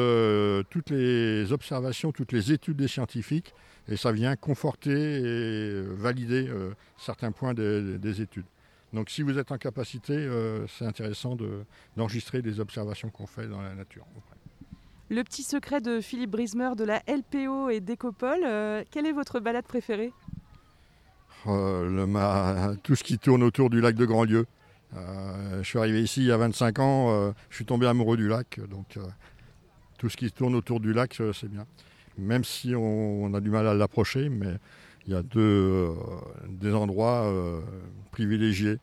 toutes 0.70 0.90
les 0.90 1.52
observations, 1.52 2.12
toutes 2.12 2.32
les 2.32 2.50
études 2.50 2.78
des 2.78 2.88
scientifiques, 2.88 3.52
et 3.90 3.96
ça 3.96 4.12
vient 4.12 4.36
conforter 4.36 4.92
et 4.92 5.82
valider 5.82 6.46
euh, 6.48 6.70
certains 6.96 7.32
points 7.32 7.52
des, 7.54 7.98
des 7.98 8.20
études. 8.22 8.46
Donc 8.92 9.10
si 9.10 9.22
vous 9.22 9.38
êtes 9.38 9.52
en 9.52 9.58
capacité, 9.58 10.14
euh, 10.14 10.66
c'est 10.68 10.86
intéressant 10.86 11.36
de- 11.36 11.64
d'enregistrer 11.96 12.40
des 12.42 12.60
observations 12.60 13.10
qu'on 13.10 13.26
fait 13.26 13.46
dans 13.46 13.60
la 13.60 13.74
nature. 13.74 14.06
Le 15.10 15.22
petit 15.24 15.42
secret 15.42 15.80
de 15.80 16.00
Philippe 16.00 16.30
Brismer 16.30 16.70
de 16.76 16.84
la 16.84 17.02
LPO 17.08 17.68
et 17.70 17.80
d'Ecopol, 17.80 18.38
euh, 18.44 18.84
quelle 18.92 19.06
est 19.06 19.12
votre 19.12 19.40
balade 19.40 19.64
préférée? 19.66 20.12
Le 21.46 22.04
ma- 22.06 22.74
tout 22.82 22.94
ce 22.94 23.02
qui 23.02 23.18
tourne 23.18 23.42
autour 23.42 23.70
du 23.70 23.80
lac 23.80 23.94
de 23.96 24.04
Grandlieu. 24.04 24.46
Euh, 24.94 25.62
je 25.62 25.68
suis 25.68 25.78
arrivé 25.78 26.02
ici 26.02 26.20
il 26.20 26.26
y 26.26 26.32
a 26.32 26.36
25 26.36 26.78
ans, 26.80 27.32
je 27.48 27.54
suis 27.56 27.64
tombé 27.64 27.86
amoureux 27.86 28.16
du 28.16 28.28
lac, 28.28 28.60
donc 28.68 28.98
tout 29.98 30.08
ce 30.08 30.16
qui 30.16 30.30
tourne 30.30 30.54
autour 30.54 30.80
du 30.80 30.92
lac, 30.92 31.14
c'est 31.32 31.48
bien. 31.48 31.66
Même 32.20 32.44
si 32.44 32.74
on, 32.74 33.24
on 33.24 33.34
a 33.34 33.40
du 33.40 33.50
mal 33.50 33.66
à 33.66 33.74
l'approcher, 33.74 34.28
mais 34.28 34.58
il 35.06 35.12
y 35.12 35.16
a 35.16 35.22
deux, 35.22 35.40
euh, 35.40 35.92
des 36.48 36.72
endroits 36.72 37.24
euh, 37.24 37.60
privilégiés. 38.10 38.78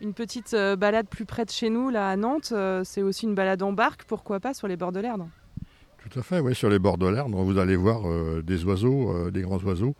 Une 0.00 0.12
petite 0.12 0.54
euh, 0.54 0.76
balade 0.76 1.08
plus 1.08 1.24
près 1.24 1.44
de 1.44 1.50
chez 1.50 1.70
nous, 1.70 1.88
là 1.90 2.10
à 2.10 2.16
Nantes, 2.16 2.52
c'est 2.84 3.02
aussi 3.02 3.24
une 3.24 3.34
balade 3.34 3.62
en 3.62 3.72
barque, 3.72 4.04
pourquoi 4.04 4.38
pas 4.40 4.54
sur 4.54 4.68
les 4.68 4.76
bords 4.76 4.92
de 4.92 5.00
l'Erdre? 5.00 5.28
Tout 6.08 6.18
à 6.18 6.22
fait, 6.22 6.38
oui, 6.38 6.54
sur 6.54 6.68
les 6.68 6.78
bords 6.78 6.98
de 6.98 7.08
l'Erdre, 7.08 7.36
vous 7.42 7.58
allez 7.58 7.74
voir 7.74 8.02
des 8.42 8.64
oiseaux, 8.64 9.30
des 9.30 9.42
grands 9.42 9.58
oiseaux. 9.58 9.96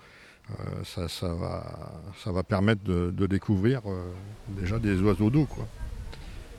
Ça, 0.85 1.09
ça 1.09 1.35
va, 1.35 2.01
ça 2.23 2.31
va 2.31 2.45
permettre 2.45 2.85
de, 2.85 3.11
de 3.11 3.27
découvrir 3.27 3.83
déjà 4.49 4.79
des 4.79 5.01
oiseaux 5.03 5.31
d'eau. 5.31 5.47
quoi. 5.47 5.67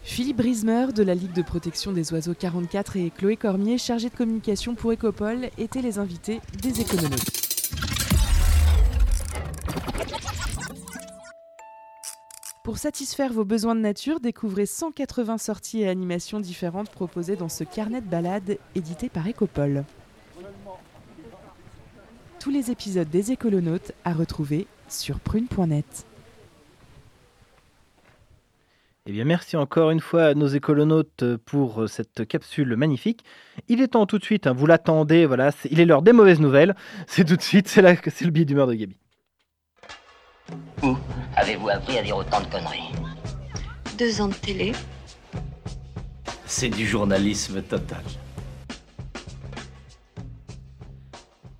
Philippe 0.07 0.37
Brismer 0.37 0.87
de 0.95 1.03
la 1.03 1.13
Ligue 1.13 1.33
de 1.33 1.41
protection 1.43 1.91
des 1.91 2.11
oiseaux 2.13 2.33
44 2.33 2.95
et 2.95 3.11
Chloé 3.11 3.35
Cormier, 3.35 3.77
chargée 3.77 4.09
de 4.09 4.15
communication 4.15 4.73
pour 4.73 4.91
Ecopol, 4.93 5.49
étaient 5.59 5.81
les 5.81 5.99
invités 5.99 6.39
des 6.59 6.81
écononautes. 6.81 7.19
Pour 12.63 12.77
satisfaire 12.77 13.31
vos 13.33 13.45
besoins 13.45 13.75
de 13.75 13.81
nature, 13.81 14.19
découvrez 14.19 14.65
180 14.65 15.37
sorties 15.37 15.81
et 15.81 15.89
animations 15.89 16.39
différentes 16.39 16.89
proposées 16.89 17.35
dans 17.35 17.49
ce 17.49 17.65
carnet 17.65 18.01
de 18.01 18.07
balades 18.07 18.57
édité 18.75 19.09
par 19.09 19.27
Ecopol. 19.27 19.83
Tous 22.39 22.49
les 22.49 22.71
épisodes 22.71 23.09
des 23.09 23.33
écolonautes 23.33 23.91
à 24.05 24.13
retrouver 24.13 24.67
sur 24.87 25.19
prune.net. 25.19 26.05
Eh 29.09 29.13
bien, 29.13 29.23
merci 29.23 29.55
encore 29.55 29.91
une 29.91 30.01
fois 30.01 30.25
à 30.25 30.33
nos 30.33 30.47
écolonautes 30.47 31.37
pour 31.45 31.83
euh, 31.83 31.87
cette 31.87 32.27
capsule 32.27 32.75
magnifique. 32.75 33.23
Il 33.69 33.81
est 33.81 33.87
temps 33.87 34.05
tout 34.05 34.19
de 34.19 34.23
suite, 34.25 34.47
hein, 34.47 34.53
vous 34.53 34.65
l'attendez, 34.65 35.25
voilà, 35.25 35.51
il 35.71 35.79
est 35.79 35.85
l'heure 35.85 36.01
des 36.01 36.11
mauvaises 36.11 36.41
nouvelles. 36.41 36.75
C'est 37.07 37.23
tout 37.23 37.37
de 37.37 37.41
suite, 37.41 37.69
c'est 37.69 37.81
le 37.81 38.31
billet 38.31 38.43
d'humeur 38.43 38.67
de 38.67 38.73
Gabi. 38.73 38.97
Où 40.83 40.97
avez-vous 41.37 41.69
appris 41.69 41.97
à 41.97 42.03
dire 42.03 42.17
autant 42.17 42.41
de 42.41 42.47
conneries? 42.47 42.91
Deux 43.97 44.19
ans 44.19 44.27
de 44.27 44.33
télé. 44.33 44.73
C'est 46.45 46.69
du 46.69 46.85
journalisme 46.85 47.61
total. 47.61 48.03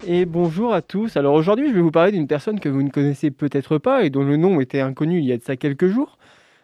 Et 0.05 0.25
bonjour 0.25 0.73
à 0.73 0.81
tous. 0.81 1.15
Alors 1.15 1.33
aujourd'hui, 1.33 1.69
je 1.69 1.75
vais 1.75 1.81
vous 1.81 1.91
parler 1.91 2.11
d'une 2.11 2.27
personne 2.27 2.59
que 2.59 2.67
vous 2.67 2.83
ne 2.83 2.89
connaissez 2.89 3.31
peut-être 3.31 3.77
pas 3.77 4.03
et 4.03 4.09
dont 4.09 4.23
le 4.23 4.35
nom 4.35 4.59
était 4.59 4.81
inconnu 4.81 5.19
il 5.19 5.25
y 5.25 5.31
a 5.31 5.37
de 5.37 5.43
ça 5.43 5.55
quelques 5.55 5.87
jours. 5.87 6.17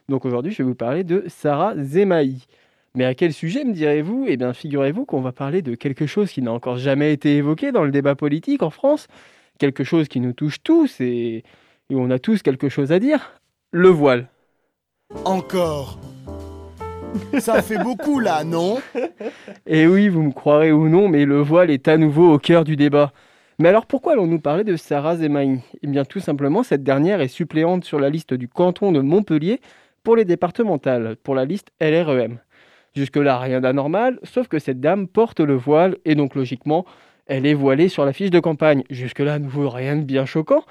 Donc 0.09 0.25
aujourd'hui, 0.25 0.51
je 0.51 0.57
vais 0.59 0.63
vous 0.63 0.75
parler 0.75 1.03
de 1.03 1.23
Sarah 1.27 1.75
Zemaï. 1.77 2.45
Mais 2.95 3.05
à 3.05 3.15
quel 3.15 3.33
sujet 3.33 3.63
me 3.63 3.73
direz-vous? 3.73 4.25
Eh 4.27 4.37
bien, 4.37 4.53
figurez-vous 4.53 5.05
qu'on 5.05 5.21
va 5.21 5.31
parler 5.31 5.61
de 5.61 5.73
quelque 5.73 6.05
chose 6.05 6.31
qui 6.31 6.41
n'a 6.41 6.51
encore 6.51 6.77
jamais 6.77 7.11
été 7.11 7.37
évoqué 7.37 7.71
dans 7.71 7.83
le 7.83 7.91
débat 7.91 8.15
politique 8.15 8.61
en 8.61 8.69
France, 8.69 9.07
quelque 9.57 9.83
chose 9.83 10.07
qui 10.07 10.19
nous 10.19 10.33
touche 10.33 10.61
tous 10.61 11.01
et, 11.01 11.43
et 11.89 11.95
où 11.95 11.99
on 11.99 12.11
a 12.11 12.19
tous 12.19 12.43
quelque 12.43 12.69
chose 12.69 12.91
à 12.91 12.99
dire, 12.99 13.39
le 13.71 13.89
voile. 13.89 14.27
Encore 15.25 15.99
Ça 17.39 17.61
fait 17.61 17.77
beaucoup 17.77 18.19
là, 18.19 18.43
non? 18.43 18.79
Et 19.67 19.87
oui, 19.87 20.09
vous 20.09 20.21
me 20.21 20.31
croirez 20.31 20.71
ou 20.71 20.89
non, 20.89 21.07
mais 21.07 21.25
le 21.25 21.41
voile 21.41 21.69
est 21.69 21.87
à 21.87 21.97
nouveau 21.97 22.33
au 22.33 22.39
cœur 22.39 22.63
du 22.63 22.75
débat. 22.75 23.11
Mais 23.59 23.69
alors 23.69 23.85
pourquoi 23.85 24.13
allons-nous 24.13 24.39
parler 24.39 24.63
de 24.63 24.75
Sarah 24.75 25.17
Zemaï 25.17 25.59
Eh 25.83 25.87
bien 25.87 26.05
tout 26.05 26.19
simplement, 26.19 26.63
cette 26.63 26.83
dernière 26.83 27.21
est 27.21 27.27
suppléante 27.27 27.85
sur 27.85 27.99
la 27.99 28.09
liste 28.09 28.33
du 28.33 28.47
canton 28.47 28.91
de 28.91 28.99
Montpellier 28.99 29.61
pour 30.03 30.15
les 30.15 30.25
départementales, 30.25 31.15
pour 31.23 31.35
la 31.35 31.45
liste 31.45 31.71
LREM. 31.79 32.39
Jusque-là, 32.95 33.39
rien 33.39 33.61
d'anormal, 33.61 34.19
sauf 34.23 34.47
que 34.47 34.59
cette 34.59 34.79
dame 34.79 35.07
porte 35.07 35.39
le 35.39 35.55
voile 35.55 35.97
et 36.05 36.13
donc 36.15 36.35
logiquement, 36.35 36.85
elle 37.25 37.45
est 37.45 37.53
voilée 37.53 37.89
sur 37.89 38.05
la 38.05 38.13
fiche 38.13 38.29
de 38.29 38.39
campagne. 38.39 38.83
Jusque-là, 38.89 39.35
à 39.35 39.39
nouveau, 39.39 39.69
rien 39.69 39.95
de 39.95 40.03
bien 40.03 40.25
choquant. 40.25 40.63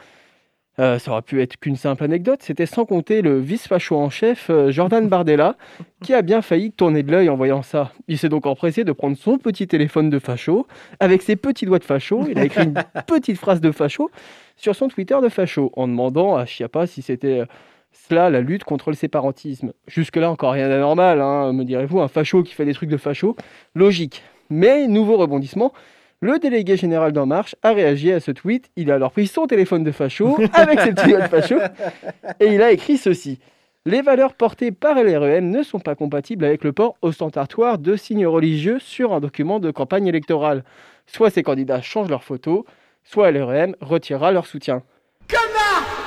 Euh, 0.79 0.99
ça 0.99 1.11
aurait 1.11 1.23
pu 1.23 1.43
être 1.43 1.59
qu'une 1.59 1.77
simple 1.77 2.03
anecdote, 2.03 2.43
c'était 2.43 2.65
sans 2.65 2.87
compter 2.87 3.21
le 3.21 3.39
vice-facho 3.39 3.95
en 3.95 4.09
chef, 4.09 4.49
euh, 4.49 4.71
Jordan 4.71 5.07
Bardella, 5.07 5.57
qui 6.03 6.15
a 6.15 6.23
bien 6.23 6.41
failli 6.41 6.73
tourner 6.73 7.03
de 7.03 7.13
l'œil 7.13 7.29
en 7.29 7.37
voyant 7.37 7.63
ça. 7.63 7.93
Il 8.09 8.17
s'est 8.17 8.31
donc 8.31 8.47
empressé 8.47 8.83
de 8.83 8.93
prendre 8.93 9.17
son 9.19 9.37
petit 9.37 9.67
téléphone 9.67 10.09
de 10.09 10.19
facho, 10.19 10.67
avec 10.99 11.21
ses 11.21 11.37
petits 11.37 11.67
doigts 11.67 11.79
de 11.79 11.85
facho, 11.85 12.27
il 12.27 12.39
a 12.39 12.45
écrit 12.45 12.65
une 12.65 12.83
petite 13.07 13.37
phrase 13.37 13.61
de 13.61 13.71
facho 13.71 14.11
sur 14.57 14.75
son 14.75 14.89
Twitter 14.89 15.17
de 15.23 15.29
facho, 15.29 15.73
en 15.77 15.89
demandant 15.89 16.37
à 16.37 16.47
Chiappa 16.47 16.87
si 16.87 17.03
c'était 17.03 17.41
euh, 17.41 17.47
cela 17.93 18.31
la 18.31 18.41
lutte 18.41 18.65
contre 18.65 18.91
le 18.91 18.97
séparantisme. 18.97 19.73
Jusque-là, 19.87 20.31
encore 20.31 20.53
rien 20.53 20.69
d'anormal, 20.69 21.21
hein, 21.21 21.53
me 21.53 21.65
direz-vous, 21.65 22.01
un 22.01 22.09
facho 22.09 22.43
qui 22.43 22.55
fait 22.55 22.65
des 22.65 22.75
trucs 22.75 22.91
de 22.91 22.97
facho, 22.97 23.37
logique. 23.75 24.23
Mais, 24.51 24.87
nouveau 24.87 25.17
rebondissement, 25.17 25.73
le 26.21 26.39
délégué 26.39 26.77
général 26.77 27.13
d'En 27.13 27.27
Marche 27.27 27.57
a 27.63 27.73
réagi 27.73 28.13
à 28.13 28.21
ce 28.21 28.31
tweet. 28.31 28.71
Il 28.77 28.93
a 28.93 28.95
alors 28.95 29.11
pris 29.11 29.27
son 29.27 29.47
téléphone 29.47 29.83
de 29.83 29.91
facho 29.91 30.39
avec 30.53 30.81
ses 30.81 30.93
petits 30.93 31.09
doigts 31.09 31.23
de 31.23 31.29
facho 31.29 31.57
et 32.39 32.47
il 32.47 32.63
a 32.63 32.71
écrit 32.71 32.97
ceci. 32.97 33.41
Les 33.85 34.03
valeurs 34.03 34.35
portées 34.35 34.71
par 34.71 34.95
LREM 34.95 35.51
ne 35.51 35.65
sont 35.65 35.81
pas 35.81 35.97
compatibles 35.97 36.45
avec 36.45 36.63
le 36.63 36.73
port 36.73 36.95
ostentatoire 37.03 37.79
de 37.79 37.97
signes 37.97 38.29
religieux 38.29 38.79
sur 38.79 39.13
un 39.13 39.19
document 39.19 39.59
de 39.59 39.73
campagne 39.73 40.07
électorale. 40.07 40.63
Soit 41.07 41.31
ces 41.31 41.43
candidats 41.43 41.83
changent 41.83 42.09
leur 42.09 42.23
photo, 42.23 42.65
soit 43.03 43.33
LREM 43.33 43.75
retirera 43.81 44.31
leur 44.31 44.47
soutien. 44.47 44.85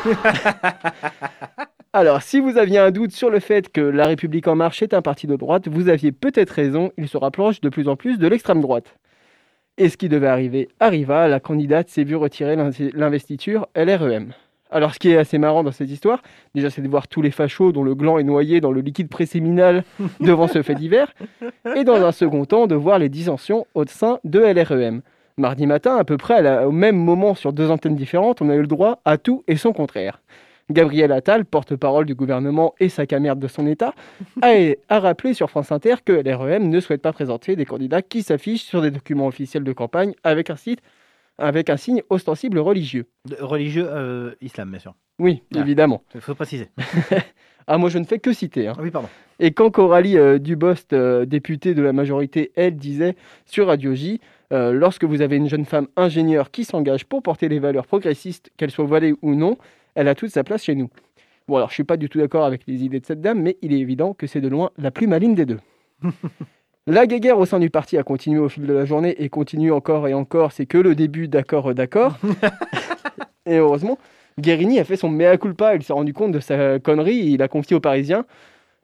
Alors, 1.97 2.21
si 2.21 2.41
vous 2.41 2.57
aviez 2.57 2.77
un 2.77 2.91
doute 2.91 3.13
sur 3.13 3.29
le 3.29 3.39
fait 3.39 3.71
que 3.71 3.79
La 3.79 4.05
République 4.05 4.49
En 4.49 4.55
Marche 4.55 4.83
est 4.83 4.93
un 4.93 5.01
parti 5.01 5.27
de 5.27 5.37
droite, 5.37 5.69
vous 5.69 5.87
aviez 5.87 6.11
peut-être 6.11 6.49
raison, 6.49 6.91
il 6.97 7.07
se 7.07 7.15
rapproche 7.15 7.61
de 7.61 7.69
plus 7.69 7.87
en 7.87 7.95
plus 7.95 8.19
de 8.19 8.27
l'extrême 8.27 8.59
droite. 8.59 8.97
Et 9.77 9.87
ce 9.87 9.95
qui 9.95 10.09
devait 10.09 10.27
arriver 10.27 10.67
arriva, 10.81 11.29
la 11.29 11.39
candidate 11.39 11.87
s'est 11.87 12.03
vue 12.03 12.17
retirer 12.17 12.57
l'investiture 12.93 13.69
LREM. 13.77 14.33
Alors, 14.71 14.93
ce 14.93 14.99
qui 14.99 15.11
est 15.11 15.15
assez 15.15 15.37
marrant 15.37 15.63
dans 15.63 15.71
cette 15.71 15.89
histoire, 15.89 16.21
déjà, 16.53 16.69
c'est 16.69 16.81
de 16.81 16.89
voir 16.89 17.07
tous 17.07 17.21
les 17.21 17.31
fachos 17.31 17.71
dont 17.71 17.83
le 17.83 17.95
gland 17.95 18.17
est 18.17 18.23
noyé 18.23 18.59
dans 18.59 18.73
le 18.73 18.81
liquide 18.81 19.07
préséminal 19.07 19.85
devant 20.19 20.49
ce 20.49 20.63
fait 20.63 20.75
divers, 20.75 21.13
et 21.77 21.85
dans 21.85 22.05
un 22.05 22.11
second 22.11 22.43
temps, 22.43 22.67
de 22.67 22.75
voir 22.75 22.99
les 22.99 23.07
dissensions 23.07 23.67
au 23.73 23.85
sein 23.85 24.19
de 24.25 24.39
LREM. 24.39 25.01
Mardi 25.37 25.65
matin, 25.65 25.95
à 25.95 26.03
peu 26.03 26.17
près 26.17 26.65
au 26.65 26.71
même 26.71 26.97
moment 26.97 27.35
sur 27.35 27.53
deux 27.53 27.71
antennes 27.71 27.95
différentes, 27.95 28.41
on 28.41 28.49
a 28.49 28.55
eu 28.55 28.61
le 28.61 28.67
droit 28.67 28.99
à 29.05 29.17
tout 29.17 29.45
et 29.47 29.55
son 29.55 29.71
contraire. 29.71 30.19
Gabriel 30.71 31.11
Attal, 31.11 31.45
porte-parole 31.45 32.05
du 32.05 32.15
gouvernement 32.15 32.73
et 32.79 32.89
sac 32.89 33.13
à 33.13 33.19
merde 33.19 33.39
de 33.39 33.47
son 33.47 33.67
État, 33.67 33.93
a, 34.41 34.53
a, 34.89 34.99
rappelé 34.99 35.33
sur 35.35 35.49
France 35.49 35.71
Inter 35.71 35.95
que 36.03 36.11
LREM 36.11 36.69
ne 36.69 36.79
souhaite 36.79 37.01
pas 37.03 37.13
présenter 37.13 37.55
des 37.55 37.65
candidats 37.65 38.01
qui 38.01 38.23
s'affichent 38.23 38.63
sur 38.63 38.81
des 38.81 38.89
documents 38.91 39.27
officiels 39.27 39.63
de 39.63 39.73
campagne 39.73 40.13
avec 40.23 40.49
un 40.49 40.55
site 40.55 40.79
avec 41.37 41.69
un 41.69 41.75
signe 41.75 42.01
ostensible 42.09 42.59
religieux. 42.59 43.07
De- 43.29 43.35
religieux 43.41 43.85
euh, 43.89 44.31
islam, 44.41 44.69
bien 44.71 44.79
sûr. 44.79 44.95
Oui, 45.19 45.43
Ah. 45.53 45.59
évidemment. 45.59 46.01
Il 46.15 46.21
faut 46.21 46.35
préciser. 46.35 46.69
Ah, 47.67 47.79
moi 47.79 47.89
je 47.89 47.97
ne 47.97 48.03
fais 48.05 48.19
que 48.19 48.31
citer. 48.31 48.67
hein. 48.67 48.73
Oui, 48.79 48.91
pardon. 48.91 49.07
Et 49.39 49.49
quand 49.51 49.71
Coralie 49.71 50.19
euh, 50.19 50.37
Dubost, 50.37 50.93
euh, 50.93 51.25
députée 51.25 51.73
de 51.73 51.81
la 51.81 51.93
majorité, 51.93 52.51
elle 52.55 52.75
disait 52.75 53.15
sur 53.47 53.65
Radio 53.67 53.95
J, 53.95 54.21
lorsque 54.51 55.03
vous 55.03 55.21
avez 55.23 55.35
une 55.37 55.49
jeune 55.49 55.65
femme 55.65 55.87
ingénieure 55.97 56.51
qui 56.51 56.63
s'engage 56.63 57.05
pour 57.05 57.23
porter 57.23 57.49
les 57.49 57.57
valeurs 57.57 57.87
progressistes, 57.87 58.51
qu'elles 58.55 58.69
soient 58.69 58.85
voilées 58.85 59.15
ou 59.23 59.33
non, 59.33 59.57
elle 59.95 60.07
a 60.07 60.15
toute 60.15 60.29
sa 60.29 60.43
place 60.43 60.63
chez 60.63 60.75
nous. 60.75 60.89
Bon 61.47 61.57
alors 61.57 61.69
je 61.69 61.73
suis 61.73 61.83
pas 61.83 61.97
du 61.97 62.09
tout 62.09 62.19
d'accord 62.19 62.45
avec 62.45 62.61
les 62.67 62.83
idées 62.83 62.99
de 62.99 63.05
cette 63.05 63.21
dame, 63.21 63.41
mais 63.41 63.57
il 63.61 63.73
est 63.73 63.79
évident 63.79 64.13
que 64.13 64.27
c'est 64.27 64.41
de 64.41 64.47
loin 64.47 64.71
la 64.77 64.91
plus 64.91 65.07
maligne 65.07 65.35
des 65.35 65.45
deux. 65.45 65.59
La 66.87 67.07
guéguerre 67.07 67.39
au 67.39 67.47
sein 67.47 67.57
du 67.57 67.71
parti 67.71 67.97
a 67.97 68.03
continué 68.03 68.37
au 68.37 68.47
fil 68.47 68.67
de 68.67 68.73
la 68.73 68.85
journée 68.85 69.15
et 69.17 69.27
continue 69.27 69.71
encore 69.71 70.07
et 70.07 70.13
encore. 70.13 70.51
C'est 70.51 70.67
que 70.67 70.77
le 70.77 70.93
début 70.93 71.27
d'accord, 71.27 71.71
euh, 71.71 71.73
d'accord. 71.73 72.19
et 73.47 73.57
heureusement, 73.57 73.97
Guérini 74.39 74.79
a 74.79 74.83
fait 74.83 74.95
son 74.95 75.09
mea 75.09 75.35
culpa. 75.37 75.73
Il 75.75 75.81
s'est 75.81 75.93
rendu 75.93 76.13
compte 76.13 76.31
de 76.31 76.39
sa 76.39 76.77
connerie 76.77 77.21
et 77.21 77.29
il 77.29 77.41
a 77.41 77.47
confié 77.47 77.75
aux 77.75 77.79
Parisiens 77.79 78.25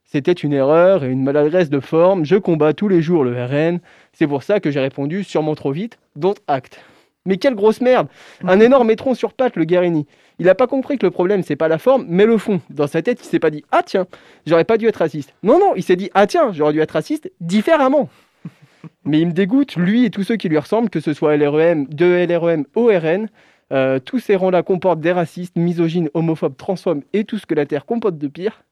C'était 0.03 0.31
une 0.31 0.51
erreur 0.51 1.03
et 1.03 1.11
une 1.11 1.21
maladresse 1.21 1.69
de 1.69 1.79
forme. 1.79 2.25
Je 2.25 2.37
combats 2.37 2.73
tous 2.73 2.87
les 2.87 3.03
jours 3.03 3.23
le 3.23 3.33
RN. 3.33 3.79
C'est 4.13 4.25
pour 4.25 4.41
ça 4.41 4.59
que 4.59 4.71
j'ai 4.71 4.79
répondu 4.79 5.23
sûrement 5.23 5.53
trop 5.53 5.71
vite, 5.71 5.99
dont 6.15 6.33
acte. 6.47 6.81
Mais 7.27 7.37
quelle 7.37 7.53
grosse 7.53 7.81
merde 7.81 8.07
Un 8.43 8.59
énorme 8.61 8.89
étron 8.89 9.13
sur 9.13 9.33
pattes, 9.33 9.55
le 9.55 9.65
Guérini. 9.65 10.07
Il 10.39 10.45
n'a 10.45 10.55
pas 10.55 10.67
compris 10.67 10.97
que 10.97 11.05
le 11.05 11.11
problème, 11.11 11.43
c'est 11.43 11.55
pas 11.55 11.67
la 11.67 11.77
forme, 11.77 12.05
mais 12.07 12.25
le 12.25 12.37
fond. 12.37 12.61
Dans 12.69 12.87
sa 12.87 13.01
tête, 13.01 13.19
il 13.21 13.25
s'est 13.27 13.39
pas 13.39 13.49
dit 13.51 13.63
Ah 13.71 13.83
tiens, 13.85 14.07
j'aurais 14.45 14.63
pas 14.63 14.77
dû 14.77 14.87
être 14.87 14.97
raciste. 14.97 15.33
Non, 15.43 15.59
non, 15.59 15.73
il 15.75 15.83
s'est 15.83 15.95
dit 15.95 16.09
Ah 16.13 16.25
tiens, 16.27 16.51
j'aurais 16.53 16.73
dû 16.73 16.79
être 16.79 16.91
raciste 16.91 17.31
différemment. 17.39 18.09
Mais 19.05 19.19
il 19.19 19.27
me 19.27 19.33
dégoûte, 19.33 19.75
lui 19.75 20.05
et 20.05 20.09
tous 20.09 20.23
ceux 20.23 20.37
qui 20.37 20.49
lui 20.49 20.57
ressemblent, 20.57 20.89
que 20.89 20.99
ce 20.99 21.13
soit 21.13 21.37
LREM, 21.37 21.87
de 21.87 22.25
LREM 22.27 22.65
au 22.75 22.87
RN. 22.87 23.27
euh, 23.71 23.99
tous 23.99 24.19
ces 24.19 24.35
rangs-là 24.35 24.63
comportent 24.63 24.99
des 24.99 25.11
racistes, 25.11 25.55
misogynes, 25.55 26.09
homophobes, 26.13 26.57
transphobes 26.57 27.03
et 27.13 27.23
tout 27.23 27.37
ce 27.37 27.45
que 27.45 27.55
la 27.55 27.65
Terre 27.65 27.85
comporte 27.85 28.17
de 28.17 28.27
pire. 28.27 28.63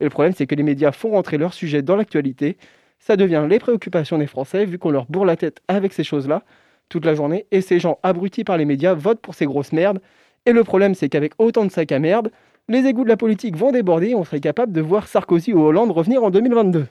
Et 0.00 0.04
le 0.04 0.10
problème, 0.10 0.32
c'est 0.34 0.46
que 0.46 0.54
les 0.54 0.62
médias 0.62 0.92
font 0.92 1.10
rentrer 1.10 1.38
leur 1.38 1.52
sujet 1.54 1.82
dans 1.82 1.96
l'actualité. 1.96 2.56
Ça 2.98 3.16
devient 3.16 3.46
les 3.48 3.58
préoccupations 3.58 4.18
des 4.18 4.26
Français, 4.26 4.64
vu 4.64 4.78
qu'on 4.78 4.90
leur 4.90 5.06
bourre 5.06 5.24
la 5.26 5.36
tête 5.36 5.60
avec 5.68 5.92
ces 5.92 6.04
choses-là 6.04 6.42
toute 6.88 7.04
la 7.04 7.14
journée. 7.14 7.46
Et 7.50 7.60
ces 7.60 7.78
gens 7.78 7.98
abrutis 8.02 8.44
par 8.44 8.56
les 8.56 8.64
médias 8.64 8.94
votent 8.94 9.20
pour 9.20 9.34
ces 9.34 9.46
grosses 9.46 9.72
merdes. 9.72 10.00
Et 10.48 10.52
le 10.54 10.64
problème, 10.64 10.94
c'est 10.94 11.10
qu'avec 11.10 11.34
autant 11.36 11.66
de 11.66 11.70
sacs 11.70 11.92
à 11.92 11.98
merde, 11.98 12.30
les 12.70 12.86
égouts 12.86 13.04
de 13.04 13.10
la 13.10 13.18
politique 13.18 13.54
vont 13.54 13.70
déborder 13.70 14.08
et 14.08 14.14
on 14.14 14.24
serait 14.24 14.40
capable 14.40 14.72
de 14.72 14.80
voir 14.80 15.06
Sarkozy 15.06 15.52
ou 15.52 15.60
Hollande 15.60 15.90
revenir 15.90 16.24
en 16.24 16.30
2022. 16.30 16.86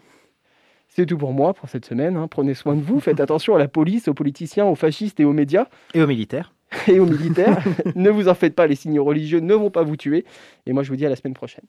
C'est 0.89 1.07
tout 1.07 1.17
pour 1.17 1.33
moi 1.33 1.55
pour 1.55 1.67
cette 1.67 1.83
semaine. 1.83 2.17
hein. 2.17 2.27
Prenez 2.29 2.53
soin 2.53 2.75
de 2.75 2.81
vous, 2.81 2.99
faites 2.99 3.19
attention 3.19 3.55
à 3.55 3.57
la 3.57 3.67
police, 3.67 4.07
aux 4.07 4.13
politiciens, 4.13 4.65
aux 4.65 4.75
fascistes 4.75 5.19
et 5.19 5.25
aux 5.25 5.33
médias. 5.33 5.65
Et 5.95 6.03
aux 6.03 6.05
militaires. 6.07 6.53
Et 6.87 6.99
aux 6.99 7.07
militaires. 7.07 7.57
ne 7.95 8.11
vous 8.11 8.27
en 8.27 8.35
faites 8.35 8.53
pas, 8.53 8.67
les 8.67 8.75
signes 8.75 8.99
religieux 8.99 9.39
ne 9.39 9.55
vont 9.55 9.71
pas 9.71 9.81
vous 9.81 9.97
tuer. 9.97 10.23
Et 10.67 10.73
moi, 10.73 10.83
je 10.83 10.89
vous 10.89 10.95
dis 10.95 11.07
à 11.07 11.09
la 11.09 11.15
semaine 11.15 11.33
prochaine. 11.33 11.65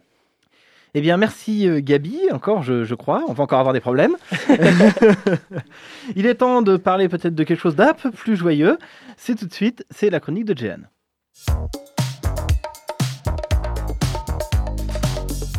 Eh 0.93 1.01
bien, 1.01 1.17
merci 1.17 1.67
euh, 1.67 1.81
Gabi, 1.83 2.19
encore, 2.33 2.63
je, 2.63 2.85
je 2.85 2.95
crois. 2.95 3.25
On 3.29 3.33
va 3.33 3.45
encore 3.45 3.61
avoir 3.61 3.73
des 3.73 3.81
problèmes. 3.81 4.17
Il 6.17 6.27
est 6.27 6.35
temps 6.35 6.61
de 6.61 6.77
parler 6.77 7.09
peut-être 7.09 7.35
de 7.35 7.45
quelque 7.45 7.61
chose 7.61 7.77
d'un 7.77 7.95
peu 7.95 8.11
plus 8.11 8.37
joyeux. 8.37 8.77
C'est 9.17 9.39
tout 9.39 9.47
de 9.47 9.55
suite, 9.55 9.87
c'est 9.91 10.11
la 10.11 10.21
chronique 10.21 10.45
de 10.45 10.55
Jeanne. 10.55 10.89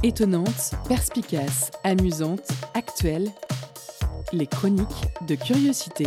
Étonnante, 0.03 0.71
perspicace, 0.87 1.71
amusante, 1.83 2.47
actuelle. 2.73 3.29
Les 4.31 4.47
chroniques 4.47 5.05
de 5.27 5.35
curiosité. 5.35 6.05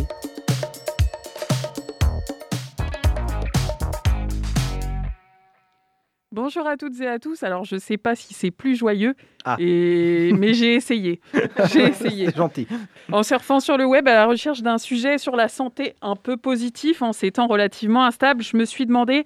Bonjour 6.35 6.67
à 6.67 6.79
toutes 6.79 6.99
et 7.01 7.07
à 7.07 7.19
tous. 7.19 7.43
Alors, 7.43 7.65
je 7.67 7.77
sais 7.77 7.99
pas 7.99 8.15
si 8.15 8.33
c'est 8.33 8.51
plus 8.51 8.75
joyeux, 8.75 9.15
Ah. 9.45 9.57
et... 9.59 10.33
mais 10.39 10.55
j'ai 10.55 10.75
essayé. 10.75 11.21
J'ai 11.71 11.83
essayé. 11.89 12.27
C'est 12.27 12.37
gentil. 12.37 12.67
En 13.11 13.23
surfant 13.23 13.61
sur 13.61 13.77
le 13.77 13.85
web 13.85 14.09
à 14.09 14.15
la 14.15 14.25
recherche 14.27 14.63
d'un 14.63 14.79
sujet 14.79 15.19
sur 15.19 15.37
la 15.37 15.49
santé 15.49 15.95
un 16.01 16.17
peu 16.17 16.39
positif 16.39 17.03
en 17.03 17.13
ces 17.13 17.33
temps 17.33 17.49
relativement 17.49 18.05
instables, 18.07 18.43
je 18.43 18.57
me 18.57 18.65
suis 18.65 18.87
demandé 18.87 19.25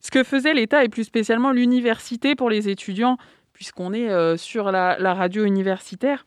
ce 0.00 0.10
que 0.10 0.22
faisait 0.22 0.54
l'État 0.54 0.84
et 0.84 0.88
plus 0.88 1.04
spécialement 1.04 1.52
l'université 1.52 2.34
pour 2.34 2.50
les 2.50 2.68
étudiants, 2.68 3.16
puisqu'on 3.52 3.92
est 3.92 4.08
euh, 4.08 4.36
sur 4.36 4.70
la, 4.70 4.98
la 4.98 5.14
radio 5.14 5.44
universitaire. 5.44 6.26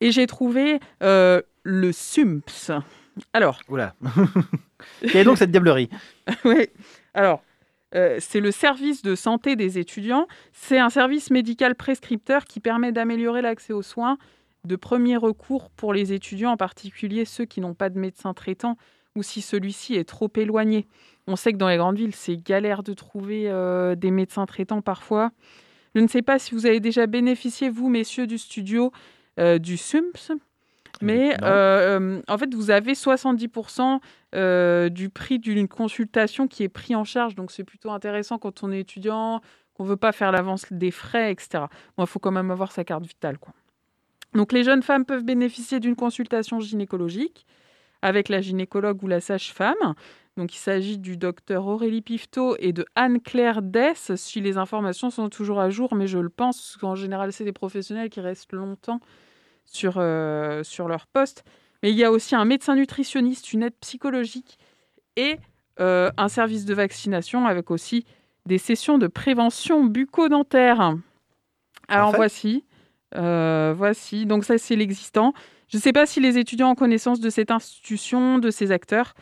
Et 0.00 0.12
j'ai 0.12 0.26
trouvé 0.26 0.80
euh, 1.02 1.42
le 1.62 1.92
SUMPS. 1.92 2.72
Alors. 3.32 3.60
Oula. 3.68 3.94
Quelle 5.02 5.16
est 5.16 5.24
donc 5.24 5.38
cette 5.38 5.50
diablerie? 5.50 5.90
Oui. 6.44 6.68
Alors, 7.12 7.42
euh, 7.94 8.18
c'est 8.20 8.40
le 8.40 8.50
service 8.50 9.02
de 9.02 9.14
santé 9.14 9.56
des 9.56 9.78
étudiants. 9.78 10.26
C'est 10.52 10.78
un 10.78 10.90
service 10.90 11.30
médical 11.30 11.74
prescripteur 11.74 12.44
qui 12.44 12.60
permet 12.60 12.92
d'améliorer 12.92 13.42
l'accès 13.42 13.72
aux 13.72 13.82
soins 13.82 14.16
de 14.64 14.76
premier 14.76 15.16
recours 15.16 15.70
pour 15.70 15.92
les 15.92 16.12
étudiants, 16.12 16.52
en 16.52 16.56
particulier 16.56 17.24
ceux 17.24 17.46
qui 17.46 17.60
n'ont 17.60 17.74
pas 17.74 17.88
de 17.88 17.98
médecin 17.98 18.34
traitant 18.34 18.76
ou 19.16 19.22
si 19.22 19.40
celui-ci 19.40 19.96
est 19.96 20.04
trop 20.04 20.30
éloigné. 20.36 20.86
On 21.26 21.36
sait 21.36 21.52
que 21.52 21.58
dans 21.58 21.68
les 21.68 21.76
grandes 21.76 21.96
villes, 21.96 22.14
c'est 22.14 22.36
galère 22.36 22.82
de 22.82 22.92
trouver 22.92 23.44
euh, 23.48 23.94
des 23.94 24.10
médecins 24.10 24.46
traitants 24.46 24.82
parfois. 24.82 25.30
Je 25.94 26.00
ne 26.00 26.06
sais 26.06 26.22
pas 26.22 26.38
si 26.38 26.54
vous 26.54 26.66
avez 26.66 26.80
déjà 26.80 27.06
bénéficié, 27.06 27.68
vous, 27.68 27.88
messieurs 27.88 28.26
du 28.26 28.38
studio, 28.38 28.92
euh, 29.38 29.58
du 29.58 29.76
SUMPS. 29.76 30.32
Mais 31.02 31.36
euh, 31.42 32.20
en 32.28 32.38
fait, 32.38 32.54
vous 32.54 32.70
avez 32.70 32.92
70% 32.92 34.00
euh, 34.34 34.88
du 34.88 35.08
prix 35.08 35.38
d'une 35.38 35.66
consultation 35.66 36.46
qui 36.46 36.62
est 36.62 36.68
pris 36.68 36.94
en 36.94 37.04
charge. 37.04 37.34
Donc, 37.34 37.50
c'est 37.50 37.64
plutôt 37.64 37.90
intéressant 37.90 38.38
quand 38.38 38.62
on 38.62 38.70
est 38.70 38.80
étudiant, 38.80 39.40
qu'on 39.74 39.84
ne 39.84 39.88
veut 39.88 39.96
pas 39.96 40.12
faire 40.12 40.30
l'avance 40.30 40.66
des 40.70 40.90
frais, 40.90 41.32
etc. 41.32 41.64
Bon, 41.96 42.04
il 42.04 42.06
faut 42.06 42.18
quand 42.18 42.32
même 42.32 42.50
avoir 42.50 42.72
sa 42.72 42.84
carte 42.84 43.06
vitale. 43.06 43.38
Quoi. 43.38 43.54
Donc, 44.34 44.52
les 44.52 44.62
jeunes 44.62 44.82
femmes 44.82 45.06
peuvent 45.06 45.24
bénéficier 45.24 45.80
d'une 45.80 45.96
consultation 45.96 46.60
gynécologique 46.60 47.46
avec 48.02 48.28
la 48.28 48.40
gynécologue 48.40 49.02
ou 49.02 49.06
la 49.08 49.20
sage-femme. 49.20 49.94
Donc, 50.40 50.54
il 50.54 50.58
s'agit 50.58 50.96
du 50.96 51.18
docteur 51.18 51.66
Aurélie 51.66 52.00
Pifto 52.00 52.56
et 52.60 52.72
de 52.72 52.86
Anne-Claire 52.94 53.60
Dess, 53.60 54.14
si 54.16 54.40
les 54.40 54.56
informations 54.56 55.10
sont 55.10 55.28
toujours 55.28 55.60
à 55.60 55.68
jour, 55.68 55.94
mais 55.94 56.06
je 56.06 56.18
le 56.18 56.30
pense 56.30 56.78
qu'en 56.80 56.94
général, 56.94 57.30
c'est 57.34 57.44
des 57.44 57.52
professionnels 57.52 58.08
qui 58.08 58.20
restent 58.20 58.54
longtemps 58.54 59.00
sur, 59.66 59.96
euh, 59.98 60.62
sur 60.62 60.88
leur 60.88 61.06
poste. 61.08 61.44
Mais 61.82 61.90
il 61.90 61.96
y 61.98 62.04
a 62.04 62.10
aussi 62.10 62.34
un 62.34 62.46
médecin 62.46 62.74
nutritionniste, 62.74 63.52
une 63.52 63.64
aide 63.64 63.74
psychologique 63.82 64.58
et 65.16 65.36
euh, 65.78 66.10
un 66.16 66.28
service 66.28 66.64
de 66.64 66.72
vaccination 66.72 67.46
avec 67.46 67.70
aussi 67.70 68.06
des 68.46 68.56
sessions 68.56 68.96
de 68.96 69.08
prévention 69.08 69.84
bucco-dentaire. 69.84 70.96
Alors 71.86 72.16
voici, 72.16 72.64
euh, 73.14 73.74
voici. 73.76 74.24
Donc 74.24 74.46
ça 74.46 74.56
c'est 74.56 74.76
l'existant. 74.76 75.34
Je 75.68 75.76
ne 75.76 75.82
sais 75.82 75.92
pas 75.92 76.06
si 76.06 76.18
les 76.18 76.38
étudiants 76.38 76.70
ont 76.70 76.74
connaissance 76.74 77.20
de 77.20 77.28
cette 77.28 77.50
institution, 77.50 78.38
de 78.38 78.50
ces 78.50 78.72
acteurs. 78.72 79.12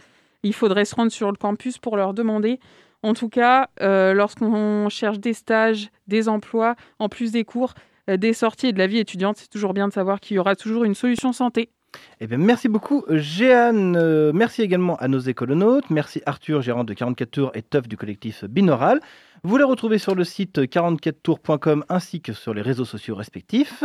Il 0.43 0.55
faudrait 0.55 0.85
se 0.85 0.95
rendre 0.95 1.13
sur 1.13 1.31
le 1.31 1.37
campus 1.37 1.79
pour 1.79 1.97
leur 1.97 2.15
demander. 2.15 2.61
En 3.03 3.15
tout 3.15 3.29
cas, 3.29 3.69
euh, 3.81 4.13
lorsqu'on 4.13 4.89
cherche 4.89 5.21
des 5.21 5.33
stages, 5.33 5.91
des 6.09 6.29
emplois, 6.29 6.75
en 6.99 7.09
plus 7.09 7.31
des 7.31 7.45
cours, 7.45 7.75
euh, 8.11 8.17
des 8.17 8.33
sorties 8.33 8.69
et 8.69 8.73
de 8.73 8.79
la 8.79 8.87
vie 8.87 8.99
étudiante, 8.99 9.37
c'est 9.39 9.51
toujours 9.51 9.75
bien 9.75 9.89
de 9.89 9.93
savoir 9.93 10.21
qu'il 10.21 10.37
y 10.37 10.39
aura 10.39 10.57
toujours 10.57 10.85
une 10.85 10.95
solution 10.95 11.33
santé. 11.33 11.71
Eh 12.21 12.27
bien, 12.27 12.39
merci 12.39 12.69
beaucoup, 12.69 13.05
Jeanne. 13.09 13.97
Euh, 13.97 14.33
merci 14.35 14.63
également 14.63 14.97
à 14.97 15.09
nos 15.09 15.21
écolonautes. 15.21 15.89
Merci 15.91 16.21
Arthur, 16.27 16.61
gérant 16.61 16.85
de 16.85 16.93
44 16.93 17.31
tours 17.31 17.51
et 17.55 17.63
Teuf 17.63 17.89
du 17.89 17.97
collectif 17.97 18.45
Binaural. 18.45 19.01
Vous 19.45 19.57
les 19.57 19.65
retrouvez 19.65 19.99
sur 19.99 20.17
le 20.17 20.25
site 20.25 20.59
44tours.com 20.59 21.85
ainsi 21.89 22.21
que 22.21 22.33
sur 22.33 22.55
les 22.55 22.63
réseaux 22.63 22.85
sociaux 22.85 23.15
respectifs. 23.15 23.85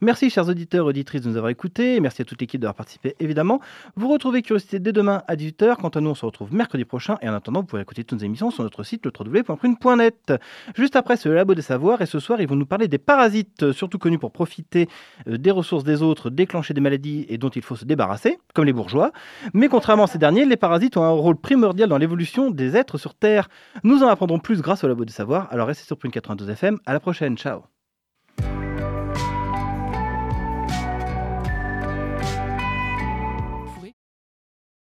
Merci 0.00 0.30
chers 0.30 0.48
auditeurs 0.48 0.86
et 0.86 0.88
auditrices 0.88 1.20
de 1.20 1.28
nous 1.28 1.36
avoir 1.36 1.50
écoutés. 1.50 2.00
Merci 2.00 2.22
à 2.22 2.24
toute 2.24 2.40
l'équipe 2.40 2.58
d'avoir 2.60 2.74
participé 2.74 3.14
évidemment. 3.20 3.60
Vous 3.96 4.08
retrouvez 4.08 4.40
Curiosité 4.40 4.78
dès 4.78 4.92
demain 4.92 5.22
à 5.28 5.36
18h. 5.36 5.76
Quant 5.76 5.88
à 5.90 6.00
nous, 6.00 6.10
on 6.10 6.14
se 6.14 6.24
retrouve 6.24 6.54
mercredi 6.54 6.86
prochain. 6.86 7.18
Et 7.20 7.28
en 7.28 7.34
attendant, 7.34 7.60
vous 7.60 7.66
pouvez 7.66 7.82
écouter 7.82 8.04
toutes 8.04 8.18
nos 8.18 8.24
émissions 8.24 8.50
sur 8.50 8.62
notre 8.62 8.82
site 8.82 9.04
le 9.04 9.12
www.prune.net. 9.18 10.32
Juste 10.74 10.96
après, 10.96 11.18
c'est 11.18 11.28
le 11.28 11.34
Labo 11.34 11.54
des 11.54 11.62
Savoirs. 11.62 12.00
Et 12.00 12.06
ce 12.06 12.18
soir, 12.18 12.40
ils 12.40 12.48
vont 12.48 12.56
nous 12.56 12.64
parler 12.64 12.88
des 12.88 12.98
parasites, 12.98 13.72
surtout 13.72 13.98
connus 13.98 14.18
pour 14.18 14.32
profiter 14.32 14.88
euh, 15.28 15.36
des 15.36 15.50
ressources 15.50 15.84
des 15.84 16.02
autres, 16.02 16.30
déclencher 16.30 16.72
des 16.72 16.80
maladies 16.80 17.26
et 17.28 17.36
dont 17.36 17.50
il 17.50 17.62
faut 17.62 17.76
se 17.76 17.84
débarrasser, 17.84 18.38
comme 18.54 18.64
les 18.64 18.72
bourgeois. 18.72 19.12
Mais 19.52 19.68
contrairement 19.68 20.04
à 20.04 20.06
ces 20.06 20.18
derniers, 20.18 20.46
les 20.46 20.56
parasites 20.56 20.96
ont 20.96 21.02
un 21.02 21.10
rôle 21.10 21.36
primordial 21.36 21.90
dans 21.90 21.98
l'évolution 21.98 22.50
des 22.50 22.74
êtres 22.74 22.96
sur 22.96 23.14
Terre. 23.14 23.48
Nous 23.82 24.02
en 24.02 24.08
apprendrons 24.08 24.38
plus 24.38 24.62
grâce 24.62 24.82
au 24.82 24.93
Labo 24.94 25.04
des 25.04 25.12
Savoirs. 25.12 25.48
Alors 25.50 25.66
restez 25.66 25.84
sur 25.84 25.98
Prune 25.98 26.12
92 26.12 26.48
FM. 26.50 26.78
À 26.86 26.92
la 26.92 27.00
prochaine. 27.00 27.36
Ciao. 27.36 27.73